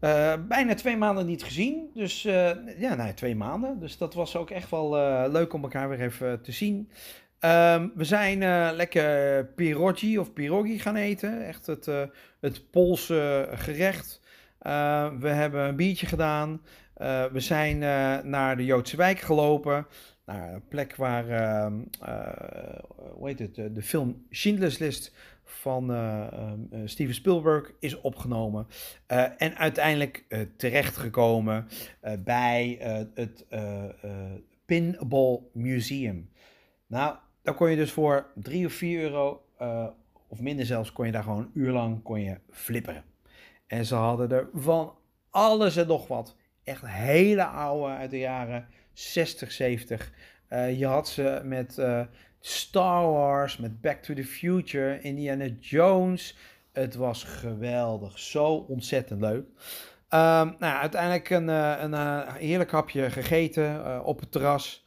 uh, 0.00 0.34
bijna 0.48 0.74
twee 0.74 0.96
maanden 0.96 1.26
niet 1.26 1.44
gezien. 1.44 1.90
Dus 1.94 2.24
uh, 2.24 2.50
ja, 2.78 2.94
nou, 2.94 3.14
twee 3.14 3.36
maanden. 3.36 3.80
Dus 3.80 3.98
dat 3.98 4.14
was 4.14 4.36
ook 4.36 4.50
echt 4.50 4.70
wel 4.70 4.98
uh, 4.98 5.24
leuk 5.28 5.52
om 5.52 5.62
elkaar 5.62 5.88
weer 5.88 6.00
even 6.00 6.42
te 6.42 6.52
zien. 6.52 6.90
Um, 7.40 7.92
we 7.94 8.04
zijn 8.04 8.38
lekker 8.74 9.44
pierogi 9.46 10.18
of 10.18 10.32
pierogi 10.32 10.78
gaan 10.78 10.96
eten. 10.96 11.46
Echt 11.46 11.66
het, 11.66 11.86
het 12.40 12.70
Poolse 12.70 13.48
gerecht. 13.54 14.20
we 15.18 15.28
hebben 15.28 15.68
een 15.68 15.76
biertje 15.76 16.06
gedaan. 16.06 16.60
we 17.32 17.40
zijn 17.40 17.78
naar 18.28 18.56
de 18.56 18.64
Joodse 18.64 18.96
wijk 18.96 19.18
gelopen. 19.18 19.86
Naar 20.24 20.52
een 20.52 20.68
plek 20.68 20.96
waar, 20.96 21.28
ehm, 21.28 21.74
hoe 23.12 23.28
heet 23.28 23.38
het, 23.38 23.54
de 23.54 23.82
film 23.82 24.26
Schindler's 24.30 24.78
List 24.78 25.12
van 25.48 25.92
ehm, 25.92 26.60
Steven 26.84 27.14
Spielberg 27.14 27.72
is 27.80 28.00
opgenomen. 28.00 28.66
en 29.36 29.56
uiteindelijk 29.56 30.24
terechtgekomen 30.56 31.68
bij 32.18 32.78
het 33.14 33.46
Pinball 34.64 35.40
Museum. 35.52 36.30
Nou, 36.86 37.16
daar 37.42 37.54
kon 37.54 37.70
je 37.70 37.76
dus 37.76 37.92
voor 37.92 38.26
3 38.34 38.66
of 38.66 38.72
4 38.72 39.00
euro, 39.00 39.42
of 40.28 40.40
minder 40.40 40.66
zelfs, 40.66 40.92
kon 40.92 41.06
je 41.06 41.12
daar 41.12 41.22
gewoon 41.22 41.38
een 41.38 41.50
uur 41.54 41.72
lang 41.72 42.02
kon 42.02 42.20
je 42.20 42.38
flipperen. 42.50 43.04
En 43.66 43.84
ze 43.84 43.94
hadden 43.94 44.30
er 44.30 44.48
van 44.54 44.94
alles 45.30 45.76
en 45.76 45.86
nog 45.86 46.06
wat. 46.06 46.36
Echt 46.64 46.86
hele 46.86 47.44
oude 47.44 47.94
uit 47.94 48.10
de 48.10 48.18
jaren 48.18 48.68
60, 48.92 49.52
70. 49.52 50.12
Uh, 50.48 50.78
je 50.78 50.86
had 50.86 51.08
ze 51.08 51.40
met 51.44 51.78
Star 52.46 53.02
Wars, 53.02 53.56
met 53.56 53.80
Back 53.80 54.02
to 54.02 54.14
the 54.14 54.24
Future, 54.24 55.00
Indiana 55.00 55.46
Jones. 55.60 56.36
Het 56.72 56.94
was 56.94 57.24
geweldig. 57.24 58.18
Zo 58.18 58.54
ontzettend 58.54 59.20
leuk. 59.20 59.44
Um, 60.10 60.54
nou, 60.58 60.76
uiteindelijk 60.80 61.30
een, 61.30 61.48
een 61.48 62.26
heerlijk 62.32 62.70
hapje 62.70 63.10
gegeten 63.10 64.04
op 64.04 64.20
het 64.20 64.32
terras. 64.32 64.84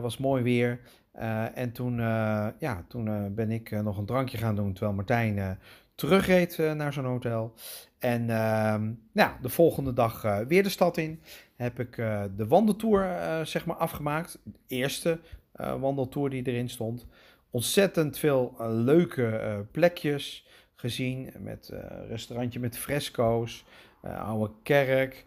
was 0.00 0.18
mooi 0.18 0.42
weer. 0.42 0.80
Uh, 1.18 1.58
en 1.58 1.72
toen, 1.72 1.98
uh, 1.98 2.46
ja, 2.58 2.84
toen 2.88 3.06
uh, 3.06 3.26
ben 3.30 3.50
ik 3.50 3.70
nog 3.70 3.98
een 3.98 4.06
drankje 4.06 4.38
gaan 4.38 4.56
doen 4.56 4.72
terwijl 4.72 4.96
Martijn 4.96 5.58
terugreed 5.94 6.58
naar 6.74 6.92
zo'n 6.92 7.04
hotel. 7.04 7.54
En 7.98 8.30
ehm, 8.30 8.92
ja, 9.12 9.38
de 9.42 9.48
volgende 9.48 9.92
dag 9.92 10.44
weer 10.48 10.62
de 10.62 10.68
stad 10.68 10.96
in. 10.96 11.20
Heb 11.56 11.80
ik 11.80 11.96
de 12.36 12.46
wandeltour 12.48 13.06
zeg 13.46 13.66
maar 13.66 13.76
afgemaakt. 13.76 14.38
De 14.44 14.52
eerste 14.66 15.18
wandeltour 15.56 16.30
die 16.30 16.46
erin 16.46 16.68
stond. 16.68 17.06
Ontzettend 17.50 18.18
veel 18.18 18.54
leuke 18.58 19.66
plekjes 19.70 20.46
gezien. 20.74 21.32
Met 21.38 21.72
restaurantje 22.08 22.60
met 22.60 22.78
fresco's. 22.78 23.64
oude 24.02 24.52
kerk. 24.62 25.24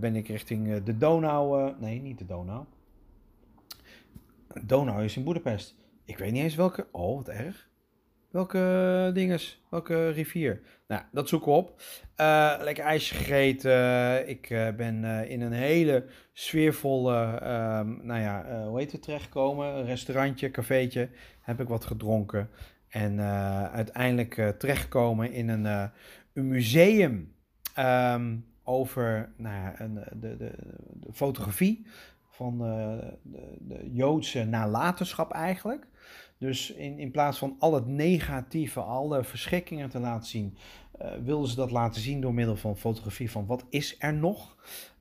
ben 0.00 0.16
ik 0.16 0.28
richting 0.28 0.82
de 0.82 0.96
Donau. 0.96 1.72
nee, 1.78 2.00
niet 2.00 2.18
de 2.18 2.26
Donau. 2.26 2.64
Donau 4.62 5.04
is 5.04 5.16
in 5.16 5.24
Boedapest. 5.24 5.74
Ik 6.04 6.18
weet 6.18 6.32
niet 6.32 6.42
eens 6.42 6.54
welke. 6.54 6.86
Oh, 6.90 7.16
wat 7.16 7.28
erg. 7.28 7.68
Welke 8.34 9.10
dinges? 9.12 9.62
Welke 9.68 10.10
rivier? 10.10 10.60
Nou, 10.86 11.02
dat 11.12 11.28
zoeken 11.28 11.52
we 11.52 11.58
op. 11.58 11.82
Uh, 12.16 12.54
lekker 12.60 12.84
ijsje 12.84 13.14
gegeten. 13.14 14.28
Ik 14.28 14.50
uh, 14.50 14.68
ben 14.70 15.02
uh, 15.02 15.30
in 15.30 15.40
een 15.40 15.52
hele 15.52 16.04
sfeervolle, 16.32 17.16
um, 17.78 18.00
nou 18.02 18.20
ja, 18.20 18.64
hoe 18.66 18.78
heet 18.78 18.92
het 18.92 19.02
terechtgekomen? 19.02 19.66
Een 19.66 19.84
restaurantje, 19.84 20.50
cafeetje. 20.50 21.08
Heb 21.40 21.60
ik 21.60 21.68
wat 21.68 21.84
gedronken. 21.84 22.48
En 22.88 23.20
uiteindelijk 23.70 24.54
terechtgekomen 24.58 25.32
in 25.32 25.48
een, 25.48 25.90
museum 26.32 27.34
um, 27.78 28.46
over 28.62 29.32
nou 29.36 29.54
ja, 29.54 29.80
een, 29.80 29.94
de, 30.20 30.36
de, 30.36 30.52
fotografie 31.12 31.86
van 32.30 32.58
de, 33.22 33.48
de, 33.58 33.90
Joodse 33.92 34.44
nalatenschap 34.44 35.32
eigenlijk. 35.32 35.86
Dus 36.38 36.70
in, 36.70 36.98
in 36.98 37.10
plaats 37.10 37.38
van 37.38 37.56
al 37.58 37.74
het 37.74 37.86
negatieve, 37.86 38.80
alle 38.80 39.24
verschrikkingen 39.24 39.88
te 39.88 39.98
laten 39.98 40.28
zien, 40.28 40.56
uh, 41.02 41.12
wilden 41.24 41.48
ze 41.48 41.56
dat 41.56 41.70
laten 41.70 42.00
zien 42.00 42.20
door 42.20 42.34
middel 42.34 42.56
van 42.56 42.76
fotografie 42.76 43.30
van 43.30 43.46
wat 43.46 43.64
is 43.68 43.96
er 43.98 44.14
nog. 44.14 44.56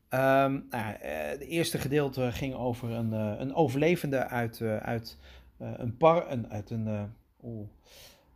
Um, 0.10 0.66
nou, 0.70 0.96
het 1.02 1.40
eerste 1.40 1.78
gedeelte 1.78 2.32
ging 2.32 2.54
over 2.54 2.90
een, 2.92 3.14
uh, 3.14 3.34
een 3.38 3.54
overlevende 3.54 4.28
uit, 4.28 4.62
uit 4.62 5.18
een 5.58 5.98
par, 5.98 6.32
een, 6.32 6.50
uit 6.50 6.70
een, 6.70 7.12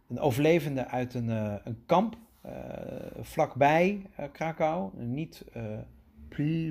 een 0.08 0.20
overlevende 0.20 0.88
uit 0.88 1.14
een, 1.14 1.30
een 1.64 1.84
kamp 1.86 2.18
vlakbij 3.22 4.02
Krakau. 4.32 4.90
Niet 4.96 5.46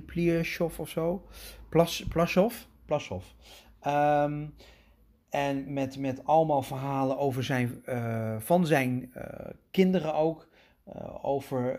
Plieshov 0.07 0.79
of 0.79 0.89
zo. 0.89 1.27
Plas. 1.69 2.05
Um, 3.87 4.55
en 5.37 5.73
met, 5.73 5.99
met 5.99 6.25
allemaal 6.25 6.63
verhalen 6.63 7.19
over 7.19 7.45
zijn, 7.45 7.83
uh, 7.89 8.37
van 8.39 8.67
zijn 8.67 9.13
uh, 9.17 9.23
kinderen 9.71 10.15
ook. 10.15 10.49
Uh, 10.89 11.25
over 11.25 11.79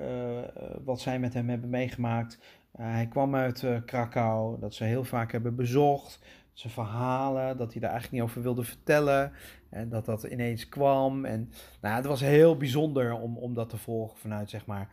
wat 0.83 1.01
zij 1.01 1.19
met 1.19 1.33
hem 1.33 1.49
hebben 1.49 1.69
meegemaakt. 1.69 2.39
hij 2.77 3.07
kwam 3.07 3.35
uit 3.35 3.65
Krakau, 3.85 4.59
dat 4.59 4.73
ze 4.73 4.83
heel 4.83 5.03
vaak 5.03 5.31
hebben 5.31 5.55
bezocht. 5.55 6.19
Zijn 6.53 6.73
verhalen, 6.73 7.57
dat 7.57 7.71
hij 7.71 7.81
daar 7.81 7.91
eigenlijk 7.91 8.21
niet 8.21 8.31
over 8.31 8.41
wilde 8.41 8.63
vertellen. 8.63 9.31
En 9.69 9.89
dat 9.89 10.05
dat 10.05 10.23
ineens 10.23 10.69
kwam. 10.69 11.25
En 11.25 11.51
nou, 11.81 11.95
het 11.95 12.05
was 12.05 12.21
heel 12.21 12.57
bijzonder 12.57 13.13
om, 13.13 13.37
om 13.37 13.53
dat 13.53 13.69
te 13.69 13.77
volgen 13.77 14.17
vanuit 14.17 14.49
zeg 14.49 14.65
maar 14.65 14.89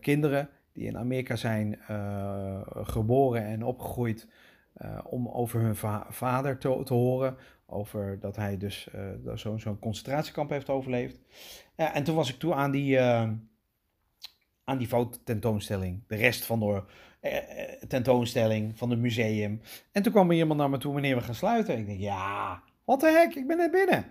kinderen 0.00 0.48
die 0.72 0.86
in 0.86 0.98
Amerika 0.98 1.36
zijn 1.36 1.78
geboren 2.82 3.44
en 3.44 3.64
opgegroeid, 3.64 4.26
om 5.04 5.28
over 5.28 5.60
hun 5.60 5.76
va 5.76 6.06
vader 6.08 6.58
te, 6.58 6.80
te, 6.84 6.94
horen. 6.94 7.36
Over 7.70 8.20
dat 8.20 8.36
hij 8.36 8.56
dus 8.56 8.88
uh, 8.94 9.34
zo'n 9.34 9.60
zo 9.60 9.76
concentratiekamp 9.80 10.50
heeft 10.50 10.68
overleefd. 10.68 11.18
en 11.74 12.04
toen 12.04 12.14
was 12.14 12.28
ik 12.28 12.38
toe 12.38 12.54
aan 12.54 12.70
die, 12.70 13.00
aan 14.64 14.78
die 14.78 14.86
fototentoonstelling. 14.86 16.02
De 16.06 16.16
rest 16.16 16.44
van 16.44 16.60
de 16.60 16.82
tentoonstelling 17.88 18.78
van 18.78 18.90
het 18.90 18.98
museum. 18.98 19.60
En 19.92 20.02
toen 20.02 20.12
kwam 20.12 20.30
er 20.30 20.36
iemand 20.36 20.60
naar 20.60 20.70
me 20.70 20.78
toe, 20.78 20.92
wanneer 20.92 21.16
we 21.16 21.22
gaan 21.22 21.34
sluiten. 21.34 21.78
Ik 21.78 21.86
denk, 21.86 22.00
ja, 22.00 22.62
wat 22.84 23.00
de 23.00 23.10
hek, 23.10 23.34
ik 23.34 23.46
ben 23.46 23.56
net 23.56 23.70
binnen. 23.70 24.04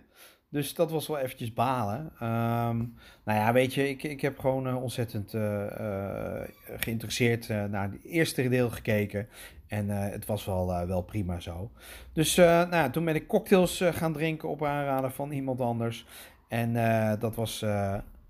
Dus 0.50 0.74
dat 0.74 0.92
was 0.92 1.08
wel 1.08 1.18
eventjes 1.18 1.54
balen. 1.54 2.00
Um, 2.14 2.96
nou 3.24 3.40
ja, 3.40 3.54
weet 3.54 3.74
je, 3.74 3.90
ik, 3.90 4.04
ik 4.04 4.22
heb 4.22 4.40
gewoon 4.40 4.68
uh, 4.68 4.82
ontzettend 4.82 5.34
uh, 5.34 5.64
uh, 5.80 6.42
geïnteresseerd 6.78 7.48
naar 7.48 7.92
het 7.92 8.04
eerste 8.04 8.50
deel 8.50 8.70
gekeken. 8.70 9.28
En 9.68 9.90
het 9.90 10.26
was 10.26 10.46
wel, 10.46 10.88
wel 10.88 11.02
prima 11.02 11.40
zo. 11.40 11.72
Dus 12.14 12.36
nou, 12.36 12.92
toen 12.92 13.06
ben 13.06 13.16
ik 13.16 13.28
cocktails 13.28 13.82
gaan 13.92 14.14
drinken 14.14 14.50
op 14.50 14.64
aanraden 14.64 15.12
van 15.12 15.32
iemand 15.32 15.62
anders. 15.62 16.06
En 16.48 16.74
dat 17.20 17.36
was 17.36 17.66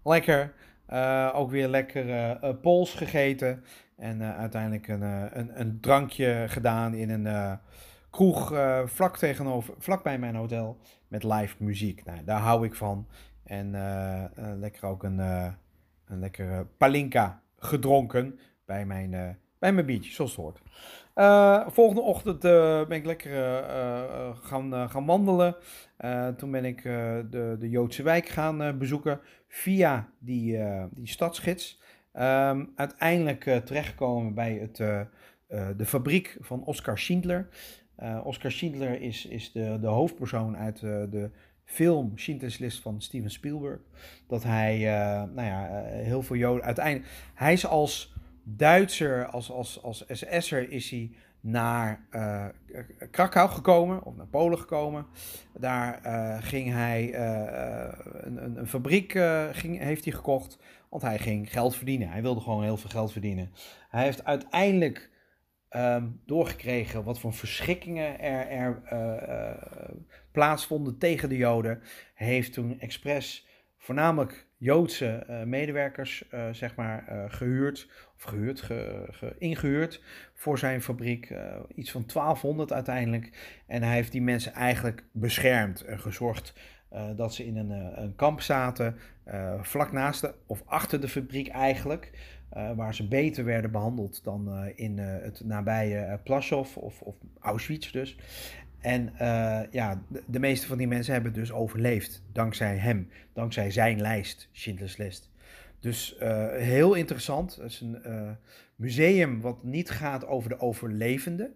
lekker. 0.03 0.53
ook 1.34 1.51
weer 1.51 1.68
lekker 1.68 2.38
pols 2.55 2.93
gegeten. 2.93 3.63
En 3.97 4.24
uiteindelijk 4.24 4.88
een, 4.88 5.01
een, 5.39 5.59
een, 5.59 5.80
drankje 5.82 6.45
gedaan 6.47 6.93
in 6.93 7.09
een 7.09 7.59
kroeg 8.18 8.53
vlak, 8.86 9.18
tegenover, 9.18 9.74
vlak 9.78 10.03
bij 10.03 10.20
mijn 10.20 10.36
hotel 10.36 10.78
met 11.07 11.24
live 11.24 11.55
muziek. 11.59 12.05
Nou, 12.05 12.24
daar 12.24 12.39
hou 12.39 12.65
ik 12.65 12.76
van. 12.76 13.07
En 13.43 13.74
uh, 13.74 14.24
lekker 14.59 14.88
ook 14.88 15.03
een, 15.03 15.20
een 15.20 16.20
lekkere 16.20 16.65
palinka 16.78 17.41
gedronken 17.57 18.39
bij 18.65 18.86
mijn, 18.86 19.09
bij 19.59 19.74
mijn 19.74 19.86
biertje, 19.86 20.11
zoals 20.11 20.36
het 20.36 21.74
volgende 21.74 22.01
ochtend 22.01 22.39
ben 22.88 22.91
ik 22.91 23.05
lekker 23.05 23.63
gaan, 24.41 24.89
gaan 24.89 25.05
wandelen. 25.05 25.55
toen 26.38 26.51
ben 26.51 26.65
ik 26.65 26.84
de, 26.84 27.55
de 27.59 27.70
Joodse 27.70 28.03
wijk 28.03 28.28
gaan 28.28 28.78
bezoeken 28.78 29.20
via 29.47 30.09
die, 30.20 30.59
die 30.91 31.07
stadsgids. 31.07 31.82
Um, 32.13 32.72
uiteindelijk 32.76 33.43
terechtgekomen 33.43 34.34
bij 34.34 34.53
het, 34.53 34.76
de 35.78 35.86
fabriek 35.86 36.38
van 36.39 36.63
Oscar 36.63 36.97
Schindler. 36.97 37.47
Uh, 38.04 38.20
Oscar 38.24 38.52
Schindler 38.52 39.02
is, 39.02 39.26
is 39.26 39.52
de, 39.52 39.78
de 39.82 39.88
hoofdpersoon 39.88 40.58
uit 40.58 40.82
uh, 40.82 41.04
de 41.10 41.30
film 41.64 42.12
Schindler's 42.16 42.58
List 42.58 42.82
van 42.82 43.02
Steven 43.02 43.32
Spielberg. 43.32 43.80
Dat 44.28 44.43
hij, 44.43 44.78
uh, 44.80 45.24
nou 45.34 45.48
ja, 45.48 45.84
heel 45.86 46.22
veel 46.22 46.36
Joden... 46.36 46.64
Uiteindelijk, 46.64 47.10
hij 47.34 47.54
is 47.54 47.66
als 47.66 48.16
Duitser, 48.43 49.26
als, 49.26 49.52
als, 49.52 49.84
als 49.84 50.06
SS'er 50.10 50.72
is 50.72 50.89
hij 50.89 51.12
naar 51.39 52.06
Krakau 53.12 53.50
gekomen, 53.50 54.04
of 54.04 54.16
naar 54.16 54.28
Polen 54.28 54.60
gekomen. 54.60 55.06
Daar 55.54 56.00
ging 56.41 56.72
hij, 56.72 57.16
een, 58.24 58.43
een, 58.43 58.58
een, 58.58 58.68
fabriek 58.68 59.12
ging, 59.52 59.80
heeft 59.80 60.04
hij 60.04 60.14
gekocht, 60.14 60.58
want 60.89 61.04
hij 61.04 61.18
ging 61.18 61.52
geld 61.52 61.76
verdienen. 61.76 62.10
Hij 62.10 62.22
wilde 62.22 62.41
gewoon 62.41 62.64
heel 62.64 62.78
veel 62.78 62.89
geld 62.89 63.12
verdienen. 63.12 63.52
Hij 63.89 64.04
heeft 64.04 64.26
uiteindelijk 64.26 65.10
um, 65.78 66.21
doorgekregen 66.25 67.03
wat 67.03 67.19
voor 67.19 67.34
verschrikkingen 67.34 68.19
er, 68.19 68.47
er 68.47 68.82
uh, 68.93 69.30
uh, 69.30 69.95
plaatsvonden 70.32 70.97
tegen 70.97 71.30
de 71.30 71.38
Joden. 71.38 71.82
Heeft 72.13 72.53
toen 72.53 72.80
expres 72.80 73.47
voornamelijk 73.78 74.45
Joodse 74.57 75.25
uh, 75.30 75.43
medewerkers 75.43 76.23
zeg 76.51 76.75
maar, 76.75 77.25
gehuurd, 77.28 77.89
of 78.15 78.23
gehuurd, 78.23 78.61
ge, 78.61 79.07
ge, 79.11 79.36
ingehuurd 79.38 80.03
voor 80.34 80.57
zijn 80.57 80.82
fabriek. 80.82 81.34
iets 81.75 81.91
van 81.91 82.03
1200 82.13 82.73
uiteindelijk. 82.73 83.59
En 83.67 83.84
hij 83.84 83.93
heeft 83.93 84.11
die 84.11 84.21
mensen 84.21 84.53
eigenlijk 84.53 85.03
beschermd 85.11 85.82
en 85.82 85.99
gezorgd 85.99 86.53
dat 87.15 87.34
ze 87.34 87.45
in 87.45 87.57
een, 87.57 88.01
een 88.01 88.15
kamp 88.15 88.41
zaten, 88.41 88.97
vlak 89.61 89.91
naast 89.91 90.21
de, 90.21 90.34
of 90.45 90.63
achter 90.65 91.01
de 91.01 91.07
fabriek 91.07 91.47
eigenlijk. 91.47 92.11
Waar 92.50 92.95
ze 92.95 93.08
beter 93.08 93.45
werden 93.45 93.72
behandeld 93.72 94.24
dan 94.24 94.72
in 94.76 94.98
het 94.98 95.41
nabije 95.43 96.20
Plaszow 96.24 96.60
of, 96.76 97.02
of 97.02 97.16
Auschwitz 97.39 97.91
dus. 97.91 98.18
En 98.80 99.14
ja, 99.72 100.04
de, 100.08 100.24
de, 100.28 100.39
meeste 100.39 100.68
van 100.68 100.78
die 100.78 100.88
mensen 100.88 101.14
hebben 101.14 101.34
dus 101.34 101.52
overleefd. 101.52 102.24
Dankzij 102.32 102.78
hem. 102.78 103.10
Dankzij 103.34 103.72
zijn 103.72 104.02
lijst, 104.02 104.50
Schindler's 104.52 104.98
List. 104.98 105.32
Dus 105.80 106.16
heel 106.52 106.93
interessant. 106.93 107.56
Het 107.56 107.72
is 107.72 107.82
een 107.82 108.38
museum 108.76 109.41
wat 109.41 109.64
niet 109.64 109.89
gaat 109.89 110.26
over 110.26 110.50
de 110.50 110.60
overlevenden, 110.60 111.54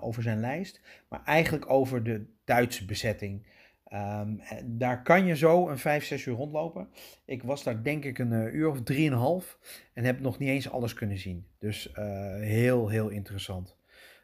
over 0.00 0.22
zijn 0.22 0.40
lijst, 0.40 0.80
maar 1.08 1.22
eigenlijk 1.24 1.70
over 1.70 2.02
de 2.04 2.26
Duitse 2.44 2.84
bezetting. 2.84 3.46
Um, 3.94 4.40
daar 4.64 5.02
kan 5.02 5.26
je 5.26 5.36
zo 5.36 5.68
een 5.68 5.78
5, 5.78 6.04
6 6.04 6.26
uur 6.26 6.34
rondlopen. 6.34 6.88
Ik 7.24 7.42
was 7.42 7.62
daar 7.62 7.82
denk 7.82 8.04
ik 8.04 8.18
een 8.18 8.32
uh, 8.32 8.54
uur 8.54 8.68
of 8.68 8.82
drieënhalf 8.82 9.58
en 9.92 10.04
heb 10.04 10.20
nog 10.20 10.38
niet 10.38 10.48
eens 10.48 10.70
alles 10.70 10.94
kunnen 10.94 11.18
zien. 11.18 11.46
Dus 11.58 11.92
uh, 11.98 12.04
heel, 12.34 12.88
heel 12.88 13.08
interessant. 13.08 13.76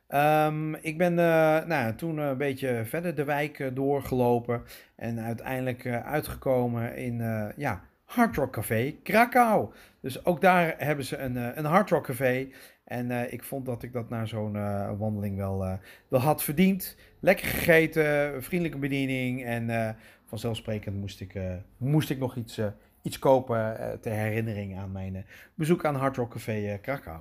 Um, 0.09 0.75
ik 0.75 0.99
ben 0.99 1.14
nou, 1.14 1.95
toen 1.95 2.19
een 2.19 2.37
beetje 2.37 2.83
verder 2.85 3.14
de 3.14 3.25
wijk 3.25 3.71
doorgelopen 3.75 4.62
en 4.97 5.21
uiteindelijk 5.21 5.87
uitgekomen 5.87 6.97
in 6.97 7.17
ja, 7.57 7.83
Hard 8.05 8.37
Rock 8.37 8.53
Café 8.53 8.95
Krakau. 9.03 9.73
Dus 10.01 10.25
ook 10.25 10.41
daar 10.41 10.75
hebben 10.79 11.05
ze 11.05 11.17
een, 11.17 11.59
een 11.59 11.64
Hard 11.64 11.91
Rock 11.91 12.05
Café. 12.05 12.49
En 12.87 13.11
uh, 13.11 13.32
ik 13.32 13.45
vond 13.45 13.66
dat 13.66 13.82
ik 13.82 13.93
dat 13.93 14.09
na 14.09 14.26
zo'n 14.26 14.55
uh, 14.55 14.91
wandeling 14.99 15.37
wel, 15.37 15.64
uh, 15.64 15.72
wel 16.09 16.20
had 16.20 16.43
verdiend. 16.43 16.97
Lekker 17.20 17.47
gegeten, 17.47 18.43
vriendelijke 18.43 18.78
bediening. 18.78 19.45
En 19.45 19.97
vanzelfsprekend 20.24 20.97
moest 20.97 21.20
ik, 21.20 21.39
moest 21.76 22.11
ik 22.11 22.18
nog 22.18 22.37
iets, 22.37 22.61
iets 23.03 23.18
kopen 23.18 23.99
ter 24.01 24.12
herinnering 24.12 24.78
aan 24.78 24.93
mijn 24.93 25.24
bezoek 25.55 25.84
aan 25.84 25.95
Hard 25.95 26.16
Rock 26.16 26.30
Café 26.30 26.78
Krakau. 26.82 27.20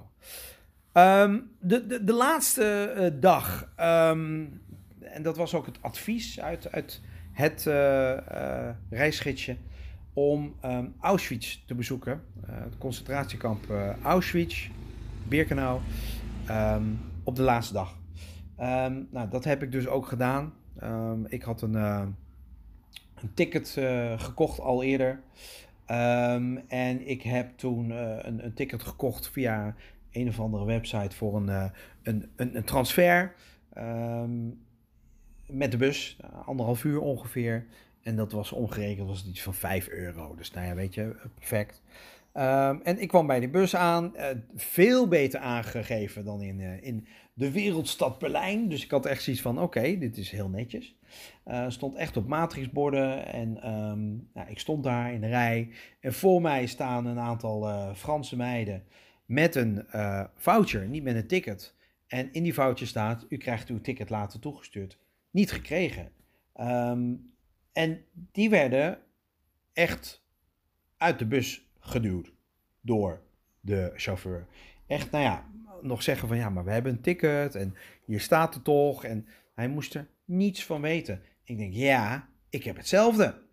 Um, 0.93 1.51
de, 1.59 1.87
de, 1.87 2.03
de 2.03 2.13
laatste 2.13 3.17
dag, 3.19 3.73
um, 3.79 4.61
en 4.99 5.21
dat 5.21 5.37
was 5.37 5.53
ook 5.53 5.65
het 5.65 5.81
advies 5.81 6.39
uit, 6.41 6.71
uit 6.71 7.01
het 7.31 7.63
reisgidsje, 8.89 9.57
om 10.13 10.55
um, 10.65 10.93
Auschwitz 10.99 11.59
te 11.65 11.75
bezoeken. 11.75 12.21
het 12.45 12.77
concentratiekamp 12.77 13.65
Auschwitz. 14.03 14.69
Birkenau 15.27 15.79
um, 16.49 16.99
op 17.23 17.35
de 17.35 17.41
laatste 17.41 17.73
dag. 17.73 17.97
Um, 18.59 19.07
nou, 19.11 19.29
dat 19.29 19.43
heb 19.43 19.63
ik 19.63 19.71
dus 19.71 19.87
ook 19.87 20.07
gedaan. 20.07 20.53
Um, 20.83 21.25
ik 21.25 21.43
had 21.43 21.61
een, 21.61 21.73
uh, 21.73 22.03
een 23.15 23.33
ticket 23.33 23.75
uh, 23.79 24.19
gekocht 24.19 24.59
al 24.59 24.83
eerder. 24.83 25.21
en 26.67 27.07
ik 27.07 27.21
heb 27.21 27.57
toen 27.57 27.89
uh, 27.89 28.17
een, 28.21 28.45
een, 28.45 28.53
ticket 28.53 28.83
gekocht 28.83 29.29
via 29.29 29.75
een 30.11 30.27
of 30.27 30.39
andere 30.39 30.65
website 30.65 31.15
voor 31.15 31.35
een, 31.35 31.71
een, 32.03 32.29
een, 32.35 32.55
een, 32.55 32.63
transfer. 32.63 33.33
met 35.45 35.71
de 35.71 35.77
bus, 35.77 36.17
anderhalf 36.45 36.83
uur 36.83 36.99
ongeveer. 36.99 37.65
En 38.01 38.15
dat 38.15 38.31
was 38.31 38.51
omgerekend 38.51 39.07
was 39.07 39.19
het 39.19 39.27
iets 39.27 39.41
van 39.41 39.53
5 39.53 39.87
euro. 39.87 40.35
Dus 40.35 40.51
nou 40.51 40.67
ja, 40.67 40.75
weet 40.75 40.93
je, 40.93 41.15
perfect. 41.35 41.81
Um, 42.37 42.81
en 42.81 42.99
ik 42.99 43.07
kwam 43.07 43.27
bij 43.27 43.39
de 43.39 43.49
bus 43.49 43.75
aan, 43.75 44.13
uh, 44.15 44.25
veel 44.55 45.07
beter 45.07 45.39
aangegeven 45.39 46.25
dan 46.25 46.41
in, 46.41 46.59
uh, 46.59 46.83
in 46.83 47.07
de 47.33 47.51
wereldstad 47.51 48.19
Berlijn. 48.19 48.69
Dus 48.69 48.83
ik 48.83 48.91
had 48.91 49.05
echt 49.05 49.23
zoiets 49.23 49.41
van, 49.41 49.61
oké, 49.61 49.97
dit 49.97 50.17
is 50.17 50.31
heel 50.31 50.49
netjes. 50.49 50.95
Uh, 51.45 51.65
stond 51.69 51.95
echt 51.95 52.17
op 52.17 52.27
matrixborden 52.27 53.25
en 53.25 53.71
um, 53.71 54.29
nou, 54.33 54.49
ik 54.49 54.59
stond 54.59 54.83
daar 54.83 55.13
in 55.13 55.21
de 55.21 55.27
rij. 55.27 55.71
En 55.99 56.13
voor 56.13 56.41
mij 56.41 56.65
staan 56.65 57.05
een 57.05 57.19
aantal 57.19 57.93
Franse 57.95 58.35
meiden 58.35 58.83
met 59.25 59.55
een 59.55 59.85
voucher, 60.35 60.87
niet 60.87 61.03
met 61.03 61.15
een 61.15 61.27
ticket. 61.27 61.75
En 62.07 62.33
in 62.33 62.43
die 62.43 62.53
voucher 62.53 62.87
staat, 62.87 63.25
u 63.29 63.37
krijgt 63.37 63.69
uw 63.69 63.81
ticket 63.81 64.09
later 64.09 64.39
toegestuurd. 64.39 64.97
Niet 65.31 65.51
gekregen. 65.51 66.11
Um, 66.59 67.33
en 67.73 68.05
die 68.31 68.49
werden 68.49 68.99
echt 69.73 70.23
uit 70.97 71.19
de 71.19 71.25
bus 71.25 71.64
geduwd 71.85 72.33
door 72.81 73.21
de 73.59 73.91
chauffeur. 73.95 74.47
Echt, 74.87 75.11
nou 75.11 75.23
ja, 75.23 75.45
nog 75.81 76.03
zeggen 76.03 76.27
van 76.27 76.37
ja, 76.37 76.49
maar 76.49 76.63
we 76.63 76.71
hebben 76.71 76.91
een 76.91 77.01
ticket 77.01 77.55
en 77.55 77.75
hier 78.05 78.19
staat 78.19 78.53
het 78.53 78.63
toch. 78.63 79.03
En 79.03 79.27
hij 79.55 79.67
moest 79.67 79.95
er 79.95 80.07
niets 80.25 80.65
van 80.65 80.81
weten. 80.81 81.21
Ik 81.43 81.57
denk, 81.57 81.73
ja, 81.73 82.27
ik 82.49 82.63
heb 82.63 82.75
hetzelfde. 82.75 83.43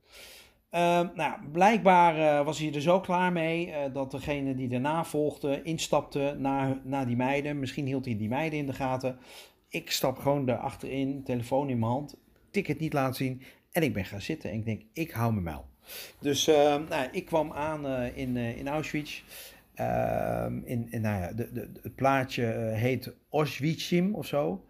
Uh, 0.71 1.09
nou, 1.15 1.49
blijkbaar 1.53 2.19
uh, 2.19 2.45
was 2.45 2.59
hij 2.59 2.75
er 2.75 2.81
zo 2.81 3.01
klaar 3.01 3.33
mee 3.33 3.69
uh, 3.69 3.77
dat 3.93 4.11
degene 4.11 4.55
die 4.55 4.69
daarna 4.69 5.05
volgde 5.05 5.63
instapte 5.63 6.37
naar, 6.39 6.81
naar 6.85 7.07
die 7.07 7.17
meiden. 7.17 7.59
Misschien 7.59 7.87
hield 7.87 8.05
hij 8.05 8.17
die 8.17 8.29
meiden 8.29 8.59
in 8.59 8.67
de 8.67 8.73
gaten. 8.73 9.19
Ik 9.69 9.91
stap 9.91 10.19
gewoon 10.19 10.49
erachterin, 10.49 11.23
telefoon 11.25 11.69
in 11.69 11.79
mijn 11.79 11.91
hand, 11.93 12.17
ticket 12.51 12.79
niet 12.79 12.93
laten 12.93 13.15
zien 13.15 13.43
en 13.73 13.83
ik 13.83 13.93
ben 13.93 14.05
gaan 14.05 14.21
zitten. 14.21 14.51
En 14.51 14.57
ik 14.57 14.65
denk, 14.65 14.83
ik 14.93 15.11
hou 15.11 15.33
me 15.33 15.41
mijl. 15.41 15.72
Dus 16.19 16.49
uh, 16.49 16.55
nou, 16.89 17.09
ik 17.13 17.25
kwam 17.25 17.53
aan 17.53 17.87
uh, 17.87 18.17
in, 18.17 18.37
uh, 18.37 18.59
in 18.59 18.69
Auschwitz. 18.69 19.23
Ehm, 19.75 20.61
in, 20.65 20.87
in, 20.91 21.01
nou 21.01 21.21
ja, 21.23 21.33
de, 21.33 21.53
de, 21.53 21.71
het 21.83 21.95
plaatje 21.95 22.45
heet 22.75 23.15
Auschwitzim 23.31 24.15
of 24.15 24.27
zo. 24.27 24.65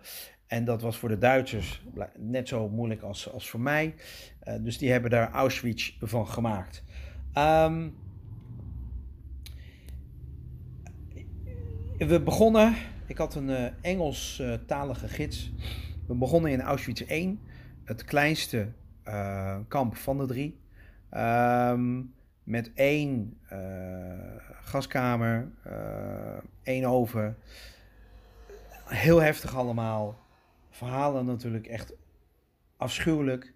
En 0.47 0.65
dat 0.65 0.83
was 0.83 0.97
voor 0.97 1.09
de 1.09 1.19
Duitsers 1.19 1.83
net 2.19 2.49
zo 2.49 2.69
moeilijk 2.69 3.03
als, 3.03 3.33
als 3.33 3.51
voor 3.51 3.61
mij. 3.61 3.95
dus 4.61 4.79
die 4.79 4.91
hebben 4.91 5.11
daar 5.11 5.31
Auschwitz 5.31 5.97
van 6.01 6.29
gemaakt. 6.29 6.85
Um, 7.39 7.95
we 11.99 12.21
begonnen, 12.21 12.75
ik 13.07 13.19
had 13.19 13.35
een 13.35 13.49
uh, 13.49 13.65
Engelstalige 13.81 15.09
gids. 15.09 15.53
We 16.07 16.15
begonnen 16.15 16.51
in 16.51 16.61
Auschwitz 16.61 17.01
1, 17.01 17.41
het 17.85 18.05
kleinste 18.05 18.73
kamp 19.69 19.97
van 19.97 20.19
de 20.19 20.27
drie. 20.27 20.62
Um, 21.17 22.15
met 22.43 22.73
één 22.75 23.41
uh, 23.53 23.59
gaskamer, 24.61 25.51
uh, 25.67 25.73
één 26.63 26.85
oven. 26.85 27.37
Heel 28.85 29.23
heftig 29.23 29.57
allemaal. 29.57 30.19
Verhalen 30.71 31.25
natuurlijk 31.25 31.67
echt 31.67 31.93
afschuwelijk. 32.77 33.53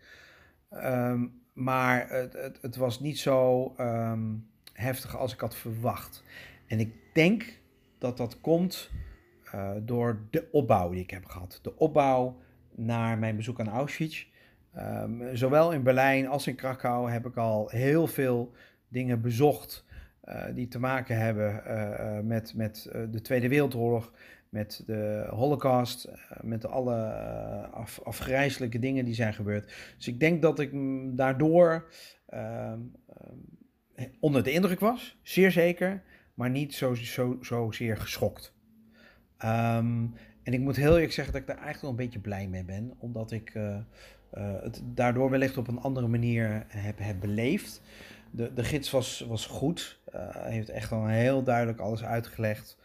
Um, 0.71 1.43
maar 1.53 2.09
het, 2.09 2.33
het, 2.33 2.59
het, 2.61 2.77
was 2.77 3.01
niet 3.01 3.19
zo 3.19 3.75
um, 3.81 4.49
heftig 4.73 5.17
als 5.17 5.33
ik 5.33 5.41
had 5.41 5.57
verwacht. 5.57 6.25
En 6.67 6.81
ik 6.81 6.95
denk 7.13 7.59
dat 7.99 8.17
dat 8.17 8.41
komt 8.41 8.91
uh, 9.55 9.71
door 9.83 10.21
de 10.31 10.49
opbouw 10.53 10.91
die 10.91 11.03
ik 11.03 11.11
heb 11.11 11.25
gehad. 11.25 11.59
De 11.63 11.77
opbouw 11.77 12.37
naar 12.75 13.19
mijn 13.19 13.37
bezoek 13.37 13.61
aan 13.61 13.69
Auschwitz. 13.69 14.27
Um, 14.79 15.37
zowel 15.37 15.72
in 15.72 15.83
Berlijn 15.83 16.29
als 16.29 16.47
in 16.47 16.55
Krakau 16.55 17.11
heb 17.11 17.27
ik 17.27 17.37
al 17.37 17.68
heel 17.68 18.07
veel 18.07 18.53
dingen 18.89 19.20
bezocht 19.20 19.85
uh, 20.24 20.45
die 20.55 20.68
te 20.68 20.79
maken 20.79 21.18
hebben 21.18 21.62
uh, 21.66 22.20
met, 22.20 22.55
met 22.55 22.89
de 23.11 23.20
Tweede 23.20 23.49
Wereldoorlog, 23.49 24.12
met 24.49 24.83
de 24.87 25.27
Holocaust, 25.31 26.09
met 26.41 26.66
alle 26.66 27.12
af, 27.72 28.01
afgrijzelijke 28.05 28.79
dingen 28.79 29.05
die 29.05 29.14
zijn 29.14 29.35
gebeurd. 29.35 29.72
Dus 29.97 30.09
ik 30.09 30.20
denk 30.20 30.43
dat 30.43 30.59
ik 30.59 30.70
daardoor 31.16 31.91
uh, 32.35 32.72
onder 34.20 34.43
de 34.43 34.53
indruk 34.53 34.81
was, 34.81 35.18
zeer 35.22 35.51
zeker, 35.51 36.03
maar 36.35 36.51
niet 36.51 36.74
zo, 36.74 36.95
zo, 36.95 37.39
zo 37.43 37.70
zeer 37.70 37.97
geschokt. 37.97 38.55
Um, 39.45 40.14
en 40.43 40.53
ik 40.53 40.61
moet 40.61 40.77
heel 40.77 40.95
eerlijk 40.95 41.12
zeggen 41.12 41.33
dat 41.33 41.43
ik 41.43 41.49
daar 41.49 41.64
eigenlijk 41.64 41.83
wel 41.83 41.91
een 41.91 42.07
beetje 42.07 42.29
blij 42.29 42.49
mee 42.49 42.64
ben, 42.64 42.95
omdat 42.99 43.33
ik 43.33 43.59
het 44.31 44.83
daardoor 44.85 45.31
wellicht 45.31 45.57
op 45.57 45.68
een 45.68 45.81
andere 45.81 46.09
manier 46.09 46.64
heb, 46.68 46.99
heb 46.99 47.20
beleefd. 47.20 47.83
De, 48.31 48.53
de 48.53 48.64
gids 48.64 48.91
was, 48.91 49.20
was 49.29 49.47
goed. 49.47 50.01
Uh, 50.14 50.20
heeft 50.31 50.68
echt 50.68 50.93
al 50.93 51.07
heel 51.07 51.43
duidelijk 51.43 51.79
alles 51.79 52.05
uitgelegd. 52.05 52.79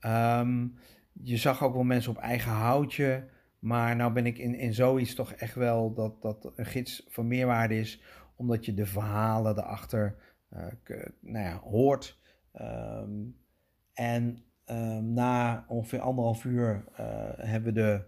Um, 0.00 0.78
je 1.12 1.36
zag 1.36 1.62
ook 1.62 1.74
wel 1.74 1.82
mensen 1.82 2.10
op 2.10 2.18
eigen 2.18 2.52
houtje. 2.52 3.24
Maar 3.58 3.96
nou 3.96 4.12
ben 4.12 4.26
ik 4.26 4.38
in, 4.38 4.54
in 4.54 4.74
zoiets 4.74 5.14
toch 5.14 5.32
echt 5.32 5.54
wel 5.54 5.94
dat, 5.94 6.22
dat 6.22 6.52
een 6.56 6.66
gids 6.66 7.06
van 7.08 7.26
meerwaarde 7.26 7.78
is. 7.78 8.02
Omdat 8.36 8.64
je 8.64 8.74
de 8.74 8.86
verhalen 8.86 9.58
erachter 9.58 10.16
uh, 10.52 10.60
nou 11.20 11.44
ja, 11.44 11.58
hoort. 11.58 12.18
Um, 12.60 13.36
en 13.92 14.44
um, 14.66 15.12
na 15.12 15.64
ongeveer 15.68 16.00
anderhalf 16.00 16.44
uur 16.44 16.84
hebben 17.36 17.74
we 17.74 17.80
de 17.80 18.04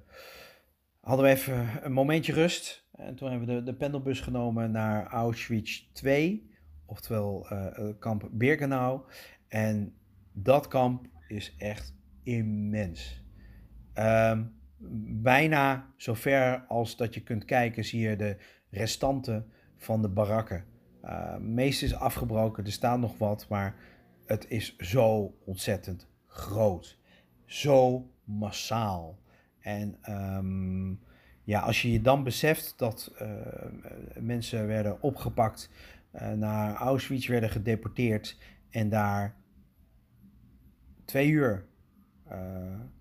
hadden 1.06 1.24
we 1.26 1.30
even 1.30 1.84
een 1.84 1.92
momentje 1.92 2.32
rust. 2.32 2.88
En 2.92 3.14
toen 3.14 3.30
hebben 3.30 3.48
we 3.48 3.54
de, 3.54 3.62
de 3.62 3.74
pendelbus 3.74 4.20
genomen 4.20 4.70
naar 4.70 5.06
Auschwitz 5.06 5.82
2, 5.92 6.50
oftewel 6.86 7.46
uh, 7.52 7.88
kamp 7.98 8.28
Birkenau. 8.32 9.00
En 9.48 9.94
dat 10.32 10.68
kamp 10.68 11.06
is 11.28 11.54
echt 11.58 11.94
immens. 12.22 13.24
Um, 13.94 14.54
bijna 15.22 15.92
zover 15.96 16.64
als 16.68 16.96
dat 16.96 17.14
je 17.14 17.22
kunt 17.22 17.44
kijken, 17.44 17.84
zie 17.84 18.00
je 18.00 18.16
de 18.16 18.36
restanten 18.70 19.52
van 19.76 20.02
de 20.02 20.08
barakken. 20.08 20.64
Uh, 21.04 21.36
meest 21.36 21.82
is 21.82 21.94
afgebroken, 21.94 22.64
er 22.64 22.72
staat 22.72 22.98
nog 22.98 23.18
wat, 23.18 23.46
maar 23.48 23.76
het 24.24 24.50
is 24.50 24.76
zo 24.76 25.36
ontzettend 25.44 26.08
groot. 26.26 26.98
Zo 27.44 28.10
massaal. 28.24 29.24
En 29.66 29.96
ehm, 30.02 30.94
ja, 31.42 31.60
als 31.60 31.82
je 31.82 31.92
je 31.92 32.00
dan 32.00 32.24
beseft 32.24 32.74
dat 32.76 33.14
uh, 33.22 33.28
mensen 34.20 34.66
werden 34.66 35.02
opgepakt, 35.02 35.70
uh, 36.14 36.32
naar 36.32 36.74
Auschwitz 36.74 37.26
werden 37.26 37.50
gedeporteerd 37.50 38.38
en 38.70 38.88
daar 38.88 39.34
twee 41.04 41.28
uur 41.28 41.66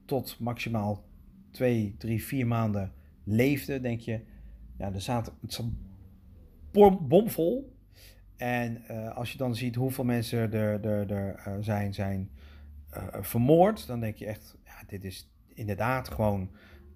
tot 0.05 0.39
maximaal 0.39 1.03
twee, 1.51 1.95
drie, 1.97 2.23
vier 2.23 2.47
maanden 2.47 2.91
leefden, 3.23 3.81
denk 3.81 3.99
je, 3.99 4.19
ja, 4.77 4.93
er 4.93 5.01
zaten, 5.01 5.33
het 5.41 5.53
zat 5.53 5.65
bomvol. 7.07 7.75
En 8.35 8.87
als 9.13 9.31
je 9.31 9.37
dan 9.37 9.55
ziet 9.55 9.75
hoeveel 9.75 10.03
mensen 10.03 10.53
er, 10.53 10.85
er, 10.85 11.11
er 11.45 11.63
zijn, 11.63 11.93
zijn 11.93 12.29
vermoord, 13.21 13.87
dan 13.87 13.99
denk 13.99 14.15
je 14.15 14.25
echt, 14.25 14.57
ja, 14.63 14.83
dit 14.87 15.03
is 15.03 15.34
inderdaad 15.55 16.09
gewoon 16.09 16.49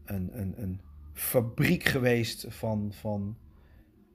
een, 0.05 0.29
een, 0.33 0.53
een 0.57 0.81
fabriek 1.13 1.83
geweest 1.83 2.45
van, 2.49 2.93
van 2.93 3.37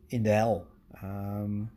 in 0.07 0.23
de 0.23 0.29
hel. 0.29 0.67
Um, 1.05 1.71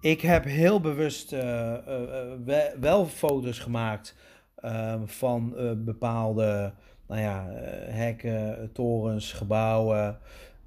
ik 0.00 0.20
heb 0.20 0.44
heel 0.44 0.80
bewust 0.80 1.30
wel, 1.30 2.68
wel, 2.80 3.06
foto's 3.06 3.58
gemaakt 3.58 4.16
ehm, 4.56 5.06
van 5.06 5.54
bepaalde 5.84 6.72
nou 7.10 7.20
ja, 7.20 7.46
hekken, 7.90 8.72
torens, 8.72 9.32
gebouwen. 9.32 10.18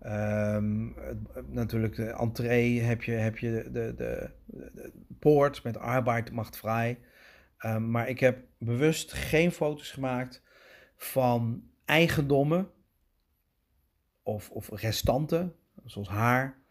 Um, 0.06 0.96
natuurlijk 1.48 1.96
de 1.96 2.12
entree 2.12 2.82
heb 2.82 3.04
je, 3.04 3.12
heb 3.12 3.38
je 3.38 3.70
de, 3.72 3.94
de, 3.96 4.30
poort 5.20 5.64
met 5.64 5.78
arbeid 5.78 6.32
macht 6.32 6.58
vrij. 6.58 7.00
Um, 7.66 7.92
maar 7.92 8.10
ik 8.10 8.20
heb 8.20 8.38
bewust 8.58 9.14
geen 9.14 9.52
foto's 9.52 9.92
gemaakt 9.92 10.44
van 11.04 11.64
eigendommen 11.86 12.70
of, 14.24 14.50
of 14.50 14.70
restanten, 14.70 15.56
zoals 15.86 16.08
haar, 16.08 16.62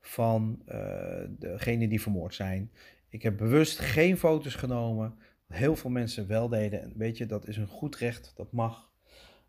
van 0.00 0.62
uh, 0.68 1.24
degenen 1.28 1.88
die 1.88 2.00
vermoord 2.00 2.34
zijn. 2.34 2.72
Ik 3.08 3.22
heb 3.22 3.36
bewust 3.36 3.78
geen 3.78 4.16
foto's 4.16 4.54
genomen. 4.54 5.18
Heel 5.46 5.76
veel 5.76 5.90
mensen 5.90 6.26
wel 6.26 6.48
deden. 6.48 6.82
En 6.82 6.92
weet 6.96 7.16
je, 7.16 7.26
dat 7.26 7.48
is 7.48 7.56
een 7.56 7.66
goed 7.66 7.96
recht, 7.96 8.32
dat 8.36 8.52
mag. 8.52 8.90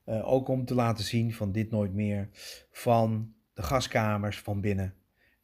Uh, 0.05 0.27
ook 0.31 0.47
om 0.47 0.65
te 0.65 0.75
laten 0.75 1.03
zien 1.03 1.33
van 1.33 1.51
dit 1.51 1.71
nooit 1.71 1.93
meer. 1.93 2.29
Van 2.71 3.33
de 3.53 3.63
gaskamers 3.63 4.39
van 4.39 4.61
binnen. 4.61 4.93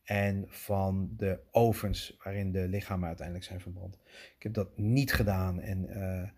En 0.04 0.46
van 0.48 1.10
de 1.18 1.40
ovens 1.52 2.18
waarin 2.24 2.52
de 2.52 2.68
lichamen 2.68 3.08
uiteindelijk 3.08 3.46
zijn 3.46 3.62
verbrand. 3.62 4.00
Ik 4.36 4.44
heb 4.44 4.54
dat 4.54 4.78
niet 4.78 5.14
gedaan. 5.14 5.60
En 5.60 5.86
uh, 5.90 6.30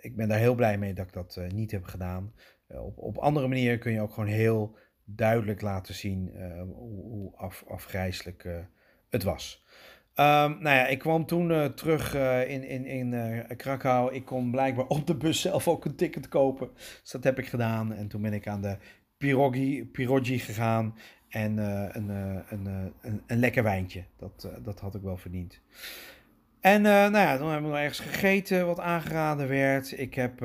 ik 0.00 0.16
ben 0.16 0.28
daar 0.28 0.38
heel 0.38 0.54
blij 0.54 0.78
mee 0.78 0.94
dat 0.94 1.06
ik 1.06 1.12
dat 1.12 1.36
uh, 1.38 1.48
niet 1.48 1.70
heb 1.70 1.84
gedaan. 1.84 2.32
op, 2.66 2.98
op 2.98 3.18
andere 3.18 3.48
manieren 3.48 3.78
kun 3.78 3.92
je 3.92 4.00
ook 4.00 4.12
gewoon 4.12 4.28
heel 4.28 4.76
duidelijk 5.04 5.60
laten 5.60 5.94
zien 5.94 6.32
hoe, 6.58 7.02
hoe 7.02 7.36
af, 7.36 7.64
afgrijzelijk 7.68 8.48
het 9.08 9.22
was. 9.22 9.64
Um, 10.14 10.24
nou 10.60 10.62
ja, 10.62 10.86
ik 10.86 10.98
kwam 10.98 11.26
toen 11.26 11.74
terug 11.74 12.14
in, 12.46 12.64
in, 12.64 12.86
in 12.86 13.46
Krakau. 13.56 14.14
Ik 14.14 14.24
kon 14.24 14.50
blijkbaar 14.50 14.86
op 14.86 15.06
de 15.06 15.16
bus 15.16 15.40
zelf 15.40 15.68
ook 15.68 15.84
een 15.84 15.94
ticket 15.94 16.28
kopen. 16.28 16.70
Dus 16.74 17.10
dat 17.10 17.24
heb 17.24 17.38
ik 17.38 17.46
gedaan. 17.46 17.92
En 17.92 18.08
toen 18.08 18.22
ben 18.22 18.32
ik 18.32 18.48
aan 18.48 18.62
de 18.62 18.76
Pirogi, 19.16 19.86
Pirogi 19.86 20.38
gegaan. 20.38 20.94
En 21.28 21.56
een, 21.56 22.08
een, 22.08 22.66
een, 23.00 23.22
een, 23.26 23.38
lekker 23.38 23.62
wijntje. 23.62 24.04
Dat, 24.16 24.48
dat 24.62 24.80
had 24.80 24.94
ik 24.94 25.02
wel 25.02 25.16
verdiend. 25.16 25.60
En 26.60 26.82
nou 26.82 27.16
ja, 27.16 27.36
toen 27.36 27.50
hebben 27.50 27.70
we 27.70 27.76
nog 27.76 27.84
ergens 27.84 28.00
gegeten 28.00 28.66
wat 28.66 28.80
aangeraden 28.80 29.48
werd. 29.48 29.98
Ik 29.98 30.14
heb 30.14 30.42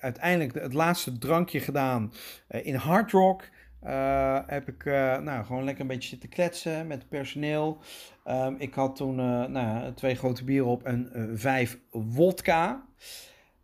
uiteindelijk 0.00 0.54
het 0.54 0.72
laatste 0.72 1.18
drankje 1.18 1.60
gedaan 1.60 2.12
in 2.48 2.74
Hard 2.74 3.10
Rock. 3.10 3.48
Uh, 3.84 4.38
heb 4.46 4.68
ik 4.68 4.84
uh, 4.84 5.18
nou, 5.18 5.44
gewoon 5.44 5.64
lekker 5.64 5.82
een 5.82 5.88
beetje 5.88 6.08
zitten 6.08 6.28
kletsen 6.28 6.86
met 6.86 7.08
personeel. 7.08 7.78
Um, 8.26 8.56
ik 8.58 8.74
had 8.74 8.96
toen 8.96 9.18
uh, 9.18 9.44
nou, 9.44 9.94
twee 9.94 10.14
grote 10.14 10.44
bieren 10.44 10.66
op 10.66 10.82
en 10.82 11.30
vijf 11.34 11.78
wodka. 11.90 12.86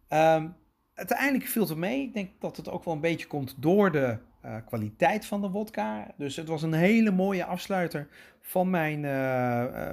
Um, 0.09 0.55
uiteindelijk 0.95 1.45
viel 1.45 1.69
het 1.69 1.77
mee. 1.77 2.03
Ik 2.03 2.15
denk 2.15 2.31
dat 2.41 2.57
het 2.57 2.71
ook 2.71 2.85
wel 2.85 2.95
een 2.95 3.01
beetje 3.01 3.27
komt 3.27 3.55
door 3.59 3.93
de 3.93 4.19
kwaliteit 4.67 5.27
van 5.27 5.41
de 5.41 5.51
wodka. 5.51 6.15
Dus 6.17 6.37
het 6.37 6.49
was 6.49 6.63
een 6.63 6.73
hele 6.73 7.11
mooie 7.11 7.45
afsluiter 7.45 8.09
van 8.41 8.71
mijn, 8.71 9.01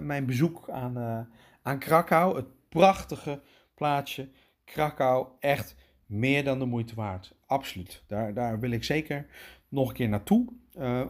mijn 0.05 0.25
bezoek 0.25 0.69
aan, 0.69 1.27
aan 1.61 1.79
Krakau. 1.79 2.35
Het 2.35 2.45
prachtige 2.69 3.41
plaatsje 3.75 4.29
Krakau. 4.65 5.27
Echt 5.39 5.75
meer 6.05 6.43
dan 6.43 6.59
de 6.59 6.65
moeite 6.65 6.95
waard. 6.95 7.35
Absoluut. 7.45 8.03
Daar, 8.07 8.33
daar 8.33 8.59
wil 8.59 8.71
ik 8.71 8.83
zeker 8.83 9.25
nog 9.67 9.89
een 9.89 9.95
keer 9.95 10.09
naartoe. 10.09 10.47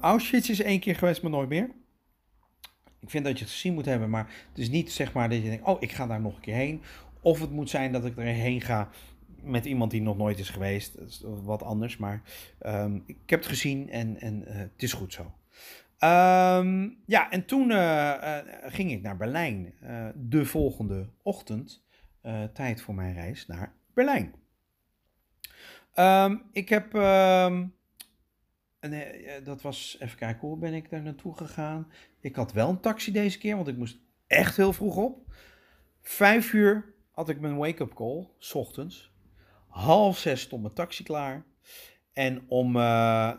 Auschwitz 0.01 0.49
is 0.49 0.61
één 0.61 0.79
keer 0.79 0.95
geweest, 0.95 1.21
maar 1.21 1.31
nooit 1.31 1.49
meer. 1.49 1.69
Ik 2.99 3.09
vind 3.09 3.25
dat 3.25 3.37
je 3.37 3.43
het 3.43 3.53
gezien 3.53 3.73
moet 3.73 3.85
hebben, 3.85 4.09
maar 4.09 4.31
het 4.49 4.57
is 4.57 4.69
niet 4.69 4.91
zeg 4.91 5.13
maar 5.13 5.29
dat 5.29 5.41
je 5.43 5.49
denkt, 5.49 5.65
oh, 5.65 5.81
ik 5.81 5.91
ga 5.91 6.07
daar 6.07 6.21
nog 6.21 6.35
een 6.35 6.41
keer 6.41 6.55
heen. 6.55 6.81
Of 7.21 7.39
het 7.39 7.51
moet 7.51 7.69
zijn 7.69 7.91
dat 7.91 8.05
ik 8.05 8.17
erheen 8.17 8.61
ga 8.61 8.89
met 9.43 9.65
iemand 9.65 9.91
die 9.91 10.01
nog 10.01 10.17
nooit 10.17 10.39
is 10.39 10.49
geweest. 10.49 10.97
Wat 11.21 11.63
anders, 11.63 11.97
maar 11.97 12.21
um, 12.61 13.03
ik 13.05 13.29
heb 13.29 13.39
het 13.39 13.49
gezien 13.49 13.89
en, 13.89 14.19
en 14.19 14.43
uh, 14.47 14.55
het 14.55 14.83
is 14.83 14.93
goed 14.93 15.13
zo. 15.13 15.21
Um, 15.21 16.97
ja, 17.05 17.31
en 17.31 17.45
toen 17.45 17.69
uh, 17.69 17.75
uh, 17.75 18.37
ging 18.61 18.91
ik 18.91 19.01
naar 19.01 19.17
Berlijn. 19.17 19.73
de 20.15 20.45
volgende 20.45 21.09
ochtend. 21.21 21.83
tijd 22.53 22.81
voor 22.81 22.95
mijn 22.95 23.13
reis 23.13 23.47
naar 23.47 23.73
Berlijn. 23.93 24.33
Um, 25.95 26.41
ik 26.51 26.69
heb 26.69 26.93
eh, 28.79 29.43
dat 29.43 29.61
was, 29.61 29.97
even 29.99 30.17
kijken, 30.17 30.47
hoe 30.47 30.57
ben 30.57 30.73
ik 30.73 30.89
daar 30.89 31.01
naartoe 31.01 31.37
gegaan? 31.37 31.91
Ik 32.19 32.35
had 32.35 32.53
wel 32.53 32.69
een 32.69 32.79
taxi 32.79 33.11
deze 33.11 33.37
keer, 33.37 33.55
want 33.55 33.67
ik 33.67 33.77
moest 33.77 33.97
echt 34.27 34.57
heel 34.57 34.73
vroeg 34.73 34.95
op. 34.95 35.33
Vijf 36.01 36.53
uur 36.53 36.93
had 37.11 37.29
ik 37.29 37.39
mijn 37.39 37.57
wake-up 37.57 37.93
call, 37.93 38.27
s 38.37 38.53
ochtends. 38.53 39.08
Half 39.69 40.17
zes 40.17 40.41
stond 40.41 40.61
mijn 40.61 40.73
taxi 40.73 41.03
klaar. 41.03 41.43
En 42.13 42.41
om 42.47 42.75
uh, 42.75 42.81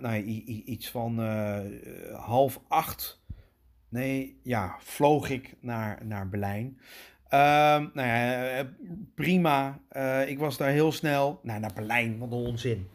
nou, 0.01 0.23
iets 0.65 0.91
van 0.91 1.21
uh, 1.21 1.59
half 2.13 2.61
acht, 2.69 3.23
nee, 3.89 4.41
ja, 4.43 4.77
vloog 4.79 5.31
ik 5.31 5.57
naar, 5.61 6.07
naar 6.07 6.29
Berlijn. 6.29 6.81
Uh, 7.25 7.41
nou 7.95 8.09
ja, 8.09 8.67
prima. 9.15 9.81
Uh, 9.93 10.29
ik 10.29 10.39
was 10.39 10.57
daar 10.57 10.71
heel 10.71 10.93
snel. 10.93 11.41
Nou, 11.43 11.61
naar 11.61 11.73
Berlijn, 11.75 12.19
wat 12.19 12.33
een 12.33 12.39
onzin. 12.39 12.89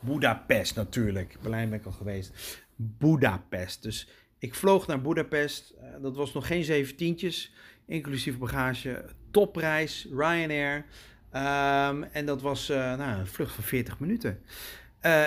Budapest 0.00 0.74
natuurlijk. 0.74 1.38
Berlijn 1.42 1.70
ben 1.70 1.78
ik 1.78 1.86
al 1.86 1.92
geweest. 1.92 2.32
Budapest. 2.76 3.82
Dus 3.82 4.08
ik 4.38 4.54
vloog 4.54 4.86
naar 4.86 5.00
Budapest. 5.00 5.74
Dat 6.02 6.16
was 6.16 6.32
nog 6.32 6.46
geen 6.46 6.64
zeventientjes, 6.64 7.52
inclusief 7.86 8.38
bagage. 8.38 9.04
Topprijs, 9.30 10.08
Ryanair. 10.10 10.84
Um, 11.32 12.02
en 12.02 12.26
dat 12.26 12.42
was 12.42 12.70
uh, 12.70 12.76
nou, 12.76 13.18
een 13.18 13.26
vlucht 13.26 13.54
van 13.54 13.64
40 13.64 13.98
minuten. 13.98 14.42
Uh, 15.02 15.24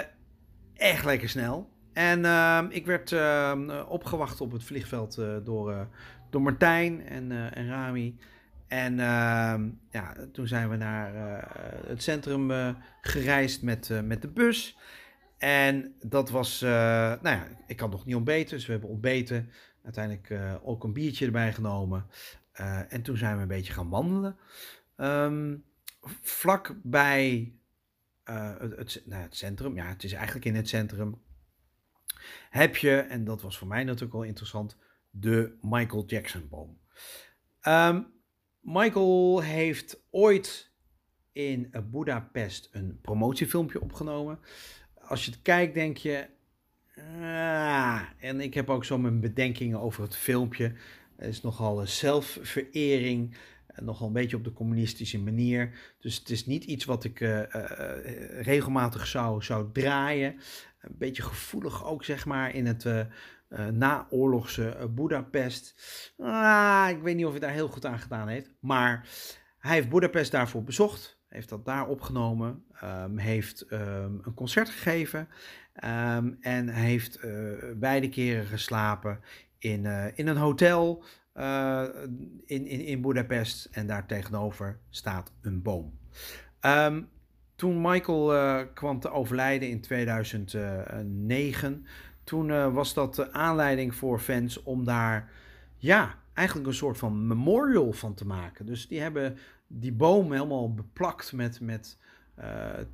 echt 0.74 1.06
lekker 1.06 1.30
snel. 1.30 1.70
En 1.94 2.26
ehm, 2.26 2.68
ik 2.70 2.86
werd 2.86 3.12
ehm, 3.12 3.70
opgewacht 3.88 4.42
op 4.42 4.52
het 4.52 4.64
vliegveld 4.64 5.16
door, 5.44 5.88
door 6.30 6.42
Martijn 6.42 7.08
en, 7.08 7.54
en 7.54 7.68
Rami. 7.68 8.18
En 8.68 8.96
ja, 9.90 10.16
toen 10.32 10.48
zijn 10.48 10.70
we 10.70 10.76
naar 10.76 11.14
het 11.88 12.04
centrum 12.04 12.76
gereisd 13.02 13.62
met, 13.62 14.02
met 14.04 14.22
de 14.22 14.28
bus. 14.28 14.78
En 15.38 15.96
dat 16.00 16.30
was, 16.30 16.62
nou 16.62 17.28
ja, 17.30 17.48
ik 17.68 17.80
had 17.80 17.92
nog 17.92 18.06
niet 18.06 18.16
ontbeten, 18.16 18.56
dus 18.56 18.66
we 18.66 18.72
hebben 18.72 18.90
ontbeten. 18.90 19.50
Uiteindelijk 19.84 20.60
ook 20.64 20.84
een 20.84 20.94
biertje 20.94 21.26
erbij 21.26 21.54
genomen. 21.54 22.06
en 22.90 23.02
toen 23.02 23.18
zijn 23.18 23.36
we 23.36 23.42
een 23.42 23.48
beetje 23.48 23.74
gaan 23.74 23.90
wandelen. 23.90 24.38
Um, 24.98 25.64
vlak 26.22 26.76
bij 26.84 27.54
het, 28.24 28.78
het, 28.78 29.02
nou, 29.06 29.22
het 29.22 29.36
centrum, 29.36 29.76
ja, 29.76 29.88
het 29.88 30.04
is 30.04 30.14
eigenlijk 30.14 30.46
in 30.46 30.56
het 30.56 30.70
centrum, 30.70 31.22
heb 32.50 32.76
je, 32.76 32.98
en 32.98 33.24
dat 33.24 33.42
was 33.42 33.58
voor 33.58 33.68
mij 33.68 33.84
natuurlijk 33.84 34.14
wel 34.14 34.24
interessant, 34.24 34.78
de 35.10 35.58
Michael 35.62 36.06
Jackson 36.06 36.48
boom. 36.50 36.80
Um, 37.68 38.08
Michael 38.62 39.42
heeft 39.42 40.04
ooit 40.10 40.72
in 41.32 41.74
Budapest 41.92 42.70
een 42.72 43.00
promotiefilmpje 43.02 43.82
opgenomen. 43.82 44.40
Als 44.94 45.26
je 45.26 45.32
het 45.32 45.42
kijkt, 45.42 45.74
denk 45.74 45.98
je. 45.98 46.28
Ah, 47.22 48.02
en 48.20 48.42
ik 48.42 48.54
heb 48.54 48.70
ook 48.70 48.86
zo 48.86 48.98
mijn 48.98 49.20
bedenkingen 49.20 49.80
over 49.80 50.04
het 50.04 50.16
filmpje. 50.16 50.74
Het 51.16 51.30
is 51.30 51.42
nogal 51.42 51.82
een 51.82 51.88
zelfverering. 51.88 53.38
Nogal 53.82 54.08
een 54.08 54.14
beetje 54.14 54.38
op 54.38 54.44
de 54.44 54.54
communistische 54.54 55.20
manier. 55.20 55.72
Dus 56.00 56.18
het 56.18 56.30
is 56.30 56.46
niet 56.46 56.64
iets 56.64 56.86
wat 56.86 57.04
ik 57.04 57.20
uh, 57.20 57.40
uh, 57.40 57.46
regelmatig 58.42 59.08
zou, 59.08 59.44
zou 59.44 59.70
draaien. 59.74 60.36
Een 60.82 60.96
beetje 60.98 61.24
gevoelig 61.24 61.86
ook, 61.86 62.04
zeg 62.04 62.26
maar, 62.26 62.56
in 62.56 62.66
het, 62.66 62.86
naoorlogse 63.72 64.90
Budapest. 64.96 65.76
Ah, 66.18 66.88
ik 66.90 67.02
weet 67.02 67.16
niet 67.16 67.26
of 67.26 67.32
hij 67.32 67.40
daar 67.40 67.52
heel 67.52 67.68
goed 67.68 67.86
aan 67.86 68.00
gedaan 68.00 68.28
heeft. 68.28 68.54
Maar 68.60 69.08
hij 69.58 69.76
heeft 69.76 69.90
Budapest 69.90 70.32
daarvoor 70.32 70.64
bezocht. 70.64 71.20
Heeft 71.28 71.50
dat 71.50 71.66
daar 71.66 71.88
opgenomen. 71.88 72.64
Um, 72.84 73.18
heeft 73.18 73.72
um, 73.72 74.20
een 74.24 74.34
concert 74.36 74.70
gegeven. 74.70 75.28
Um, 75.84 76.38
en 76.42 76.70
heeft 76.70 77.20
beide 77.76 78.10
keren 78.10 78.46
geslapen 78.46 79.20
in, 79.58 79.86
in 80.16 80.28
een 80.28 80.38
hotel 80.38 81.04
uh, 81.36 81.84
in, 82.46 82.68
in, 82.68 82.80
in 82.80 83.02
Budapest. 83.02 83.68
En 83.72 83.88
daar 83.88 84.06
tegenover 84.06 84.80
staat 84.90 85.32
een 85.42 85.62
boom. 85.62 86.00
toen 87.56 87.82
Michael 87.82 88.68
kwam 88.74 89.00
te 89.00 89.12
overlijden 89.12 89.70
in 89.70 89.82
2009, 89.82 91.86
toen 92.24 92.74
was 92.74 92.94
dat 92.94 93.16
de 93.16 93.34
aanleiding 93.34 93.96
voor 93.96 94.20
fans 94.20 94.64
om 94.64 94.86
daar 94.86 95.32
ja, 95.78 96.16
eigenlijk 96.34 96.68
een 96.68 96.74
soort 96.74 96.98
van 96.98 97.28
memorial 97.28 97.94
van 97.94 98.14
te 98.14 98.26
maken. 98.26 98.66
Dus 98.66 98.88
die 98.88 99.00
hebben 99.00 99.38
die 99.68 99.94
boom 99.94 100.32
helemaal 100.32 100.74
beplakt 100.74 101.32
met, 101.32 101.62
met 101.62 101.98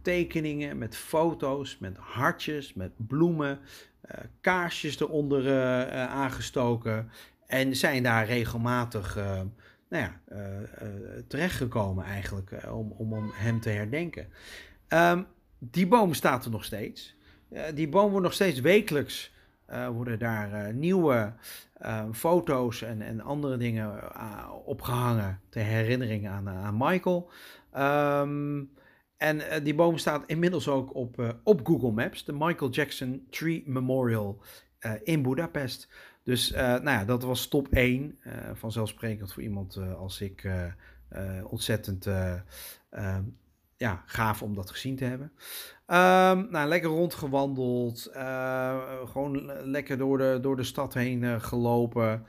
tekeningen, 0.02 0.78
met 0.78 0.96
foto's, 0.96 1.78
met 1.78 1.98
hartjes, 1.98 2.74
met 2.74 2.92
bloemen, 2.96 3.60
uh, 4.06 4.12
kaarsjes 4.42 5.00
eronder 5.00 5.72
aangestoken. 6.08 7.10
En 7.48 7.76
zijn 7.76 8.04
daar 8.04 8.26
regelmatig 8.26 9.16
nou 9.89 10.04
ja, 10.04 10.22
terechtgekomen 11.28 12.06
eigenlijk 12.06 12.52
om, 12.72 12.91
om, 12.91 13.32
hem 13.34 13.60
te 13.60 13.70
herdenken. 13.70 14.28
Um, 14.89 15.26
die 15.60 15.88
boom 15.88 16.14
staat 16.14 16.45
er 16.45 16.52
nog 16.52 16.64
steeds. 16.64 17.16
die 17.74 17.89
boom 17.89 18.10
wordt 18.10 18.26
nog 18.26 18.34
steeds 18.34 18.60
wekelijks 18.60 19.36
worden 19.91 20.20
daar 20.20 20.74
nieuwe 20.74 21.34
uh, 21.82 22.04
foto's 22.14 22.82
en, 22.82 23.02
en 23.02 23.22
andere 23.22 23.58
dingen 23.58 24.02
opgehangen 24.66 25.39
ter 25.50 25.64
herinnering 25.64 26.28
aan, 26.28 26.50
aan 26.50 26.78
Michael. 26.78 27.30
Um, 27.78 28.70
en 29.18 29.64
die 29.64 29.76
boom 29.76 29.98
staat 29.98 30.24
inmiddels 30.26 30.68
ook 30.68 30.95
op, 30.95 31.38
op 31.43 31.68
Google 31.68 31.91
Maps, 31.91 32.26
de 32.26 32.34
Michael 32.34 32.72
Jackson 32.72 33.28
Tree 33.30 33.64
Memorial 33.66 34.41
in 35.04 35.22
Budapest. 35.22 35.89
Dus 36.28 36.51
nou 36.51 36.89
ja, 36.89 37.05
dat 37.05 37.23
was 37.23 37.47
top 37.47 37.67
1. 37.67 38.19
vanzelfsprekend 38.53 39.34
voor 39.34 39.43
iemand 39.43 39.78
als 39.97 40.21
ik 40.21 40.49
ontzettend 41.43 42.07
ja, 43.78 44.03
gaaf 44.05 44.41
om 44.41 44.55
dat 44.55 44.69
gezien 44.69 44.95
te 44.95 45.05
hebben. 45.05 45.32
Um, 45.88 46.47
nou, 46.51 46.67
lekker 46.67 46.89
rondgewandeld. 46.89 48.11
Uh, 48.15 48.78
gewoon 49.05 49.51
lekker 49.63 49.97
door 49.97 50.17
de, 50.17 50.38
door 50.41 50.55
de 50.55 50.63
stad 50.63 50.93
heen 50.93 51.21
uh, 51.21 51.41
gelopen. 51.41 52.25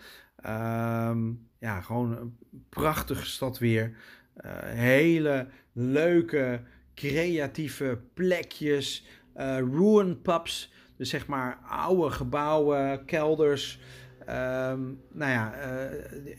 Um, 0.47 1.49
ja, 1.59 1.81
gewoon 1.81 2.17
een 2.17 2.37
prachtige 2.69 3.27
stad 3.27 3.59
weer. 3.59 3.97
Uh, 4.45 4.53
hele 4.63 5.49
leuke, 5.73 6.61
creatieve 6.95 8.01
plekjes. 8.15 9.07
ruin 9.35 10.23
pubs. 10.23 10.73
Dus 10.99 11.11
zeg 11.11 11.27
maar 11.27 11.59
oude 11.69 12.11
gebouwen, 12.11 13.05
kelders. 13.05 13.81
Um, 14.21 15.01
nou 15.13 15.31
ja, 15.33 15.55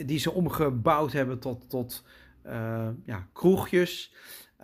die 0.06 0.20
ze 0.20 0.32
omgebouwd 0.32 1.12
hebben 1.12 1.40
tot, 1.40 1.70
tot 1.70 2.06
ja, 3.06 3.28
kroegjes. 3.34 4.14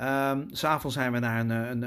Um, 0.02 0.48
S'avonds 0.50 0.96
zijn 0.96 1.12
we 1.12 1.20
naar 1.20 1.40
een, 1.40 1.50
een, 1.50 1.82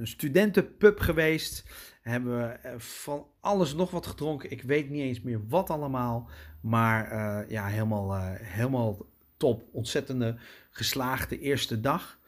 een 0.00 0.06
studentenpub 0.06 0.98
geweest. 0.98 1.64
Hebben 2.02 2.38
we 2.38 2.44
eh, 2.44 2.78
van 2.78 3.26
alles 3.40 3.74
nog 3.74 3.90
wat 3.90 4.06
gedronken. 4.06 4.50
Ik 4.50 4.62
weet 4.62 4.90
niet 4.90 5.02
eens 5.02 5.20
meer 5.20 5.40
wat 5.48 5.70
allemaal. 5.70 6.28
Maar 6.60 7.14
ja, 7.50 7.66
helemaal, 7.66 8.16
helemaal 8.40 9.06
top. 9.36 9.62
Ontzettende 9.72 10.36
geslaagde 10.70 11.38
eerste 11.38 11.80
dag. 11.80 12.18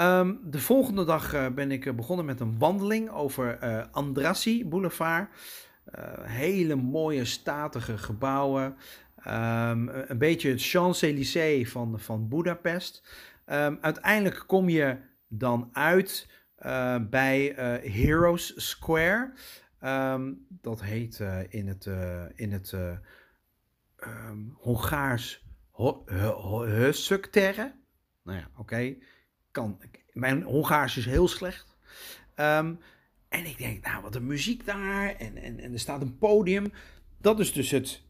Um, 0.00 0.40
de 0.44 0.58
volgende 0.58 1.04
dag 1.04 1.34
uh, 1.34 1.48
ben 1.48 1.70
ik 1.70 1.96
begonnen 1.96 2.24
met 2.24 2.40
een 2.40 2.58
wandeling 2.58 3.10
over 3.10 3.58
Andrassy 3.90 4.68
Boulevard. 4.68 5.28
hele 6.22 6.74
mooie, 6.74 7.24
statige 7.24 7.98
gebouwen. 7.98 8.76
Um, 9.26 9.88
een 9.88 10.18
beetje 10.18 10.50
het 10.50 10.62
Champs-Élysées 10.62 11.70
van, 11.70 12.00
van 12.00 12.28
Budapest. 12.28 13.02
Um, 13.46 13.78
uiteindelijk 13.80 14.44
kom 14.46 14.68
je 14.68 14.96
dan 15.28 15.68
uit 15.72 16.28
uh, 16.60 16.96
bij 17.10 17.50
uh, 17.50 17.92
Heroes 17.92 18.68
Square. 18.68 19.32
Dat 20.48 20.82
heet 20.82 21.18
uh, 21.18 21.38
in 21.48 21.68
het, 21.68 21.88
in 22.34 22.52
het 22.52 22.74
Hongaars 24.54 25.46
Hösökterre. 26.06 27.72
Nou 28.22 28.38
ja, 28.38 28.48
oké. 28.56 28.96
Mijn 30.12 30.42
Hongaars 30.42 30.96
is 30.96 31.06
heel 31.06 31.28
slecht. 31.28 31.76
en 32.34 32.78
ik 33.28 33.58
denk, 33.58 33.84
nou, 33.84 34.02
wat 34.02 34.14
een 34.14 34.26
muziek 34.26 34.66
daar. 34.66 35.14
En, 35.14 35.36
en, 35.36 35.60
en 35.60 35.72
er 35.72 35.78
staat 35.78 36.02
een 36.02 36.18
podium. 36.18 36.72
Dat 37.18 37.40
is 37.40 37.52
dus 37.52 37.70
het 37.70 38.02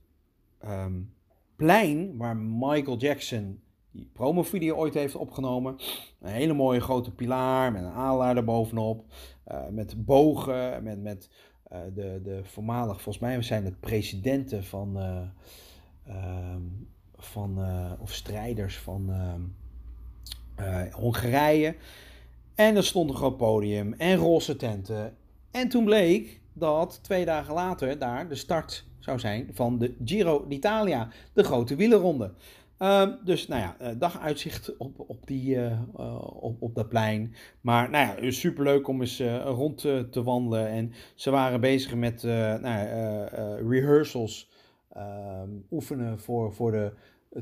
plein 1.57 2.17
waar 2.17 2.37
Michael 2.37 2.99
Jackson 2.99 3.61
die 3.91 4.11
promovideo 4.13 4.77
ooit 4.77 4.95
heeft 4.95 5.15
opgenomen. 5.15 5.77
Een 6.21 6.33
hele 6.33 6.53
mooie 6.53 6.81
grote 6.81 7.11
pilaar 7.11 7.73
met 7.73 7.83
een 7.83 7.91
aanlader 7.91 8.37
erbovenop. 8.37 9.05
Uh, 9.49 9.69
met 9.71 10.05
bogen, 10.05 10.83
met, 10.83 11.03
met 11.03 11.31
uh, 11.73 11.79
de, 11.95 12.21
de 12.23 12.41
voormalig, 12.45 13.01
volgens 13.01 13.25
mij 13.25 13.43
zijn 13.43 13.65
het 13.65 13.81
presidenten 13.81 14.65
van, 14.65 14.97
uh, 16.07 16.57
van 17.17 17.59
of 18.01 18.13
strijders 18.13 18.79
van 18.79 19.11
Hongarije. 20.93 21.75
En 22.55 22.77
er 22.77 22.85
stond 22.85 23.11
een 23.11 23.17
groot 23.17 23.37
podium 23.37 23.93
en 23.93 24.17
roze 24.17 24.57
tenten. 24.57 25.17
En 25.51 25.69
toen 25.69 25.85
bleek 25.85 26.41
dat 26.53 26.99
twee 27.03 27.25
dagen 27.25 27.55
later 27.55 27.99
daar 27.99 28.29
de 28.29 28.35
start 28.35 28.85
zou 28.99 29.19
zijn 29.19 29.51
van 29.53 29.79
de 29.79 29.95
Giro 30.05 30.47
d'Italia, 30.49 31.09
de 31.33 31.45
grote 31.45 31.77
wielerronde. 31.77 32.33
Uh, 32.79 33.07
dus 33.25 33.49
nou 33.49 33.61
ja, 33.61 33.77
uh, 33.83 33.89
daguitzicht 33.99 34.77
op, 34.77 35.05
op, 35.07 35.27
die, 35.27 35.55
uh, 35.55 35.81
op, 36.41 36.63
op 36.63 36.75
dat 36.75 36.89
plein. 36.89 37.35
Maar 37.61 37.91
nou 37.91 38.23
ja, 38.23 38.31
superleuk 38.31 38.89
om 38.89 39.01
eens 39.01 39.21
rond 39.45 39.79
te, 39.79 40.07
te, 40.11 40.23
wandelen. 40.23 40.69
En 40.69 40.93
ze 41.15 41.31
waren 41.31 41.61
bezig 41.61 41.95
met 41.95 42.23
nou, 42.23 42.87
rehearsals 43.69 44.51
ehm, 44.93 45.49
oefenen 45.71 46.21
voor, 46.21 46.55
voor 46.55 46.71
de 46.73 46.93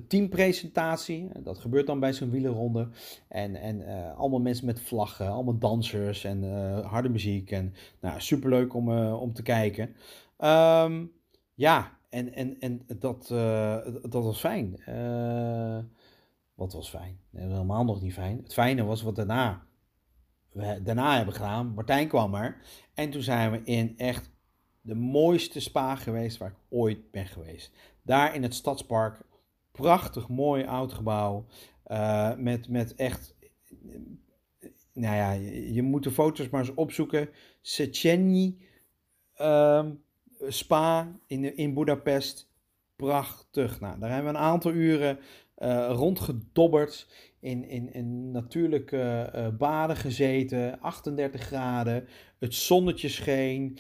teampresentatie. 0.07 1.29
Dat 1.43 1.59
gebeurt 1.59 1.87
dan 1.87 2.01
bij 2.01 2.13
zo'n 2.13 2.31
wielerronde. 2.31 2.89
En, 3.29 3.57
en 3.57 3.85
allemaal 4.17 4.41
mensen 4.41 4.67
met 4.67 4.81
vlaggen, 4.81 5.29
allemaal 5.29 5.59
dansers 5.59 6.25
en 6.25 6.43
harde 6.85 7.09
muziek. 7.09 7.51
En 7.51 7.75
nou, 8.01 8.21
superleuk 8.21 8.75
om, 8.75 8.91
om 8.99 9.33
te 9.33 9.43
kijken. 9.43 9.95
Um, 10.39 11.13
ja, 11.55 11.99
en, 12.09 12.35
en, 12.35 12.61
en 12.61 12.87
dat, 12.99 13.29
dat 14.11 14.25
was 14.25 14.41
fijn. 14.41 14.81
Wat 16.55 16.73
was 16.73 16.89
fijn? 16.89 17.19
Nee, 17.31 17.47
helemaal 17.47 17.85
nog 17.85 18.03
niet 18.03 18.13
fijn. 18.13 18.41
Het 18.43 18.53
fijne 18.53 18.85
was 18.85 19.03
wat 19.03 19.17
daarna, 19.17 19.67
we 20.53 20.83
daarna 20.83 21.17
hebben 21.17 21.35
gedaan. 21.35 21.75
Martijn 21.75 22.09
kwam 22.09 22.35
er. 22.35 22.57
En 22.95 23.11
toen 23.11 23.23
zijn 23.23 23.51
we 23.51 23.63
in 23.65 23.99
echt 23.99 24.31
de 24.81 24.95
mooiste 24.95 25.61
spa 25.61 25.97
geweest 25.97 26.37
waar 26.37 26.51
ik 26.51 26.59
ooit 26.69 27.11
ben 27.11 27.27
geweest. 27.27 27.73
Daar 28.03 28.35
in 28.35 28.43
het 28.43 28.55
stadspark. 28.55 29.25
Prachtig 29.77 30.29
mooi 30.29 30.65
oud 30.65 30.93
gebouw. 30.93 31.47
Uh, 31.87 32.35
met, 32.37 32.69
met 32.69 32.95
echt. 32.95 33.35
Nou 34.93 35.17
ja, 35.17 35.33
je, 35.73 35.83
moet 35.83 36.03
de 36.03 36.11
foto's 36.11 36.49
maar 36.49 36.61
eens 36.61 36.75
opzoeken. 36.75 37.29
Seceni. 37.61 38.59
Uh, 39.41 39.87
Spa 40.49 41.13
in, 41.27 41.57
in 41.57 41.75
Budapest. 41.75 42.51
Prachtig. 42.97 43.81
Nou, 43.81 43.99
daar 43.99 44.11
hebben 44.11 44.33
we 44.33 44.39
een 44.39 44.45
aantal 44.45 44.73
uren 44.73 45.19
uh, 45.59 45.91
rondgedobberd. 45.91 47.09
In, 47.41 47.69
in, 47.69 47.93
in 47.93 48.31
natuurlijke 48.31 49.33
uh, 49.35 49.49
baden 49.49 49.97
gezeten. 49.97 50.81
38 50.81 51.41
graden. 51.41 52.09
Het 52.39 52.55
zonnetje 52.55 53.09
scheen. 53.09 53.79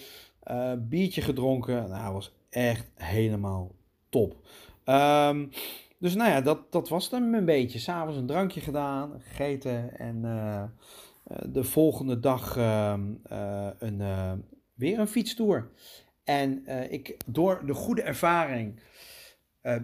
Biertje 0.78 1.22
gedronken. 1.22 1.88
Nou, 1.88 2.12
was 2.12 2.34
echt 2.50 2.90
helemaal 2.94 3.74
top. 4.08 4.46
Um, 4.84 5.50
dus 5.98 6.14
nou 6.14 6.30
ja, 6.30 6.40
dat, 6.40 6.72
dat 6.72 6.88
was 6.88 7.10
dan 7.10 7.32
een 7.32 7.44
beetje. 7.44 7.78
S'avonds 7.78 8.18
een 8.18 8.26
drankje 8.26 8.60
gedaan, 8.60 9.20
gegeten. 9.20 9.98
En 9.98 10.20
de 11.42 11.64
volgende 11.64 12.20
dag 12.20 12.56
ehm, 12.56 13.14
een, 13.78 14.02
weer 14.74 14.98
een 14.98 15.08
fietstour. 15.08 15.70
En 16.26 16.62
uh, 16.66 16.92
ik, 16.92 17.16
door 17.26 17.66
de 17.66 17.74
goede 17.74 18.02
ervaring 18.02 18.80
uh, 19.62 19.76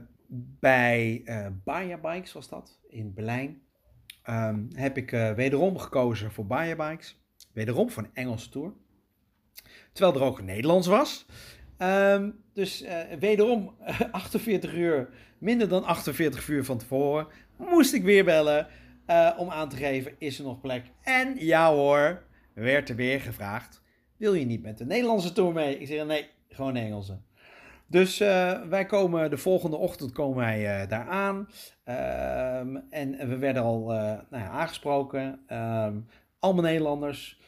bij 0.61 1.23
uh, 1.25 1.47
Baja 1.65 1.99
Bikes 1.99 2.33
was 2.33 2.49
dat, 2.49 2.81
in 2.89 3.15
Berlijn, 3.15 3.63
um, 4.29 4.69
heb 4.73 4.97
ik 4.97 5.11
wederom 5.11 5.79
gekozen 5.79 6.33
voor 6.33 6.47
Baja 6.47 6.77
Bikes. 6.77 7.21
Wederom 7.53 7.91
voor 7.91 8.03
een 8.03 8.15
Engelse 8.15 8.49
tour. 8.49 8.73
Terwijl 9.93 10.17
er 10.17 10.23
ook 10.23 10.43
Nederlands 10.43 10.87
was. 10.87 11.27
Ehm, 11.83 12.30
dus 12.53 12.83
uh, 12.83 12.99
wederom 13.18 13.74
48 14.11 14.74
uur, 14.74 15.09
minder 15.39 15.68
dan 15.68 15.85
48 15.85 16.49
uur 16.49 16.64
van 16.64 16.78
tevoren, 16.78 17.26
moest 17.57 17.95
ik 17.95 18.03
weer 18.03 18.24
bellen 18.24 18.66
uh, 19.07 19.30
om 19.39 19.51
aan 19.51 19.68
te 19.68 19.76
geven, 19.76 20.12
is 20.18 20.39
er 20.39 20.45
nog 20.45 20.61
plek? 20.61 20.85
En 21.03 21.35
ja 21.39 21.72
hoor, 21.72 22.22
werd 22.55 22.89
er 22.89 22.97
weer 22.97 23.20
gevraagd, 23.20 23.83
wil 24.16 24.35
je 24.35 24.45
niet 24.45 24.62
met 24.62 24.78
de 24.78 24.85
Nederlandse 24.85 25.33
tour 25.33 25.53
mee? 25.53 25.78
Ik 25.78 25.87
zeg 25.87 26.07
nee, 26.07 26.26
gewoon 26.49 26.76
Engelse. 26.76 27.18
Dus 27.87 28.18
wij 28.68 28.87
komen 28.87 29.30
de 29.30 29.39
volgende 29.39 29.76
ochtend 29.76 30.12
komen 30.12 30.37
wij 30.37 30.87
daar 30.87 31.09
aan. 31.09 31.49
Ehm, 31.85 32.76
en 32.91 33.28
we 33.28 33.37
werden 33.39 33.62
al 33.62 33.87
nou 33.87 34.43
ja, 34.43 34.49
aangesproken. 34.49 35.41
Um, 35.53 36.07
allemaal 36.39 36.62
Nederlanders. 36.62 37.41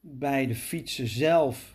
Bij 0.00 0.46
de 0.46 0.54
fietsen 0.54 1.06
zelf 1.06 1.71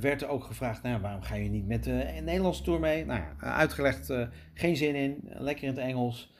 werd 0.00 0.22
er 0.22 0.28
ook 0.28 0.44
gevraagd: 0.44 0.82
nou, 0.82 1.00
waarom 1.00 1.22
ga 1.22 1.34
je 1.34 1.48
niet 1.48 1.66
met 1.66 1.84
de 1.84 2.20
Nederlandse 2.24 2.62
tour 2.62 2.80
mee? 2.80 3.04
Nou 3.04 3.20
ja, 3.20 3.36
uitgelegd: 3.38 4.12
geen 4.54 4.76
zin 4.76 4.94
in, 4.94 5.20
lekker 5.22 5.64
in 5.64 5.70
het 5.70 5.78
Engels. 5.78 6.34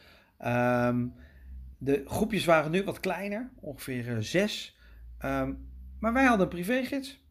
Um, 0.45 1.15
de 1.79 2.03
groepjes 2.07 2.45
waren 2.45 2.71
nu 2.71 2.85
wat 2.85 3.01
kleiner, 3.01 3.51
ongeveer 3.61 4.23
zes. 4.23 4.79
Um, 5.25 5.71
maar 6.01 6.13
wij 6.13 6.25
hadden 6.25 6.47
een 6.47 6.53
privégids. 6.53 7.25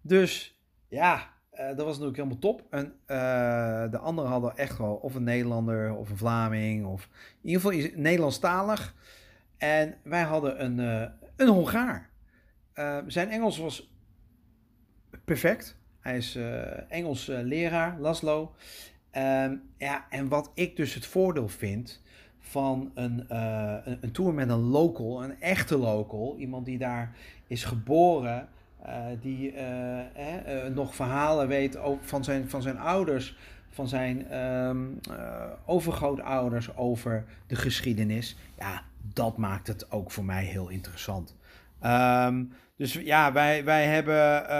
Dus 0.00 0.60
ja, 0.88 1.34
dat 1.50 1.76
was 1.76 1.98
natuurlijk 1.98 2.16
helemaal 2.16 2.38
top. 2.38 2.66
En 2.70 2.94
de 3.90 3.98
anderen 3.98 4.30
hadden 4.30 4.56
echt 4.56 4.78
wel 4.78 4.94
of 4.94 5.14
een 5.14 5.24
Nederlander 5.24 5.94
of 5.94 6.10
een 6.10 6.16
Vlaming. 6.16 6.86
Of 6.86 7.08
in 7.42 7.48
ieder 7.48 7.60
geval 7.60 8.00
Nederlandstalig. 8.00 8.94
En 9.56 9.94
wij 10.02 10.22
hadden 10.22 10.64
een, 10.64 10.78
een 11.36 11.48
Hongaar. 11.48 12.10
zijn 13.06 13.30
Engels 13.30 13.58
was 13.58 13.97
perfect. 15.28 15.76
Hij 16.00 16.16
is 16.16 16.38
Engels 16.88 17.26
leraar, 17.26 17.96
Laszlo. 18.00 18.52
Um, 19.16 19.62
ja, 19.78 20.06
en 20.10 20.28
wat 20.28 20.50
ik 20.54 20.76
dus 20.76 20.94
het 20.94 21.06
voordeel 21.06 21.48
vind 21.48 22.02
van 22.38 22.90
een, 22.94 23.26
uh, 23.32 23.74
een, 24.00 24.12
tour 24.12 24.34
met 24.34 24.48
een 24.48 24.60
local, 24.60 25.24
een 25.24 25.40
echte 25.40 25.78
local. 25.78 26.36
Iemand 26.38 26.66
die 26.66 26.78
daar 26.78 27.16
is 27.46 27.64
geboren, 27.64 28.48
uh, 28.86 29.04
die 29.20 29.52
uh, 29.52 30.64
eh, 30.66 30.74
nog 30.74 30.94
verhalen 30.94 31.48
weet 31.48 31.78
van 32.00 32.24
zijn, 32.24 32.48
van 32.48 32.62
zijn 32.62 32.78
ouders, 32.78 33.36
van 33.70 33.88
zijn 33.88 34.38
um, 34.38 35.00
overgrootouders 35.64 36.76
over 36.76 37.24
de 37.46 37.56
geschiedenis. 37.56 38.36
Ja, 38.58 38.82
dat 39.12 39.36
maakt 39.36 39.66
het 39.66 39.90
ook 39.90 40.10
voor 40.10 40.24
mij 40.24 40.44
heel 40.44 40.68
interessant. 40.68 41.36
Um, 41.84 42.52
dus 42.76 42.92
ja, 42.92 43.32
wij, 43.32 43.64
wij 43.64 43.86
hebben 43.86 44.52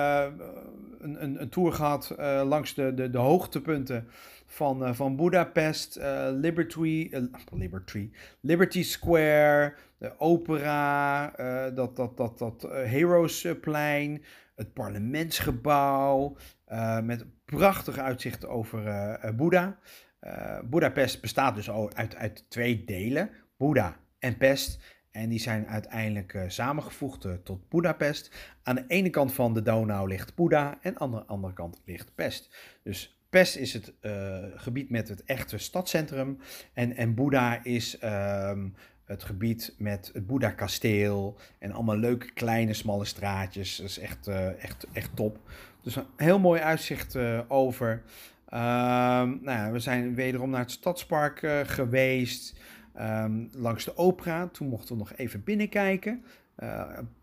een, 1.05 1.23
een, 1.23 1.41
een, 1.41 1.49
tour 1.49 1.73
gehad 1.73 2.14
langs 2.45 2.75
de, 2.75 2.95
de, 2.95 3.11
de 3.11 3.19
hoogtepunten 3.19 4.09
van, 4.47 4.83
uh, 4.83 4.93
van 4.93 5.16
Budapest, 5.16 5.99
Liberty, 6.33 7.11
Liberty, 7.51 8.11
Liberty 8.41 8.83
Square, 8.83 9.75
de 9.99 10.19
opera, 10.19 11.31
dat, 11.71 11.97
dat, 11.97 12.16
dat, 12.16 12.39
dat 12.39 12.62
Heroesplein, 12.71 14.23
het 14.55 14.73
parlementsgebouw, 14.73 16.37
met 17.03 17.27
prachtige 17.45 18.03
uitzichten 18.03 18.49
over 18.49 19.35
Boeddha. 19.37 19.79
Budapest 20.64 21.21
bestaat 21.21 21.55
dus 21.55 21.71
uit, 21.71 22.16
uit 22.16 22.45
twee 22.51 22.85
delen, 22.85 23.31
Boeddha 23.57 23.97
en 24.19 24.37
Pest. 24.37 24.98
En 25.19 25.29
die 25.29 25.41
zijn 25.41 25.66
uiteindelijk 25.66 26.33
uh, 26.33 26.43
samengevoegd 26.47 27.25
uh, 27.25 27.33
tot 27.45 27.69
Budapest. 27.69 28.31
Aan 28.62 28.75
de 28.75 28.85
ene 28.89 29.11
kant 29.11 29.33
van 29.33 29.55
de 29.55 29.62
Donau 29.62 30.09
ligt 30.09 30.35
Boeddha 30.35 30.79
en 30.83 31.01
aan 31.01 31.11
de 31.11 31.25
andere 31.25 31.53
kant 31.53 31.81
ligt 31.85 32.14
Pest. 32.14 32.57
Dus 32.83 33.19
Pest 33.31 33.57
is 33.57 33.73
het 33.73 33.93
uh, 34.03 34.37
gebied 34.55 34.91
met 34.91 35.09
het 35.09 35.25
echte 35.25 35.59
stadscentrum. 35.59 36.39
En, 36.73 36.97
en 36.97 37.14
Boeddha 37.14 37.64
is 37.64 38.03
um, 38.03 38.75
het 39.05 39.25
gebied 39.25 39.75
met 39.79 40.11
het 40.12 40.27
Boeddha-kasteel. 40.27 41.39
En 41.59 41.73
allemaal 41.73 41.97
leuke 41.97 42.33
kleine 42.33 42.75
smalle 42.75 43.05
straatjes. 43.05 43.77
Dat 43.77 43.87
is 43.87 43.99
echt, 43.99 44.27
echt, 44.59 44.87
echt 44.93 45.16
top. 45.16 45.39
Dus 45.83 45.97
een 45.97 46.07
heel 46.16 46.39
mooi 46.39 46.61
uitzicht 46.61 47.16
over. 47.49 47.91
Um, 48.53 48.59
nou 49.43 49.43
ja, 49.43 49.71
we 49.71 49.79
zijn 49.79 50.14
wederom 50.14 50.51
naar 50.51 50.61
het 50.61 50.71
stadspark 50.71 51.47
geweest. 51.66 52.57
Um, 53.01 53.49
langs 53.53 53.85
de 53.85 53.97
opera. 53.97 54.47
Toen 54.47 54.69
mochten 54.69 54.95
we 54.95 55.01
nog 55.01 55.13
even 55.17 55.45
binnenkijken. 55.45 56.25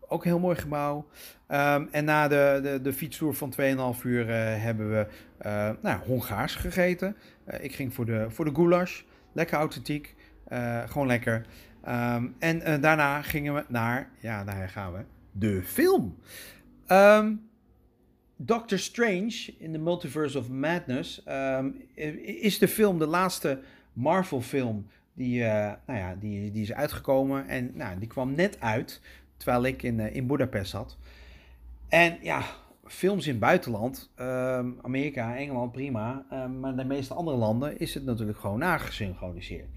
Ook 0.08 0.24
een 0.24 0.30
heel 0.30 0.38
mooi 0.38 0.56
gebouw. 0.56 1.06
Um, 1.48 1.88
en 1.90 2.04
na 2.04 2.28
de, 2.28 2.60
de, 2.62 2.80
de 2.82 2.92
fietstoer 2.92 3.34
van 3.34 3.52
2,5 3.96 4.02
uur 4.02 4.28
uh, 4.28 4.34
hebben 4.62 4.90
we 4.90 5.06
uh, 5.46 5.70
nou, 5.82 6.00
Hongaars 6.06 6.54
gegeten. 6.54 7.16
Uh, 7.48 7.64
ik 7.64 7.74
ging 7.74 7.94
voor 7.94 8.04
de, 8.04 8.26
voor 8.28 8.44
de 8.44 8.54
goulash. 8.54 9.02
Lekker 9.32 9.58
authentiek. 9.58 10.14
gewoon 10.86 11.06
lekker. 11.06 11.46
Um, 11.88 12.34
en 12.38 12.80
daarna 12.80 13.22
gingen 13.22 13.54
we 13.54 13.64
naar, 13.68 14.10
ja, 14.18 14.44
daar 14.44 14.68
gaan 14.68 14.92
we, 14.92 15.04
de 15.32 15.62
film. 15.62 16.16
Doctor 18.36 18.78
Strange 18.78 19.54
in 19.58 19.72
the 19.72 19.78
Multiverse 19.78 20.38
of 20.38 20.48
Madness 20.48 21.22
is 22.24 22.58
de 22.58 22.68
film, 22.68 22.98
de 22.98 23.06
laatste 23.06 23.60
Marvel 23.92 24.40
die, 25.16 25.42
nou 25.42 25.98
ja, 25.98 26.14
die, 26.14 26.50
die 26.50 26.62
is 26.62 26.72
uitgekomen. 26.72 27.48
En 27.48 27.70
nou, 27.74 27.98
die 27.98 28.08
kwam 28.08 28.34
net 28.34 28.60
uit 28.60 29.00
terwijl 29.36 29.64
ik 29.64 29.82
in, 29.82 29.98
uh, 29.98 30.14
in 30.14 30.26
Budapest 30.26 30.70
zat. 30.70 30.96
En 31.88 32.18
ja, 32.22 32.42
films 32.84 33.26
in 33.26 33.30
het 33.30 33.40
buitenland, 33.40 34.10
um, 34.20 34.78
Amerika, 34.82 35.36
Engeland, 35.36 35.72
prima. 35.72 36.26
Um, 36.32 36.60
maar 36.60 36.70
in 36.70 36.76
de 36.76 36.84
meeste 36.84 37.14
andere 37.14 37.36
landen 37.36 37.78
is 37.78 37.94
het 37.94 38.04
natuurlijk 38.04 38.38
gewoon 38.38 38.58
nagesynchroniseerd. 38.58 39.68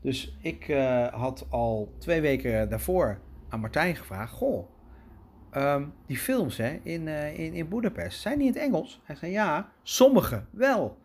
Dus 0.00 0.36
ik 0.40 0.68
uh, 0.68 1.06
had 1.06 1.46
al 1.50 1.94
twee 1.98 2.20
weken 2.20 2.70
daarvoor 2.70 3.18
aan 3.48 3.60
Martijn 3.60 3.96
gevraagd: 3.96 4.32
Goh, 4.32 4.68
um, 5.56 5.92
die 6.06 6.16
films 6.16 6.56
hè, 6.56 6.80
in, 6.82 7.08
in, 7.08 7.52
in 7.52 7.68
Budapest, 7.68 8.20
zijn 8.20 8.38
die 8.38 8.46
in 8.46 8.52
het 8.52 8.62
Engels? 8.62 9.00
Hij 9.04 9.16
zei 9.16 9.32
ja, 9.32 9.68
sommige 9.82 10.44
wel. 10.50 10.98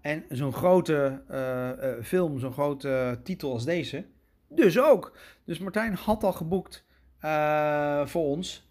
En 0.00 0.24
zo'n 0.28 0.52
grote 0.52 1.22
uh, 1.30 2.04
film, 2.04 2.38
zo'n 2.38 2.52
grote 2.52 3.20
titel 3.22 3.52
als 3.52 3.64
deze, 3.64 4.04
dus 4.48 4.80
ook. 4.80 5.18
Dus 5.44 5.58
Martijn 5.58 5.94
had 5.94 6.24
al 6.24 6.32
geboekt 6.32 6.84
uh, 7.24 8.06
voor 8.06 8.24
ons. 8.24 8.68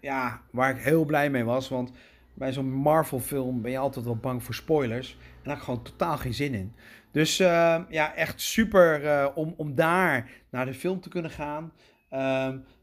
Ja, 0.00 0.42
waar 0.50 0.70
ik 0.70 0.82
heel 0.82 1.04
blij 1.04 1.30
mee 1.30 1.44
was. 1.44 1.68
Want 1.68 1.92
bij 2.34 2.52
zo'n 2.52 2.72
Marvel-film 2.72 3.62
ben 3.62 3.70
je 3.70 3.78
altijd 3.78 4.04
wel 4.04 4.16
bang 4.16 4.42
voor 4.42 4.54
spoilers. 4.54 5.10
En 5.12 5.18
daar 5.42 5.48
had 5.48 5.56
ik 5.56 5.62
gewoon 5.62 5.82
totaal 5.82 6.16
geen 6.16 6.34
zin 6.34 6.54
in. 6.54 6.74
Dus 7.10 7.36
ja, 7.36 8.14
echt 8.14 8.40
super 8.40 9.30
om, 9.34 9.54
om 9.56 9.74
daar 9.74 10.30
naar 10.50 10.66
de 10.66 10.74
film 10.74 11.00
te 11.00 11.08
kunnen 11.08 11.30
gaan. 11.30 11.72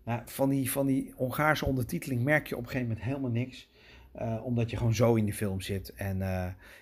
Ja, 0.05 0.23
van, 0.25 0.49
die, 0.49 0.71
van 0.71 0.85
die 0.85 1.13
Hongaarse 1.15 1.65
ondertiteling 1.65 2.23
merk 2.23 2.47
je 2.47 2.55
op 2.55 2.61
een 2.61 2.69
gegeven 2.69 2.87
moment 2.87 3.05
helemaal 3.05 3.31
niks. 3.31 3.69
omdat 4.43 4.69
je 4.69 4.77
gewoon 4.77 4.93
zo 4.93 5.15
in 5.15 5.25
de 5.25 5.33
film 5.33 5.61
zit. 5.61 5.93
En 5.93 6.17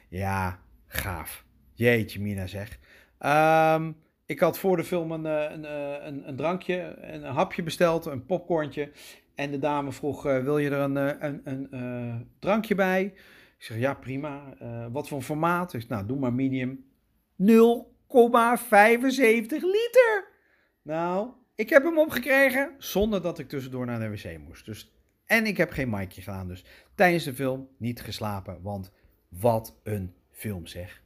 ja, 0.10 0.60
gaaf. 0.88 1.46
Jeetje, 1.74 2.22
Mina 2.22 2.48
zeg. 2.48 2.80
Um, 3.20 3.96
ik 4.26 4.40
had 4.40 4.60
voor 4.60 4.78
de 4.78 4.84
film 4.84 5.12
een, 5.12 5.26
eh, 5.26 5.52
een, 5.52 5.66
eh, 5.66 6.06
een, 6.06 6.28
een, 6.28 6.36
drankje, 6.36 6.98
een 7.02 7.24
hapje 7.24 7.64
besteld, 7.64 8.06
een 8.06 8.26
popcornje. 8.26 8.92
En 9.36 9.52
de 9.52 9.60
dame 9.60 9.92
vroeg, 9.92 10.28
uh, 10.28 10.44
wil 10.44 10.58
je 10.58 10.70
er 10.70 10.80
een, 10.80 10.96
een, 11.26 11.68
een 11.70 12.30
drankje 12.40 12.76
bij? 12.76 13.04
Ik 13.58 13.64
zeg, 13.64 13.78
ja 13.78 13.94
prima. 13.94 14.58
Wat 14.92 15.08
voor 15.08 15.22
formaat? 15.22 15.72
Zeg, 15.72 15.88
nou, 15.88 16.06
doe 16.06 16.20
maar 16.20 16.34
medium. 16.34 16.86
0,75 17.38 17.48
liter! 19.62 20.28
Nou, 20.82 21.30
ik 21.56 21.70
heb 21.70 21.84
hem 21.84 22.00
opgekregen 22.00 22.76
zonder 22.78 23.22
dat 23.22 23.40
ik 23.40 23.50
tussendoor 23.50 23.86
naar 23.86 24.00
de 24.00 24.10
wc 24.10 24.38
moest. 24.38 24.66
Dus, 24.66 24.94
en 25.26 25.46
ik 25.46 25.58
heb 25.58 25.72
geen 25.72 25.90
micje 25.90 26.22
gedaan. 26.22 26.48
Dus 26.48 26.66
tijdens 26.96 27.24
de 27.24 27.34
film 27.34 27.68
niet 27.78 28.02
geslapen, 28.02 28.62
want 28.62 28.92
wat 29.30 29.80
een 29.84 30.14
film 30.38 30.68
zeg. 30.68 31.02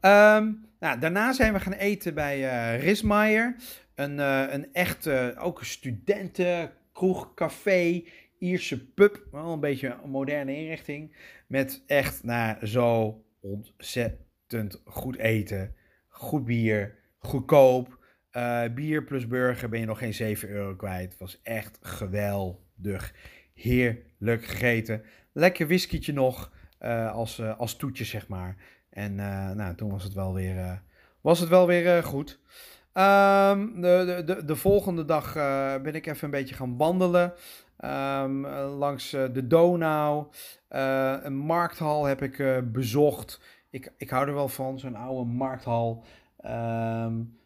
Um, 0.00 0.66
nou, 0.80 0.98
daarna 0.98 1.32
zijn 1.32 1.52
we 1.52 1.60
gaan 1.60 1.72
eten 1.72 2.14
bij 2.14 2.38
uh, 2.38 2.82
Rismaier. 2.82 3.56
Een, 3.94 4.18
uh, 4.18 4.44
een 4.50 4.72
echte, 4.72 5.34
ook 5.38 5.64
studenten, 5.64 6.72
kroeg, 6.92 7.34
café, 7.34 8.04
Ierse 8.38 8.92
pub. 8.92 9.26
Wel 9.30 9.52
een 9.52 9.60
beetje 9.60 9.98
een 10.02 10.10
moderne 10.10 10.56
inrichting. 10.56 11.16
Met 11.46 11.82
echt 11.86 12.24
nou, 12.24 12.66
zo 12.66 13.24
ontzettend 13.40 14.82
goed 14.84 15.16
eten. 15.16 15.74
Goed 16.08 16.44
bier, 16.44 16.98
goedkoop. 17.18 18.00
Uh, 18.32 18.64
bier 18.74 19.04
plus 19.04 19.26
burger 19.26 19.68
ben 19.68 19.80
je 19.80 19.86
nog 19.86 19.98
geen 19.98 20.14
7 20.14 20.48
euro 20.48 20.76
kwijt. 20.76 21.10
Het 21.10 21.20
was 21.20 21.40
echt 21.42 21.78
geweldig. 21.80 23.14
Heerlijk 23.54 24.44
gegeten. 24.44 25.02
Lekker 25.32 25.66
whiskietje 25.66 26.12
nog 26.12 26.52
als, 27.12 27.42
als 27.56 27.76
toetje, 27.76 28.04
zeg 28.04 28.28
maar. 28.28 28.56
En 28.92 29.12
uh, 29.12 29.50
nou, 29.50 29.74
toen 29.74 29.90
was 29.90 30.02
het 30.02 30.14
wel 30.14 30.34
weer, 30.34 30.82
was 31.20 31.40
het 31.40 31.48
wel 31.48 31.66
weer 31.66 32.02
goed. 32.02 32.40
Ehm, 32.92 33.80
de, 33.80 34.22
de, 34.26 34.44
de, 34.44 34.56
volgende 34.56 35.04
dag 35.04 35.34
ben 35.82 35.94
ik 35.94 36.06
even 36.06 36.24
een 36.24 36.30
beetje 36.30 36.54
gaan 36.54 36.76
wandelen. 36.76 37.32
Um, 37.84 38.46
langs 38.56 39.10
de 39.10 39.46
Donau. 39.46 40.26
Een 40.68 41.36
markthal 41.36 42.04
heb 42.04 42.22
ik 42.22 42.62
bezocht. 42.72 43.40
Ik, 43.70 43.92
ik 43.96 44.10
hou 44.10 44.28
er 44.28 44.34
wel 44.34 44.48
van, 44.48 44.78
zo'n 44.78 44.96
oude 44.96 45.30
markthal. 45.30 46.04
Um, 46.44 47.38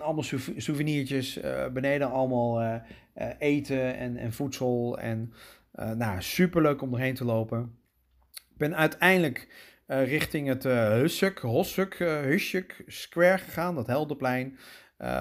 allemaal 0.00 0.24
souvenirtjes. 0.56 1.40
beneden 1.72 2.10
allemaal 2.10 2.80
eten 3.38 3.96
en, 3.96 4.16
en 4.16 4.32
voedsel. 4.32 4.98
En 4.98 5.32
nou, 5.72 6.22
superleuk 6.22 6.82
om 6.82 6.94
erheen 6.94 7.14
te 7.14 7.24
lopen. 7.24 7.81
Ben 8.62 8.76
uiteindelijk 8.76 9.48
uh, 9.86 10.06
richting 10.06 10.48
het 10.48 10.64
uh, 10.64 10.88
Hussuk, 10.88 11.38
Hossuk, 11.38 11.94
Hussuk 11.98 12.84
Square 12.86 13.38
gegaan, 13.38 13.74
dat 13.74 13.86
Heldenplein. 13.86 14.58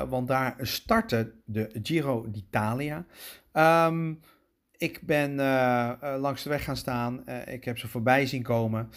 want 0.10 0.28
daar 0.28 0.56
startte 0.60 1.34
de 1.46 1.80
Giro 1.84 2.32
d'Italia. 2.32 3.06
Um, 3.88 4.20
ik 4.78 5.02
ben 5.02 5.36
langs 6.20 6.44
de 6.44 6.50
weg 6.50 6.64
gaan 6.64 6.78
staan. 6.78 7.28
ik 7.46 7.66
heb 7.66 7.78
ze 7.78 7.88
voorbij 7.88 8.26
zien 8.26 8.44
komen. 8.44 8.90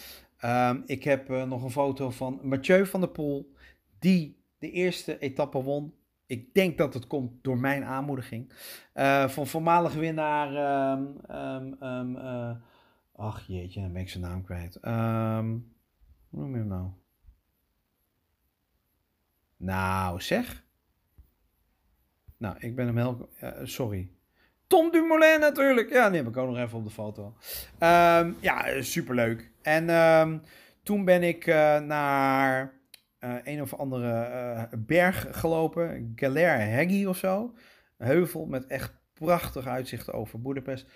Um, 0.45 0.83
ik 0.85 1.03
heb 1.03 1.29
nog 1.29 1.63
een 1.63 1.69
foto 1.69 2.09
van 2.09 2.39
Mathieu 2.43 2.85
van 2.85 2.99
der 2.99 3.09
Poel, 3.09 3.53
die 3.99 4.43
de 4.59 4.71
eerste 4.71 5.19
etappe 5.19 5.61
won. 5.63 5.93
Ik 6.25 6.53
denk 6.53 6.77
dat 6.77 6.93
het 6.93 7.07
komt 7.07 7.43
door 7.43 7.57
mijn 7.57 7.83
aanmoediging. 7.83 8.53
van 9.27 9.47
voormalige 9.47 9.99
winnaar 9.99 10.49
um, 11.79 12.17
Ach 13.15 13.47
jeetje, 13.47 13.81
dan 13.81 13.93
ben 13.93 14.01
ik 14.01 14.09
zijn 14.09 14.23
naam 14.23 14.43
kwijt. 14.43 14.75
Um, 14.75 15.73
hoe 16.29 16.39
noem 16.39 16.51
je 16.51 16.57
hem 16.57 16.67
nou? 16.67 16.89
Nou, 19.57 20.21
zeg. 20.21 20.63
Nou, 22.37 22.55
ik 22.59 22.75
ben 22.75 22.85
hem 22.85 22.97
heel... 22.97 23.29
Uh, 23.43 23.51
sorry. 23.63 24.11
Tom 24.67 24.91
Dumoulin 24.91 25.39
natuurlijk. 25.39 25.89
Ja, 25.89 26.09
die 26.09 26.17
heb 26.17 26.27
ik 26.27 26.37
ook 26.37 26.47
nog 26.49 26.57
even 26.57 26.77
op 26.77 26.83
de 26.83 26.89
foto. 26.89 27.35
Um, 27.79 28.35
ja, 28.39 28.81
superleuk. 28.81 29.51
En 29.61 29.89
um, 29.89 30.41
toen 30.83 31.05
ben 31.05 31.23
ik 31.23 31.47
uh, 31.47 31.79
naar 31.79 32.73
uh, 33.19 33.35
een 33.43 33.61
of 33.61 33.73
andere 33.73 34.69
berg 34.77 35.27
gelopen. 35.39 36.11
Galer 36.15 36.59
Heggy 36.59 37.05
of 37.05 37.17
zo. 37.17 37.53
Een 37.97 38.07
heuvel 38.07 38.45
met 38.45 38.65
echt 38.65 38.93
prachtig 39.13 39.67
uitzicht 39.67 40.11
over 40.11 40.41
Boedapest. 40.41 40.87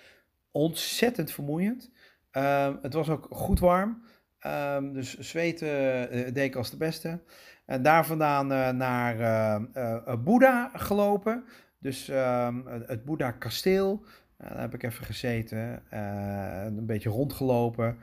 Ontzettend 0.50 1.32
vermoeiend. 1.32 1.90
Um, 2.32 2.78
het 2.82 2.92
was 2.92 3.08
ook 3.08 3.26
goed 3.30 3.58
warm. 3.58 4.02
Um, 4.46 4.92
dus 4.92 5.18
zweten 5.18 5.68
uh, 6.16 6.24
deed 6.24 6.36
ik 6.36 6.56
als 6.56 6.70
de 6.70 6.76
beste. 6.76 7.20
En 7.66 7.82
daar 7.82 8.06
vandaan 8.06 8.52
uh, 8.52 8.68
naar 8.68 9.16
uh, 9.76 10.14
Boeddha 10.24 10.70
gelopen. 10.74 11.44
Dus 11.78 12.08
um, 12.08 12.66
het 12.66 13.04
Boeddha 13.04 13.30
kasteel. 13.30 14.04
daar 14.36 14.60
heb 14.60 14.74
ik 14.74 14.82
even 14.82 15.04
gezeten. 15.04 15.82
een 16.66 16.86
beetje 16.86 17.10
rondgelopen. 17.10 17.98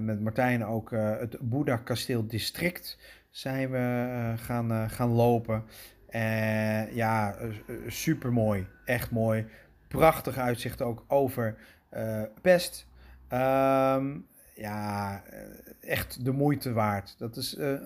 met 0.00 0.20
Martijn 0.20 0.64
ook 0.64 0.90
het 0.90 1.36
Boeddha 1.40 1.76
kasteel 1.76 2.26
district 2.26 2.98
zijn 3.30 3.70
we 3.70 4.34
gaan, 4.36 4.90
gaan 4.90 5.10
lopen. 5.10 5.64
ja, 6.92 7.36
super 7.86 8.32
mooi. 8.32 8.66
Echt 8.84 9.10
mooi. 9.10 9.46
Prachtig 9.88 10.38
uitzicht 10.38 10.82
ook 10.82 11.04
over 11.08 11.56
Pest. 12.42 12.89
Um, 13.32 14.26
ja, 14.54 15.22
eh, 15.30 15.92
echt 15.92 16.24
de 16.24 16.32
moeite 16.32 16.72
waard. 16.72 17.14
Dat 17.18 17.36
is, 17.36 17.58
uh, 17.58 17.78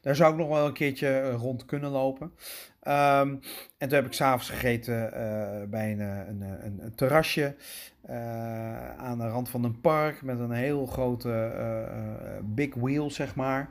daar 0.00 0.16
zou 0.16 0.32
ik 0.32 0.38
nog 0.38 0.48
wel 0.48 0.66
een 0.66 0.72
keertje 0.72 1.30
rond 1.30 1.64
kunnen 1.64 1.90
lopen. 1.90 2.32
Um, 2.82 3.40
en 3.78 3.88
toen 3.88 3.92
heb 3.92 4.06
ik 4.06 4.12
s'avonds 4.12 4.50
gegeten 4.50 5.10
bij 5.70 5.92
een, 5.92 6.00
een, 6.00 6.42
een, 6.64 6.92
terrasje 6.94 7.56
aan 8.96 9.18
de 9.18 9.28
rand 9.28 9.48
van 9.48 9.64
een 9.64 9.80
park 9.80 10.22
met 10.22 10.38
een 10.38 10.50
heel 10.50 10.86
grote 10.86 11.52
big 12.42 12.74
wheel, 12.74 13.10
zeg 13.10 13.34
maar. 13.34 13.70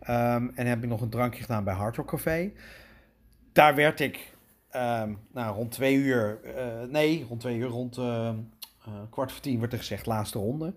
Um, 0.00 0.52
en 0.54 0.66
heb 0.66 0.82
ik 0.82 0.88
nog 0.88 1.00
een 1.00 1.10
drankje 1.10 1.42
gedaan 1.42 1.64
bij 1.64 1.74
Hard 1.74 1.96
Rock 1.96 2.08
Café. 2.08 2.52
Daar 3.52 3.74
werd 3.74 4.00
ik 4.00 4.34
um, 4.76 5.18
rond 5.34 5.70
twee 5.70 5.94
uur, 5.94 6.38
nee, 6.88 7.24
rond 7.28 7.40
twee 7.40 7.56
uur, 7.56 7.68
rond 7.68 7.98
kwart 9.10 9.32
voor 9.32 9.40
tien 9.40 9.60
werd 9.60 9.72
er 9.72 9.78
gezegd 9.78 10.06
laatste 10.06 10.38
ronde. 10.38 10.74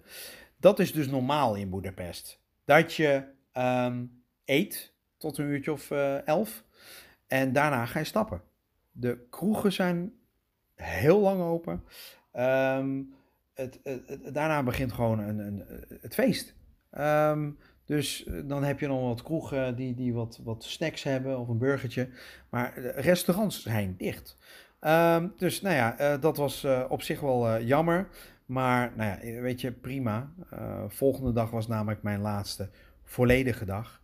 Dat 0.58 0.80
is 0.80 0.94
dus 0.94 1.08
normaal 1.08 1.56
in 1.56 1.70
Boedapest. 1.70 2.40
Dat 2.66 2.94
je 2.94 3.24
um, 3.58 4.24
eet 4.46 4.94
tot 5.18 5.38
een 5.38 5.46
uurtje 5.46 5.72
of 5.72 5.92
uh, 5.92 6.28
elf. 6.28 6.64
En 7.28 7.54
daarna 7.54 7.86
ga 7.86 8.00
je 8.00 8.06
stappen. 8.06 8.42
De 8.92 9.28
kroegen 9.30 9.74
zijn 9.74 10.14
heel 10.76 11.20
lang 11.20 11.42
open. 11.42 11.84
Um, 12.34 13.14
het, 13.54 13.80
het, 13.84 14.34
daarna 14.34 14.64
begint 14.64 14.92
gewoon 14.92 15.20
een, 15.20 15.40
een, 15.40 15.86
het 16.02 16.14
feest. 16.14 16.56
Um, 16.92 17.58
dus 17.86 18.24
eh, 18.24 18.40
dan 18.46 18.64
heb 18.64 18.80
je 18.80 18.88
nog 18.88 19.02
wat 19.02 19.24
kroegen 19.24 19.76
die, 19.76 19.94
die 19.96 20.14
wat, 20.14 20.40
wat 20.44 20.64
snacks 20.64 21.04
hebben 21.04 21.40
of 21.40 21.48
een 21.48 21.58
burgertje. 21.58 22.10
Maar 22.50 22.80
restaurants 22.80 23.64
zijn 23.64 23.96
dicht. 23.98 24.38
Um, 24.86 25.34
dus 25.38 25.62
nou 25.62 25.76
ja, 25.76 26.00
uh, 26.00 26.22
dat 26.22 26.38
was 26.38 26.64
uh, 26.64 26.84
op 26.90 27.02
zich 27.02 27.20
wel 27.20 27.48
uh, 27.48 27.68
jammer. 27.68 28.08
Maar 28.46 28.92
nou 28.96 29.10
ja, 29.10 29.42
weet 29.42 29.62
je, 29.62 29.72
prima. 29.72 30.32
Volgende 30.88 31.32
dag 31.32 31.50
was 31.50 31.68
namelijk 31.68 32.04
mijn 32.04 32.22
laatste 32.22 32.70
volledige 33.04 33.66
dag. 33.66 34.02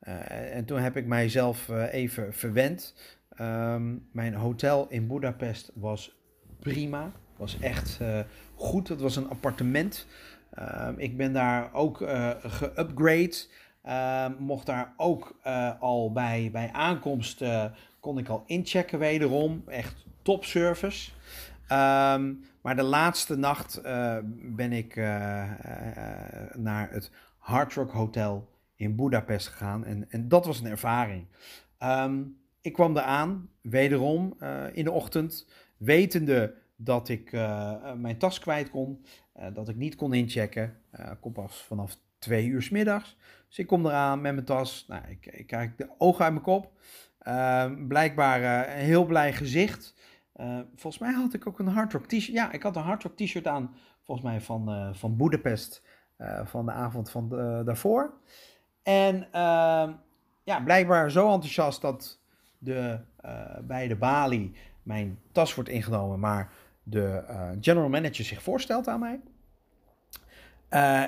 En 0.00 0.64
toen 0.64 0.78
heb 0.78 0.96
ik 0.96 1.06
mijzelf 1.06 1.68
even 1.68 2.34
verwend. 2.34 2.94
Um, 3.40 4.08
mijn 4.12 4.34
hotel 4.34 4.86
in 4.88 5.06
Budapest 5.06 5.72
was 5.74 6.16
prima. 6.60 7.12
Was 7.36 7.58
echt 7.60 8.00
goed. 8.54 8.88
Het 8.88 9.00
was 9.00 9.16
een 9.16 9.28
appartement. 9.28 10.06
Ehm, 10.50 10.94
ik 10.96 11.16
ben 11.16 11.32
daar 11.32 11.74
ook 11.74 11.96
geupgrade. 12.42 13.36
Ehm, 13.82 14.32
mocht 14.38 14.66
daar 14.66 14.92
ook 14.96 15.40
al 15.80 16.12
bij, 16.12 16.48
bij 16.52 16.70
aankomst 16.72 17.44
kon 18.00 18.18
ik 18.18 18.28
al 18.28 18.42
inchecken 18.46 18.98
wederom. 18.98 19.62
Echt 19.66 20.08
top 20.22 20.44
service. 20.44 21.10
Um, 21.62 22.44
maar 22.60 22.76
de 22.76 22.82
laatste 22.82 23.36
nacht 23.36 23.80
uh, 23.84 24.16
ben 24.34 24.72
ik 24.72 24.96
uh, 24.96 25.04
uh, 25.04 26.54
naar 26.54 26.90
het 26.90 27.10
Hard 27.38 27.74
Rock 27.74 27.90
Hotel 27.90 28.48
in 28.76 28.96
Budapest 28.96 29.48
gegaan. 29.48 29.84
En, 29.84 30.10
en 30.10 30.28
dat 30.28 30.46
was 30.46 30.60
een 30.60 30.66
ervaring. 30.66 31.26
Um, 31.82 32.38
ik 32.60 32.72
kwam 32.72 32.96
eraan, 32.96 33.48
wederom 33.60 34.36
in 34.72 34.84
de 34.84 34.90
ochtend, 34.90 35.48
wetende 35.76 36.54
dat 36.76 37.08
ik 37.08 37.32
mijn 37.96 38.18
tas 38.18 38.38
kwijt 38.38 38.70
kon. 38.70 39.04
dat 39.52 39.68
ik 39.68 39.76
niet 39.76 39.94
kon 39.94 40.14
inchecken. 40.14 40.76
Kom 41.20 41.32
pas 41.32 41.64
vanaf 41.66 41.96
twee 42.18 42.46
uur 42.46 42.62
s 42.62 42.70
middags. 42.70 43.16
Dus 43.48 43.58
ik 43.58 43.66
kom 43.66 43.86
eraan 43.86 44.20
met 44.20 44.32
mijn 44.32 44.46
tas. 44.46 44.84
Nou, 44.88 45.02
ik, 45.08 45.26
ik 45.26 45.72
de 45.76 45.88
ogen 45.98 46.24
uit 46.24 46.32
mijn 46.32 46.44
kop. 46.44 46.72
Ehm, 47.18 47.86
blijkbaar 47.86 48.68
een 48.68 48.84
heel 48.84 49.04
blij 49.04 49.32
gezicht. 49.32 49.94
Uh, 50.40 50.58
volgens 50.74 51.02
mij 51.02 51.12
had 51.12 51.34
ik 51.34 51.46
ook 51.46 51.58
een 51.58 51.68
hardrock 51.68 52.06
t-shirt. 52.06 52.36
Ja, 52.36 52.52
ik 52.52 52.62
had 52.62 52.76
een 52.76 52.82
hardrock 52.82 53.16
t-shirt 53.16 53.46
aan, 53.46 53.74
volgens 54.02 54.26
mij 54.26 54.40
van, 54.40 54.70
uh, 54.70 54.88
van 54.92 55.16
Budapest, 55.16 55.82
uh, 56.18 56.46
van 56.46 56.66
de 56.66 56.72
avond 56.72 57.10
van 57.10 57.28
daarvoor. 57.64 58.14
En 58.82 59.28
ehm, 59.32 59.92
ja, 60.42 60.60
blijkbaar 60.64 61.10
zo 61.10 61.32
enthousiast 61.32 61.80
dat 61.80 62.20
de, 62.58 62.98
bij 63.62 63.88
de 63.88 63.96
balie 63.96 64.52
mijn 64.82 65.18
tas 65.32 65.54
wordt 65.54 65.70
ingenomen, 65.70 66.20
maar 66.20 66.52
de 66.82 67.24
general 67.60 67.88
manager 67.88 68.24
zich 68.24 68.42
voorstelt 68.42 68.88
aan 68.88 69.00
mij. 69.00 69.20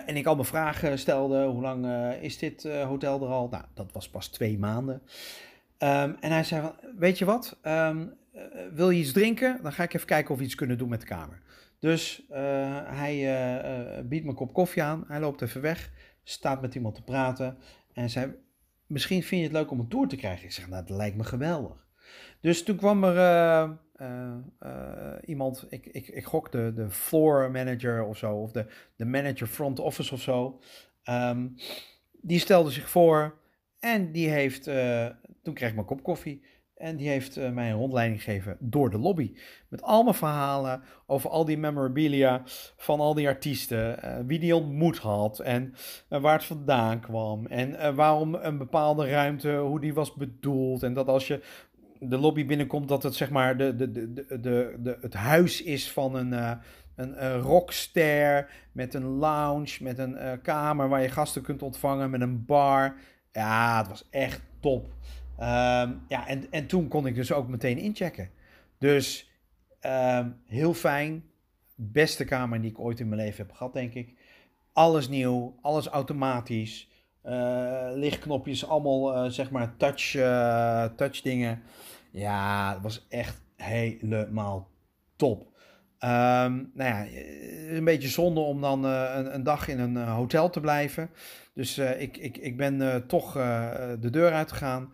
en 0.06 0.16
ik 0.16 0.26
al 0.26 0.34
mijn 0.34 0.46
vragen 0.46 0.98
stelde, 0.98 1.44
hoe 1.44 1.62
lang 1.62 1.86
is 2.20 2.38
dit 2.38 2.62
hotel 2.62 3.22
er 3.22 3.28
al? 3.28 3.48
Nou, 3.48 3.64
dat 3.74 3.92
was 3.92 4.08
pas 4.08 4.28
twee 4.28 4.58
maanden. 4.58 5.02
Um, 5.82 6.16
en 6.20 6.30
hij 6.30 6.44
zei 6.44 6.60
van, 6.60 6.74
weet 6.98 7.18
je 7.18 7.24
wat, 7.24 7.58
um, 7.62 8.14
uh, 8.34 8.42
wil 8.72 8.90
je 8.90 9.00
iets 9.00 9.12
drinken? 9.12 9.58
Dan 9.62 9.72
ga 9.72 9.82
ik 9.82 9.94
even 9.94 10.06
kijken 10.06 10.32
of 10.32 10.38
we 10.38 10.44
iets 10.44 10.54
kunnen 10.54 10.78
doen 10.78 10.88
met 10.88 11.00
de 11.00 11.06
kamer. 11.06 11.42
Dus 11.78 12.26
uh, 12.30 12.36
hij 12.84 14.04
biedt 14.04 14.24
me 14.24 14.30
een 14.30 14.36
kop 14.36 14.52
koffie 14.52 14.82
aan. 14.82 15.04
Hij 15.08 15.20
loopt 15.20 15.42
even 15.42 15.60
weg, 15.60 15.92
staat 16.22 16.60
met 16.60 16.74
iemand 16.74 16.94
te 16.94 17.02
praten. 17.02 17.58
En 17.92 18.10
zei, 18.10 18.34
misschien 18.86 19.22
vind 19.22 19.40
je 19.40 19.46
het 19.46 19.56
leuk 19.56 19.70
om 19.70 19.80
een 19.80 19.88
tour 19.88 20.08
te 20.08 20.16
krijgen. 20.16 20.44
Ik 20.44 20.52
zeg, 20.52 20.68
nou, 20.68 20.86
dat 20.86 20.96
lijkt 20.96 21.16
me 21.16 21.24
geweldig. 21.24 21.86
Dus 22.40 22.62
toen 22.62 22.76
kwam 22.76 23.04
er 23.04 23.78
iemand, 25.24 25.66
ik, 25.68 25.86
ik, 25.86 26.08
ik 26.08 26.24
gok 26.24 26.52
de, 26.52 26.72
de 26.74 26.90
floor 26.90 27.50
manager 27.50 28.04
of 28.04 28.16
zo, 28.16 28.32
of 28.34 28.52
de, 28.52 28.66
de 28.96 29.04
manager 29.04 29.46
front 29.46 29.78
office 29.78 30.14
of 30.14 30.20
zo. 30.20 30.60
Um, 31.04 31.54
die 32.20 32.38
stelde 32.38 32.70
zich 32.70 32.88
voor 32.90 33.38
en 33.78 34.12
die 34.12 34.28
heeft, 34.28 34.64
toen 35.42 35.54
kreeg 35.54 35.68
ik 35.68 35.74
mijn 35.74 35.86
kop 35.86 36.02
koffie. 36.02 36.44
En 36.82 36.96
die 36.96 37.08
heeft 37.08 37.38
uh, 37.38 37.50
mij 37.50 37.70
een 37.70 37.76
rondleiding 37.76 38.22
gegeven 38.22 38.56
door 38.60 38.90
de 38.90 38.98
lobby. 38.98 39.32
Met 39.68 39.82
allemaal 39.82 40.12
verhalen 40.12 40.82
over 41.06 41.30
al 41.30 41.44
die 41.44 41.58
memorabilia 41.58 42.42
van 42.76 43.00
al 43.00 43.14
die 43.14 43.28
artiesten. 43.28 43.98
Uh, 44.04 44.16
wie 44.26 44.38
die 44.38 44.56
ontmoet 44.56 44.98
had 44.98 45.38
en 45.38 45.74
uh, 46.10 46.20
waar 46.20 46.32
het 46.32 46.44
vandaan 46.44 47.00
kwam. 47.00 47.46
En 47.46 47.94
waarom 47.94 48.34
een 48.34 48.58
bepaalde 48.58 49.08
ruimte, 49.08 49.56
hoe 49.56 49.80
die 49.80 49.94
was 49.94 50.14
bedoeld. 50.14 50.82
En 50.82 50.94
dat 50.94 51.08
als 51.08 51.26
je 51.26 51.42
de 52.00 52.18
lobby 52.18 52.46
binnenkomt, 52.46 52.88
dat 52.88 53.02
het 53.02 53.14
zeg 53.14 53.30
maar 53.30 53.56
de, 53.56 53.76
de, 53.76 54.12
de, 54.40 54.76
de, 54.78 54.98
het 55.00 55.14
huis 55.14 55.62
is 55.62 55.92
van 55.92 56.14
een, 56.14 56.58
een, 56.94 57.38
rockster. 57.38 58.50
Met 58.72 58.94
een 58.94 59.06
lounge, 59.06 59.76
met 59.80 59.98
een 59.98 60.40
kamer 60.42 60.88
waar 60.88 61.02
je 61.02 61.08
gasten 61.08 61.42
kunt 61.42 61.62
ontvangen, 61.62 62.10
met 62.10 62.20
een 62.20 62.44
bar. 62.44 62.96
Ja, 63.32 63.78
het 63.78 63.88
was 63.88 64.08
echt 64.10 64.40
top. 64.60 64.88
Um, 65.42 66.02
ja, 66.08 66.26
en, 66.26 66.50
en 66.50 66.66
toen 66.66 66.88
kon 66.88 67.06
ik 67.06 67.14
dus 67.14 67.32
ook 67.32 67.48
meteen 67.48 67.78
inchecken. 67.78 68.30
Dus 68.78 69.30
um, 69.86 70.36
heel 70.46 70.74
fijn. 70.74 71.24
Beste 71.74 72.24
kamer 72.24 72.60
die 72.60 72.70
ik 72.70 72.78
ooit 72.78 73.00
in 73.00 73.08
mijn 73.08 73.20
leven 73.20 73.46
heb 73.46 73.54
gehad, 73.54 73.72
denk 73.72 73.94
ik. 73.94 74.14
Alles 74.72 75.08
nieuw, 75.08 75.58
alles 75.60 75.86
automatisch. 75.86 76.88
Uh, 77.24 77.88
lichtknopjes, 77.94 78.66
allemaal 78.66 79.24
uh, 79.24 79.30
zeg 79.30 79.50
maar 79.50 79.76
touch, 79.76 80.14
uh, 80.14 80.84
touch 80.84 81.20
dingen. 81.20 81.62
Ja, 82.10 82.72
het 82.72 82.82
was 82.82 83.06
echt 83.08 83.42
helemaal 83.56 84.68
top. 85.16 85.40
Um, 85.40 86.70
nou 86.74 86.74
ja, 86.74 87.06
een 87.68 87.84
beetje 87.84 88.08
zonde 88.08 88.40
om 88.40 88.60
dan 88.60 88.84
een, 88.84 89.34
een, 89.34 89.42
dag 89.42 89.68
in 89.68 89.78
een 89.78 89.96
hotel 89.96 90.50
te 90.50 90.60
blijven. 90.60 91.10
Dus 91.54 91.78
ik, 91.78 92.16
ik, 92.16 92.36
ik 92.36 92.56
ben 92.56 93.06
toch 93.06 93.32
de 94.00 94.10
deur 94.10 94.32
uitgegaan. 94.32 94.92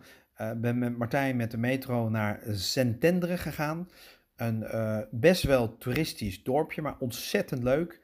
Ben 0.57 0.77
met 0.77 0.97
Martijn 0.97 1.35
met 1.35 1.51
de 1.51 1.57
metro 1.57 2.09
naar 2.09 2.39
Zentendre 2.47 3.37
gegaan. 3.37 3.89
Een 4.35 4.65
best 5.11 5.43
wel 5.43 5.77
toeristisch 5.77 6.43
dorpje, 6.43 6.81
maar 6.81 6.95
ontzettend 6.99 7.63
leuk. 7.63 8.01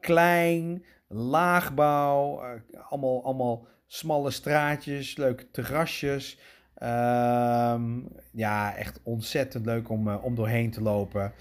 klein, 0.00 0.84
laagbouw, 1.08 2.42
allemaal, 2.88 3.24
allemaal 3.24 3.66
smalle 3.86 4.30
straatjes, 4.30 5.16
leuke 5.16 5.50
terrasjes. 5.50 6.38
Um, 6.82 8.08
ja, 8.32 8.76
echt 8.76 9.00
ontzettend 9.02 9.66
leuk 9.66 9.88
om, 9.88 10.08
om 10.08 10.34
doorheen 10.34 10.70
te 10.70 10.82
lopen. 10.82 11.32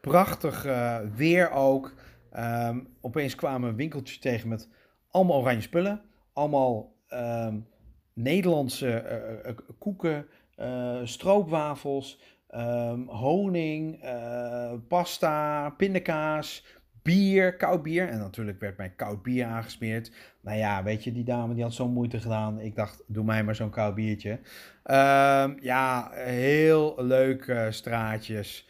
prachtig 0.00 0.66
weer 1.16 1.50
ook. 1.50 1.94
Um, 2.36 2.88
opeens 3.00 3.34
kwamen 3.34 3.76
winkeltjes 3.76 4.18
tegen 4.18 4.48
met 4.48 4.68
allemaal 5.10 5.40
oranje 5.40 5.60
spullen. 5.60 6.02
Allemaal 6.32 6.92
um, 7.12 7.66
Nederlandse 8.22 9.04
koeken, 9.78 10.26
stroopwafels, 11.04 12.20
honing, 13.06 14.04
pasta, 14.88 15.70
pindakaas, 15.70 16.66
bier, 17.02 17.56
koud 17.56 17.82
bier. 17.82 18.08
En 18.08 18.18
natuurlijk 18.18 18.60
werd 18.60 18.76
mij 18.76 18.90
koud 18.90 19.22
bier 19.22 19.46
aangesmeerd. 19.46 20.12
Nou 20.40 20.58
ja, 20.58 20.82
weet 20.82 21.04
je, 21.04 21.12
die 21.12 21.24
dame 21.24 21.54
die 21.54 21.62
had 21.62 21.74
zo'n 21.74 21.92
moeite 21.92 22.20
gedaan. 22.20 22.60
Ik 22.60 22.76
dacht, 22.76 23.02
doe 23.06 23.24
mij 23.24 23.44
maar 23.44 23.54
zo'n 23.54 23.70
koud 23.70 23.94
biertje. 23.94 24.30
Um, 24.30 25.56
ja, 25.60 26.10
heel 26.12 26.94
leuke 26.98 27.66
straatjes. 27.70 28.68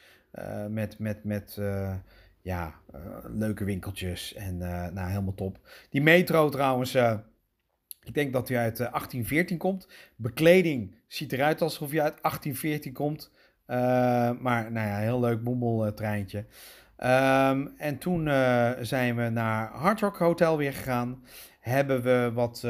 Met, 0.69 0.99
met, 0.99 1.25
met 1.25 1.61
ja, 2.43 2.75
leuke 3.27 3.65
winkeltjes. 3.65 4.35
En 4.35 4.59
nou, 4.95 5.09
helemaal 5.09 5.35
top. 5.35 5.59
Die 5.91 6.03
metro 6.03 6.49
trouwens... 6.49 6.97
ik 8.11 8.17
denk 8.17 8.33
dat 8.33 8.49
hij 8.49 8.59
uit 8.59 8.77
1814 8.77 9.59
komt. 9.59 9.89
Bekleding 10.17 10.95
ziet 11.07 11.33
eruit 11.33 11.63
alsof 11.63 11.91
hij 11.91 12.03
uit 12.03 12.23
1814 12.23 12.93
komt. 12.93 13.31
maar 14.43 14.73
nou 14.73 14.89
ja, 14.89 14.97
heel 14.97 15.21
leuk 15.21 15.43
boemeltreintje. 15.43 16.39
Um, 16.39 17.75
en 17.77 17.99
toen 17.99 18.27
uh, 18.27 18.71
zijn 18.81 19.17
we 19.17 19.29
naar 19.29 19.71
Hard 19.73 20.01
Rock 20.01 20.19
Hotel 20.19 20.57
weer 20.57 20.73
gegaan. 20.73 21.25
Hebben 21.61 22.03
we 22.03 22.31
wat 22.35 22.67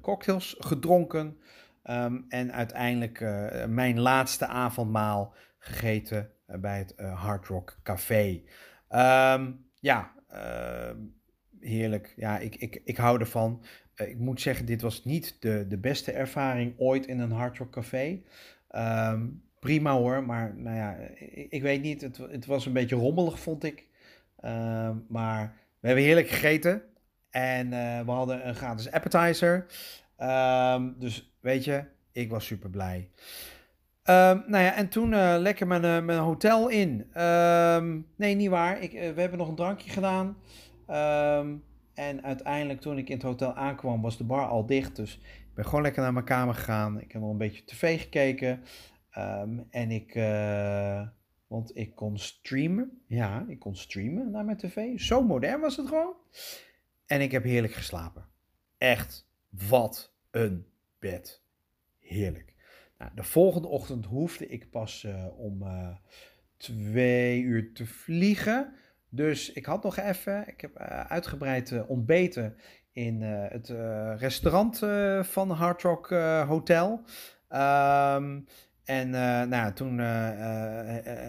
cocktails 0.00 0.56
gedronken. 0.58 1.36
Um, 1.84 2.24
en 2.28 2.52
uiteindelijk 2.52 3.20
mijn 3.68 4.00
laatste 4.00 4.46
avondmaal 4.46 5.34
gegeten 5.58 6.30
bij 6.46 6.78
het 6.78 6.94
Hard 7.14 7.46
Rock 7.46 7.78
Café. 7.82 8.42
Um, 8.90 9.66
ja, 9.80 10.12
heerlijk. 11.60 12.14
Ja, 12.16 12.38
ik, 12.38 12.54
ik, 12.54 12.80
ik 12.84 12.96
hou 12.96 13.20
ervan. 13.20 13.62
Ik 13.96 14.18
moet 14.18 14.40
zeggen, 14.40 14.66
dit 14.66 14.82
was 14.82 15.04
niet 15.04 15.36
de, 15.40 15.66
de 15.68 15.78
beste 15.78 16.12
ervaring 16.12 16.74
ooit 16.78 17.06
in 17.06 17.18
een 17.18 17.32
Hard 17.32 17.70
Café. 17.70 18.20
Um, 18.70 19.42
prima 19.60 19.92
hoor, 19.92 20.24
maar 20.24 20.54
nou 20.56 20.76
ja, 20.76 20.96
ik, 21.14 21.46
ik 21.50 21.62
weet 21.62 21.82
niet. 21.82 22.00
Het, 22.00 22.16
het, 22.16 22.46
was 22.46 22.66
een 22.66 22.72
beetje 22.72 22.96
rommelig, 22.96 23.40
vond 23.40 23.64
ik. 23.64 23.86
Uh, 24.44 24.90
maar 25.08 25.56
we 25.80 25.86
hebben 25.86 26.04
heerlijk 26.04 26.28
gegeten. 26.28 26.82
En 27.30 27.66
uh, 27.66 28.00
we 28.00 28.10
hadden 28.10 28.48
een 28.48 28.54
gratis 28.54 28.90
appetizer. 28.90 29.66
Um, 30.18 30.94
dus 30.98 31.36
weet 31.40 31.64
je, 31.64 31.84
ik 32.12 32.30
was 32.30 32.46
super 32.46 32.70
blij. 32.70 33.10
Nou 34.04 34.58
ja, 34.58 34.74
en 34.74 34.88
toen 34.88 35.12
uh, 35.12 35.36
lekker 35.38 35.66
mijn, 35.66 36.04
mijn 36.04 36.18
hotel 36.18 36.68
in. 36.68 37.10
Nee, 38.16 38.34
niet 38.34 38.50
waar. 38.50 38.82
Ik, 38.82 38.92
we 38.92 39.20
hebben 39.20 39.38
nog 39.38 39.48
een 39.48 39.54
drankje 39.54 39.90
gedaan. 39.90 40.36
En 41.96 42.22
uiteindelijk, 42.22 42.80
toen 42.80 42.98
ik 42.98 43.08
in 43.08 43.14
het 43.14 43.24
hotel 43.24 43.54
aankwam, 43.54 44.02
was 44.02 44.16
de 44.16 44.24
bar 44.24 44.46
al 44.46 44.66
dicht. 44.66 44.96
Dus 44.96 45.14
ik 45.16 45.54
ben 45.54 45.64
gewoon 45.64 45.82
lekker 45.82 46.02
naar 46.02 46.12
mijn 46.12 46.24
kamer 46.24 46.54
gegaan. 46.54 47.00
Ik 47.00 47.12
heb 47.12 47.22
nog 47.22 47.30
een 47.30 47.38
beetje 47.38 47.64
tv 47.64 48.00
gekeken. 48.00 48.62
Um, 49.18 49.66
en 49.70 49.90
ik, 49.90 50.14
uh, 50.14 51.08
want 51.46 51.76
ik 51.76 51.94
kon 51.94 52.18
streamen. 52.18 53.02
Ja, 53.06 53.44
ik 53.48 53.58
kon 53.58 53.76
streamen 53.76 54.30
naar 54.30 54.44
mijn 54.44 54.56
tv. 54.56 55.00
Zo 55.00 55.22
modern 55.22 55.60
was 55.60 55.76
het 55.76 55.88
gewoon. 55.88 56.14
En 57.06 57.20
ik 57.20 57.30
heb 57.30 57.44
heerlijk 57.44 57.72
geslapen. 57.72 58.26
Echt, 58.78 59.28
wat 59.68 60.14
een 60.30 60.66
bed. 60.98 61.42
Heerlijk. 61.98 62.54
Nou, 62.98 63.10
de 63.14 63.22
volgende 63.22 63.68
ochtend 63.68 64.06
hoefde 64.06 64.46
ik 64.46 64.70
pas 64.70 65.02
uh, 65.02 65.26
om 65.38 65.62
uh, 65.62 65.96
twee 66.56 67.40
uur 67.40 67.72
te 67.72 67.86
vliegen. 67.86 68.74
Dus 69.16 69.52
ik 69.52 69.66
had 69.66 69.82
nog 69.82 69.96
even, 69.96 70.48
ik 70.48 70.60
heb 70.60 70.76
uitgebreid 71.08 71.86
ontbeten 71.86 72.56
in 72.92 73.22
het 73.22 73.68
restaurant 74.18 74.78
van 75.26 75.50
Hard 75.50 75.82
Rock 75.82 76.08
Hotel. 76.48 77.02
Um, 77.50 78.46
en 78.84 79.10
nou, 79.48 79.72
toen 79.72 80.00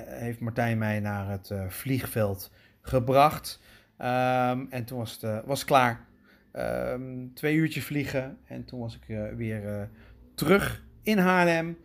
heeft 0.07 0.39
Martijn 0.39 0.77
mij 0.77 0.99
naar 0.99 1.29
het 1.29 1.53
vliegveld 1.67 2.51
gebracht. 2.81 3.61
Um, 3.97 4.67
en 4.69 4.83
toen 4.85 4.97
was 4.97 5.21
het 5.21 5.45
was 5.45 5.65
klaar. 5.65 6.05
Um, 6.53 7.33
twee 7.33 7.55
uurtjes 7.55 7.85
vliegen. 7.85 8.37
En 8.45 8.65
toen 8.65 8.79
was 8.79 8.95
ik 8.95 9.35
weer 9.35 9.89
terug 10.35 10.85
in 11.01 11.17
Haarlem. 11.17 11.77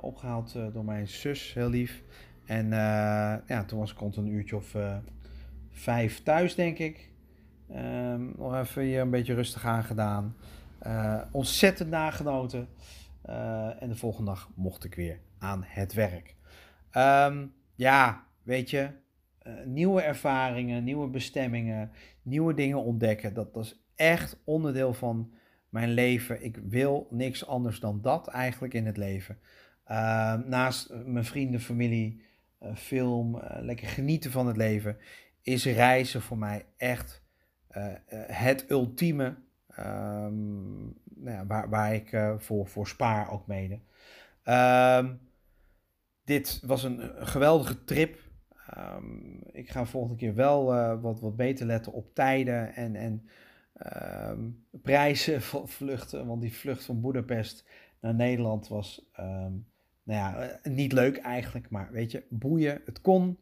opgehaald 0.00 0.52
door 0.72 0.84
mijn 0.84 1.08
zus, 1.08 1.54
heel 1.54 1.70
lief. 1.70 2.02
En 2.44 2.70
ja, 3.46 3.64
toen 3.66 3.78
was 3.78 3.92
ik 3.92 3.98
rond 3.98 4.16
een 4.16 4.26
uurtje 4.26 4.56
of 4.56 4.74
vijf 5.76 6.22
thuis, 6.22 6.54
denk 6.54 6.78
ik. 6.78 7.10
Um, 7.70 8.34
nog 8.36 8.56
even 8.56 8.82
hier 8.82 9.00
een 9.00 9.10
beetje 9.10 9.34
rustig 9.34 9.64
aangedaan. 9.64 10.36
ontzettend 11.30 11.90
nagenoten. 11.90 12.68
Uh, 13.28 13.82
en 13.82 13.88
de 13.88 13.96
volgende 13.96 14.30
dag 14.30 14.50
mocht 14.54 14.84
ik 14.84 14.94
weer 14.94 15.20
aan 15.38 15.62
het 15.64 15.92
werk. 15.92 16.34
Um, 16.96 17.52
ja, 17.74 18.26
weet 18.42 18.70
je, 18.70 18.90
uh, 19.46 19.52
nieuwe 19.64 20.02
ervaringen, 20.02 20.84
nieuwe 20.84 21.08
bestemmingen, 21.08 21.90
nieuwe 22.22 22.54
dingen 22.54 22.82
ontdekken. 22.82 23.34
Dat, 23.34 23.54
dat 23.54 23.64
is 23.64 23.84
echt 23.94 24.42
onderdeel 24.44 24.94
van 24.94 25.32
mijn 25.68 25.90
leven. 25.90 26.44
Ik 26.44 26.56
wil 26.56 27.06
niks 27.10 27.46
anders 27.46 27.80
dan 27.80 28.00
dat 28.02 28.28
eigenlijk 28.28 28.74
in 28.74 28.86
het 28.86 28.96
leven. 28.96 29.38
Uh, 29.88 30.34
naast 30.34 30.94
mijn 31.04 31.24
vrienden, 31.24 31.60
familie, 31.60 32.22
film, 32.74 33.42
lekker 33.60 33.88
genieten 33.88 34.30
van 34.30 34.46
het 34.46 34.56
leven, 34.56 34.96
is 35.46 35.64
reizen 35.64 36.22
voor 36.22 36.38
mij 36.38 36.66
echt 36.76 37.22
het 38.26 38.70
ultieme 38.70 39.36
Um, 39.78 40.94
nou 41.04 41.36
ja, 41.36 41.46
waar, 41.46 41.68
waar 41.68 41.94
ik 41.94 42.12
uh, 42.12 42.34
voor, 42.38 42.66
voor 42.66 42.88
spaar 42.88 43.30
ook 43.30 43.46
mede. 43.46 43.78
Um, 44.44 45.20
dit 46.24 46.62
was 46.66 46.82
een 46.82 47.00
geweldige 47.26 47.84
trip. 47.84 48.18
Um, 48.78 49.40
ik 49.52 49.70
ga 49.70 49.86
volgende 49.86 50.16
keer 50.16 50.34
wel 50.34 50.64
wat, 51.00 51.20
wat 51.20 51.36
beter 51.36 51.66
letten 51.66 51.92
op 51.92 52.14
tijden 52.14 52.74
en, 52.74 52.94
en 52.96 53.28
prijzen 54.82 55.42
van 55.52 55.68
vluchten. 55.68 56.26
Want 56.26 56.40
die 56.40 56.56
vlucht 56.56 56.84
van 56.84 57.00
Budapest 57.00 57.68
naar 58.00 58.14
Nederland 58.14 58.68
was 58.68 59.10
nou 60.02 60.20
ja, 60.20 60.36
eh, 60.36 60.72
niet 60.72 60.92
leuk 60.92 61.16
eigenlijk. 61.16 61.70
Maar 61.70 61.92
weet 61.92 62.10
je, 62.10 62.24
boeien, 62.28 62.80
het 62.84 63.00
kon. 63.00 63.38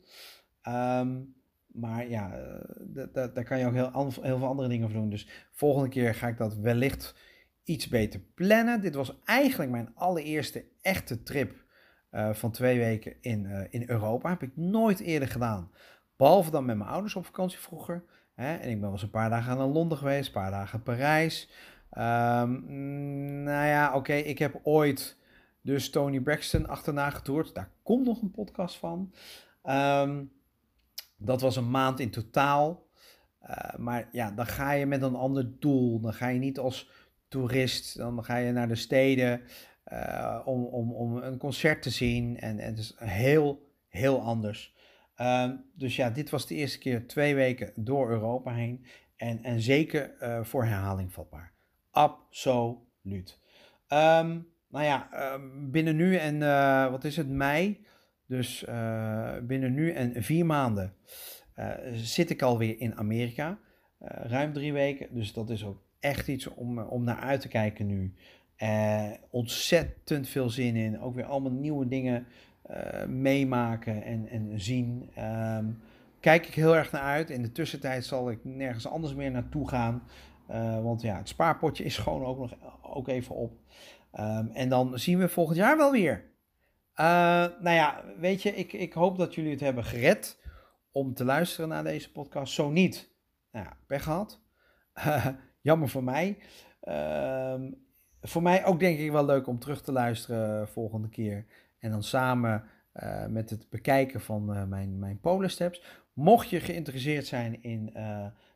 Maar 1.74 2.08
ja, 2.08 2.32
eh, 2.32 3.04
daar 3.12 3.44
kan 3.44 3.58
je 3.58 3.66
ook 3.66 3.72
heel, 3.72 4.12
heel 4.20 4.38
veel 4.38 4.46
andere 4.46 4.68
dingen 4.68 4.90
voor 4.90 5.00
doen. 5.00 5.10
Dus 5.10 5.28
volgende 5.50 5.88
keer 5.88 6.14
ga 6.14 6.28
ik 6.28 6.36
dat 6.36 6.54
wellicht 6.54 7.14
iets 7.64 7.88
beter 7.88 8.20
plannen. 8.34 8.80
Dit 8.80 8.94
was 8.94 9.20
eigenlijk 9.24 9.70
mijn 9.70 9.92
allereerste 9.94 10.64
echte 10.80 11.22
trip 11.22 11.64
uh, 12.12 12.32
van 12.32 12.50
twee 12.50 12.78
weken 12.78 13.14
in, 13.20 13.44
uh, 13.44 13.60
in 13.70 13.84
Europa. 13.86 14.28
Heb 14.28 14.42
ik 14.42 14.56
nooit 14.56 15.00
eerder 15.00 15.28
gedaan. 15.28 15.70
Behalve 16.16 16.50
dan 16.50 16.64
met 16.64 16.76
mijn 16.76 16.90
ouders 16.90 17.16
op 17.16 17.24
vakantie 17.24 17.58
vroeger. 17.58 18.04
Hè? 18.34 18.54
En 18.54 18.68
ik 18.68 18.74
ben 18.74 18.80
wel 18.80 18.92
eens 18.92 19.02
een 19.02 19.10
paar 19.10 19.30
dagen 19.30 19.56
naar 19.56 19.66
Londen 19.66 19.98
geweest, 19.98 20.26
een 20.26 20.32
paar 20.32 20.50
dagen 20.50 20.82
Parijs. 20.82 21.50
Um, 21.90 22.62
nou 23.42 23.66
ja, 23.66 23.94
oké, 23.94 24.12
ik 24.12 24.38
heb 24.38 24.60
ooit 24.62 25.16
dus 25.60 25.90
Tony 25.90 26.20
Braxton 26.20 26.68
achterna 26.68 27.10
getoerd. 27.10 27.54
Daar 27.54 27.70
komt 27.82 28.06
nog 28.06 28.22
een 28.22 28.30
podcast 28.30 28.76
van. 28.76 29.12
Ehm, 29.62 30.22
dat 31.24 31.40
was 31.40 31.56
een 31.56 31.70
maand 31.70 32.00
in 32.00 32.10
totaal. 32.10 32.86
Eh, 33.40 33.78
maar 33.78 34.08
ja, 34.12 34.30
dan 34.30 34.46
ga 34.46 34.72
je 34.72 34.86
met 34.86 35.02
een 35.02 35.14
ander 35.14 35.58
doel. 35.58 36.00
Dan 36.00 36.12
ga 36.12 36.28
je 36.28 36.38
niet 36.38 36.58
als 36.58 36.90
toerist. 37.28 37.96
Dan 37.96 38.24
ga 38.24 38.36
je 38.36 38.52
naar 38.52 38.68
de 38.68 38.74
steden 38.74 39.40
uh, 39.92 40.40
om, 40.44 40.64
om, 40.64 40.92
om 40.92 41.16
een 41.16 41.38
concert 41.38 41.82
te 41.82 41.90
zien. 41.90 42.40
En, 42.40 42.58
en 42.58 42.70
het 42.70 42.78
is 42.78 42.94
heel, 42.98 43.70
heel 43.88 44.20
anders. 44.20 44.74
Ehm, 45.14 45.56
dus 45.74 45.96
ja, 45.96 46.10
dit 46.10 46.30
was 46.30 46.46
de 46.46 46.54
eerste 46.54 46.78
keer 46.78 47.06
twee 47.06 47.34
weken 47.34 47.72
door 47.74 48.10
Europa 48.10 48.52
heen. 48.52 48.84
En, 49.16 49.42
en 49.42 49.60
zeker 49.60 50.14
uh, 50.20 50.44
voor 50.44 50.64
herhaling 50.64 51.12
vatbaar. 51.12 51.52
Absoluut. 51.90 53.38
Um, 53.88 54.48
nou 54.68 54.84
ja, 54.84 55.08
ehm, 55.12 55.70
binnen 55.70 55.96
nu 55.96 56.16
en 56.16 56.38
wat 56.90 57.04
is 57.04 57.16
het, 57.16 57.28
mei. 57.28 57.86
Dus 58.26 58.64
uh, 58.68 59.32
binnen 59.42 59.74
nu 59.74 59.90
en 59.90 60.22
vier 60.22 60.46
maanden 60.46 60.94
uh, 61.56 61.70
zit 61.92 62.30
ik 62.30 62.42
alweer 62.42 62.80
in 62.80 62.96
Amerika. 62.96 63.58
ruim 63.98 64.52
drie 64.52 64.72
weken. 64.72 65.08
Dus 65.10 65.32
dat 65.32 65.50
is 65.50 65.64
ook 65.64 65.82
echt 66.00 66.28
iets 66.28 66.46
om, 66.46 66.78
om 66.78 67.04
naar 67.04 67.18
uit 67.18 67.40
te 67.40 67.48
kijken 67.48 67.86
nu. 67.86 68.14
ontzettend 69.30 70.28
veel 70.28 70.50
zin 70.50 70.76
in. 70.76 71.00
Ook 71.00 71.14
weer 71.14 71.24
allemaal 71.24 71.52
nieuwe 71.52 71.88
dingen 71.88 72.26
meemaken 73.08 74.02
en, 74.02 74.28
en 74.28 74.60
zien. 74.60 75.10
Um, 75.18 75.80
kijk 76.20 76.46
ik 76.46 76.54
heel 76.54 76.76
erg 76.76 76.92
naar 76.92 77.02
uit. 77.02 77.30
In 77.30 77.42
de 77.42 77.52
tussentijd 77.52 78.04
zal 78.04 78.30
ik 78.30 78.38
nergens 78.42 78.86
anders 78.86 79.14
meer 79.14 79.30
naartoe 79.30 79.68
gaan. 79.68 80.02
want 80.82 81.02
ja, 81.02 81.16
het 81.16 81.28
spaarpotje 81.28 81.84
is 81.84 81.98
gewoon 81.98 82.24
ook 82.24 82.38
nog 82.38 82.54
ook 82.82 83.08
even 83.08 83.34
op. 83.34 83.52
Um, 84.20 84.50
en 84.52 84.68
dan 84.68 84.98
zien 84.98 85.18
we 85.18 85.28
volgend 85.28 85.58
jaar 85.58 85.76
wel 85.76 85.92
weer. 85.92 86.33
Uh, 87.00 87.06
nou 87.60 87.70
ja, 87.70 88.04
weet 88.18 88.42
je, 88.42 88.54
ik, 88.54 88.72
ik 88.72 88.92
hoop 88.92 89.18
dat 89.18 89.34
jullie 89.34 89.50
het 89.50 89.60
hebben 89.60 89.84
gered 89.84 90.38
om 90.92 91.14
te 91.14 91.24
luisteren 91.24 91.68
naar 91.68 91.84
deze 91.84 92.12
podcast. 92.12 92.54
Zo 92.54 92.70
niet, 92.70 93.10
nou 93.52 93.64
ja, 93.64 93.76
pech 93.86 94.02
gehad. 94.02 94.40
Jammer 95.60 95.88
voor 95.88 96.04
mij. 96.04 96.38
Uh, 96.82 97.62
voor 98.20 98.42
mij 98.42 98.64
ook 98.64 98.80
denk 98.80 98.98
ik 98.98 99.10
wel 99.10 99.24
leuk 99.24 99.46
om 99.46 99.58
terug 99.58 99.82
te 99.82 99.92
luisteren 99.92 100.68
volgende 100.68 101.08
keer. 101.08 101.46
En 101.78 101.90
dan 101.90 102.02
samen 102.02 102.64
uh, 102.94 103.26
met 103.26 103.50
het 103.50 103.70
bekijken 103.70 104.20
van 104.20 104.56
uh, 104.56 104.64
mijn, 104.64 104.98
mijn 104.98 105.20
Polensteps. 105.20 105.82
Mocht 106.12 106.50
je 106.50 106.60
geïnteresseerd 106.60 107.26
zijn 107.26 107.62
in 107.62 107.92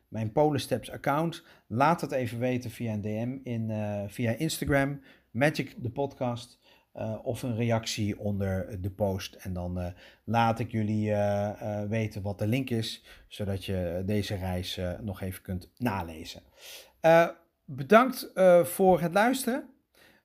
mijn 0.07 0.31
Polensteps 0.31 0.91
account, 0.91 1.43
laat 1.67 2.01
het 2.01 2.11
even 2.11 2.39
weten 2.39 2.71
via 2.71 2.93
een 2.93 3.01
DM 3.01 3.37
in, 3.43 3.71
via 4.07 4.31
Instagram. 4.31 5.01
Magic 5.31 5.83
de 5.83 5.89
podcast 5.89 6.59
uh, 6.95 7.19
of 7.23 7.43
een 7.43 7.55
reactie 7.55 8.19
onder 8.19 8.81
de 8.81 8.91
post. 8.91 9.33
En 9.33 9.53
dan 9.53 9.79
uh, 9.79 9.87
laat 10.23 10.59
ik 10.59 10.71
jullie 10.71 11.09
uh, 11.09 11.81
weten 11.81 12.21
wat 12.21 12.39
de 12.39 12.47
link 12.47 12.69
is, 12.69 13.05
zodat 13.27 13.65
je 13.65 14.03
deze 14.05 14.35
reis 14.35 14.79
nog 15.01 15.21
even 15.21 15.41
kunt 15.41 15.71
nalezen. 15.77 16.41
bedankt 17.65 18.31
voor 18.63 19.01
het 19.01 19.13
luisteren. 19.13 19.69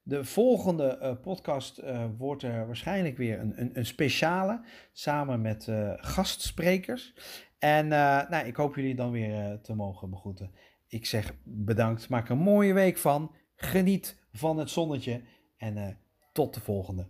De 0.03 0.25
volgende 0.25 1.19
podcast 1.23 1.83
wordt 2.19 2.43
er 2.43 2.67
waarschijnlijk 2.67 3.17
weer 3.17 3.41
een, 3.41 3.61
een, 3.61 3.71
een 3.79 3.87
speciale, 3.87 4.61
samen 4.93 5.41
met 5.41 5.69
gastsprekers. 5.97 7.15
En 7.59 7.89
nou, 7.89 8.47
ik 8.47 8.57
hoop 8.57 8.75
jullie 8.75 8.95
dan 8.95 9.11
weer 9.11 9.61
te 9.63 9.75
mogen 9.75 10.11
begroeten. 10.11 10.51
Ik 10.89 11.07
zeg 11.07 11.35
bedankt, 11.45 12.09
maak 12.09 12.25
er 12.25 12.33
een 12.33 12.39
mooie 12.39 12.73
week 12.73 12.97
van. 12.97 13.35
Geniet 13.57 14.19
van 14.33 14.59
het 14.59 14.71
zonnetje. 14.71 15.23
En 15.57 15.99
tot 16.35 16.55
de 16.55 16.61
volgende. 16.61 17.07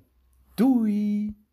Doei! 0.55 1.44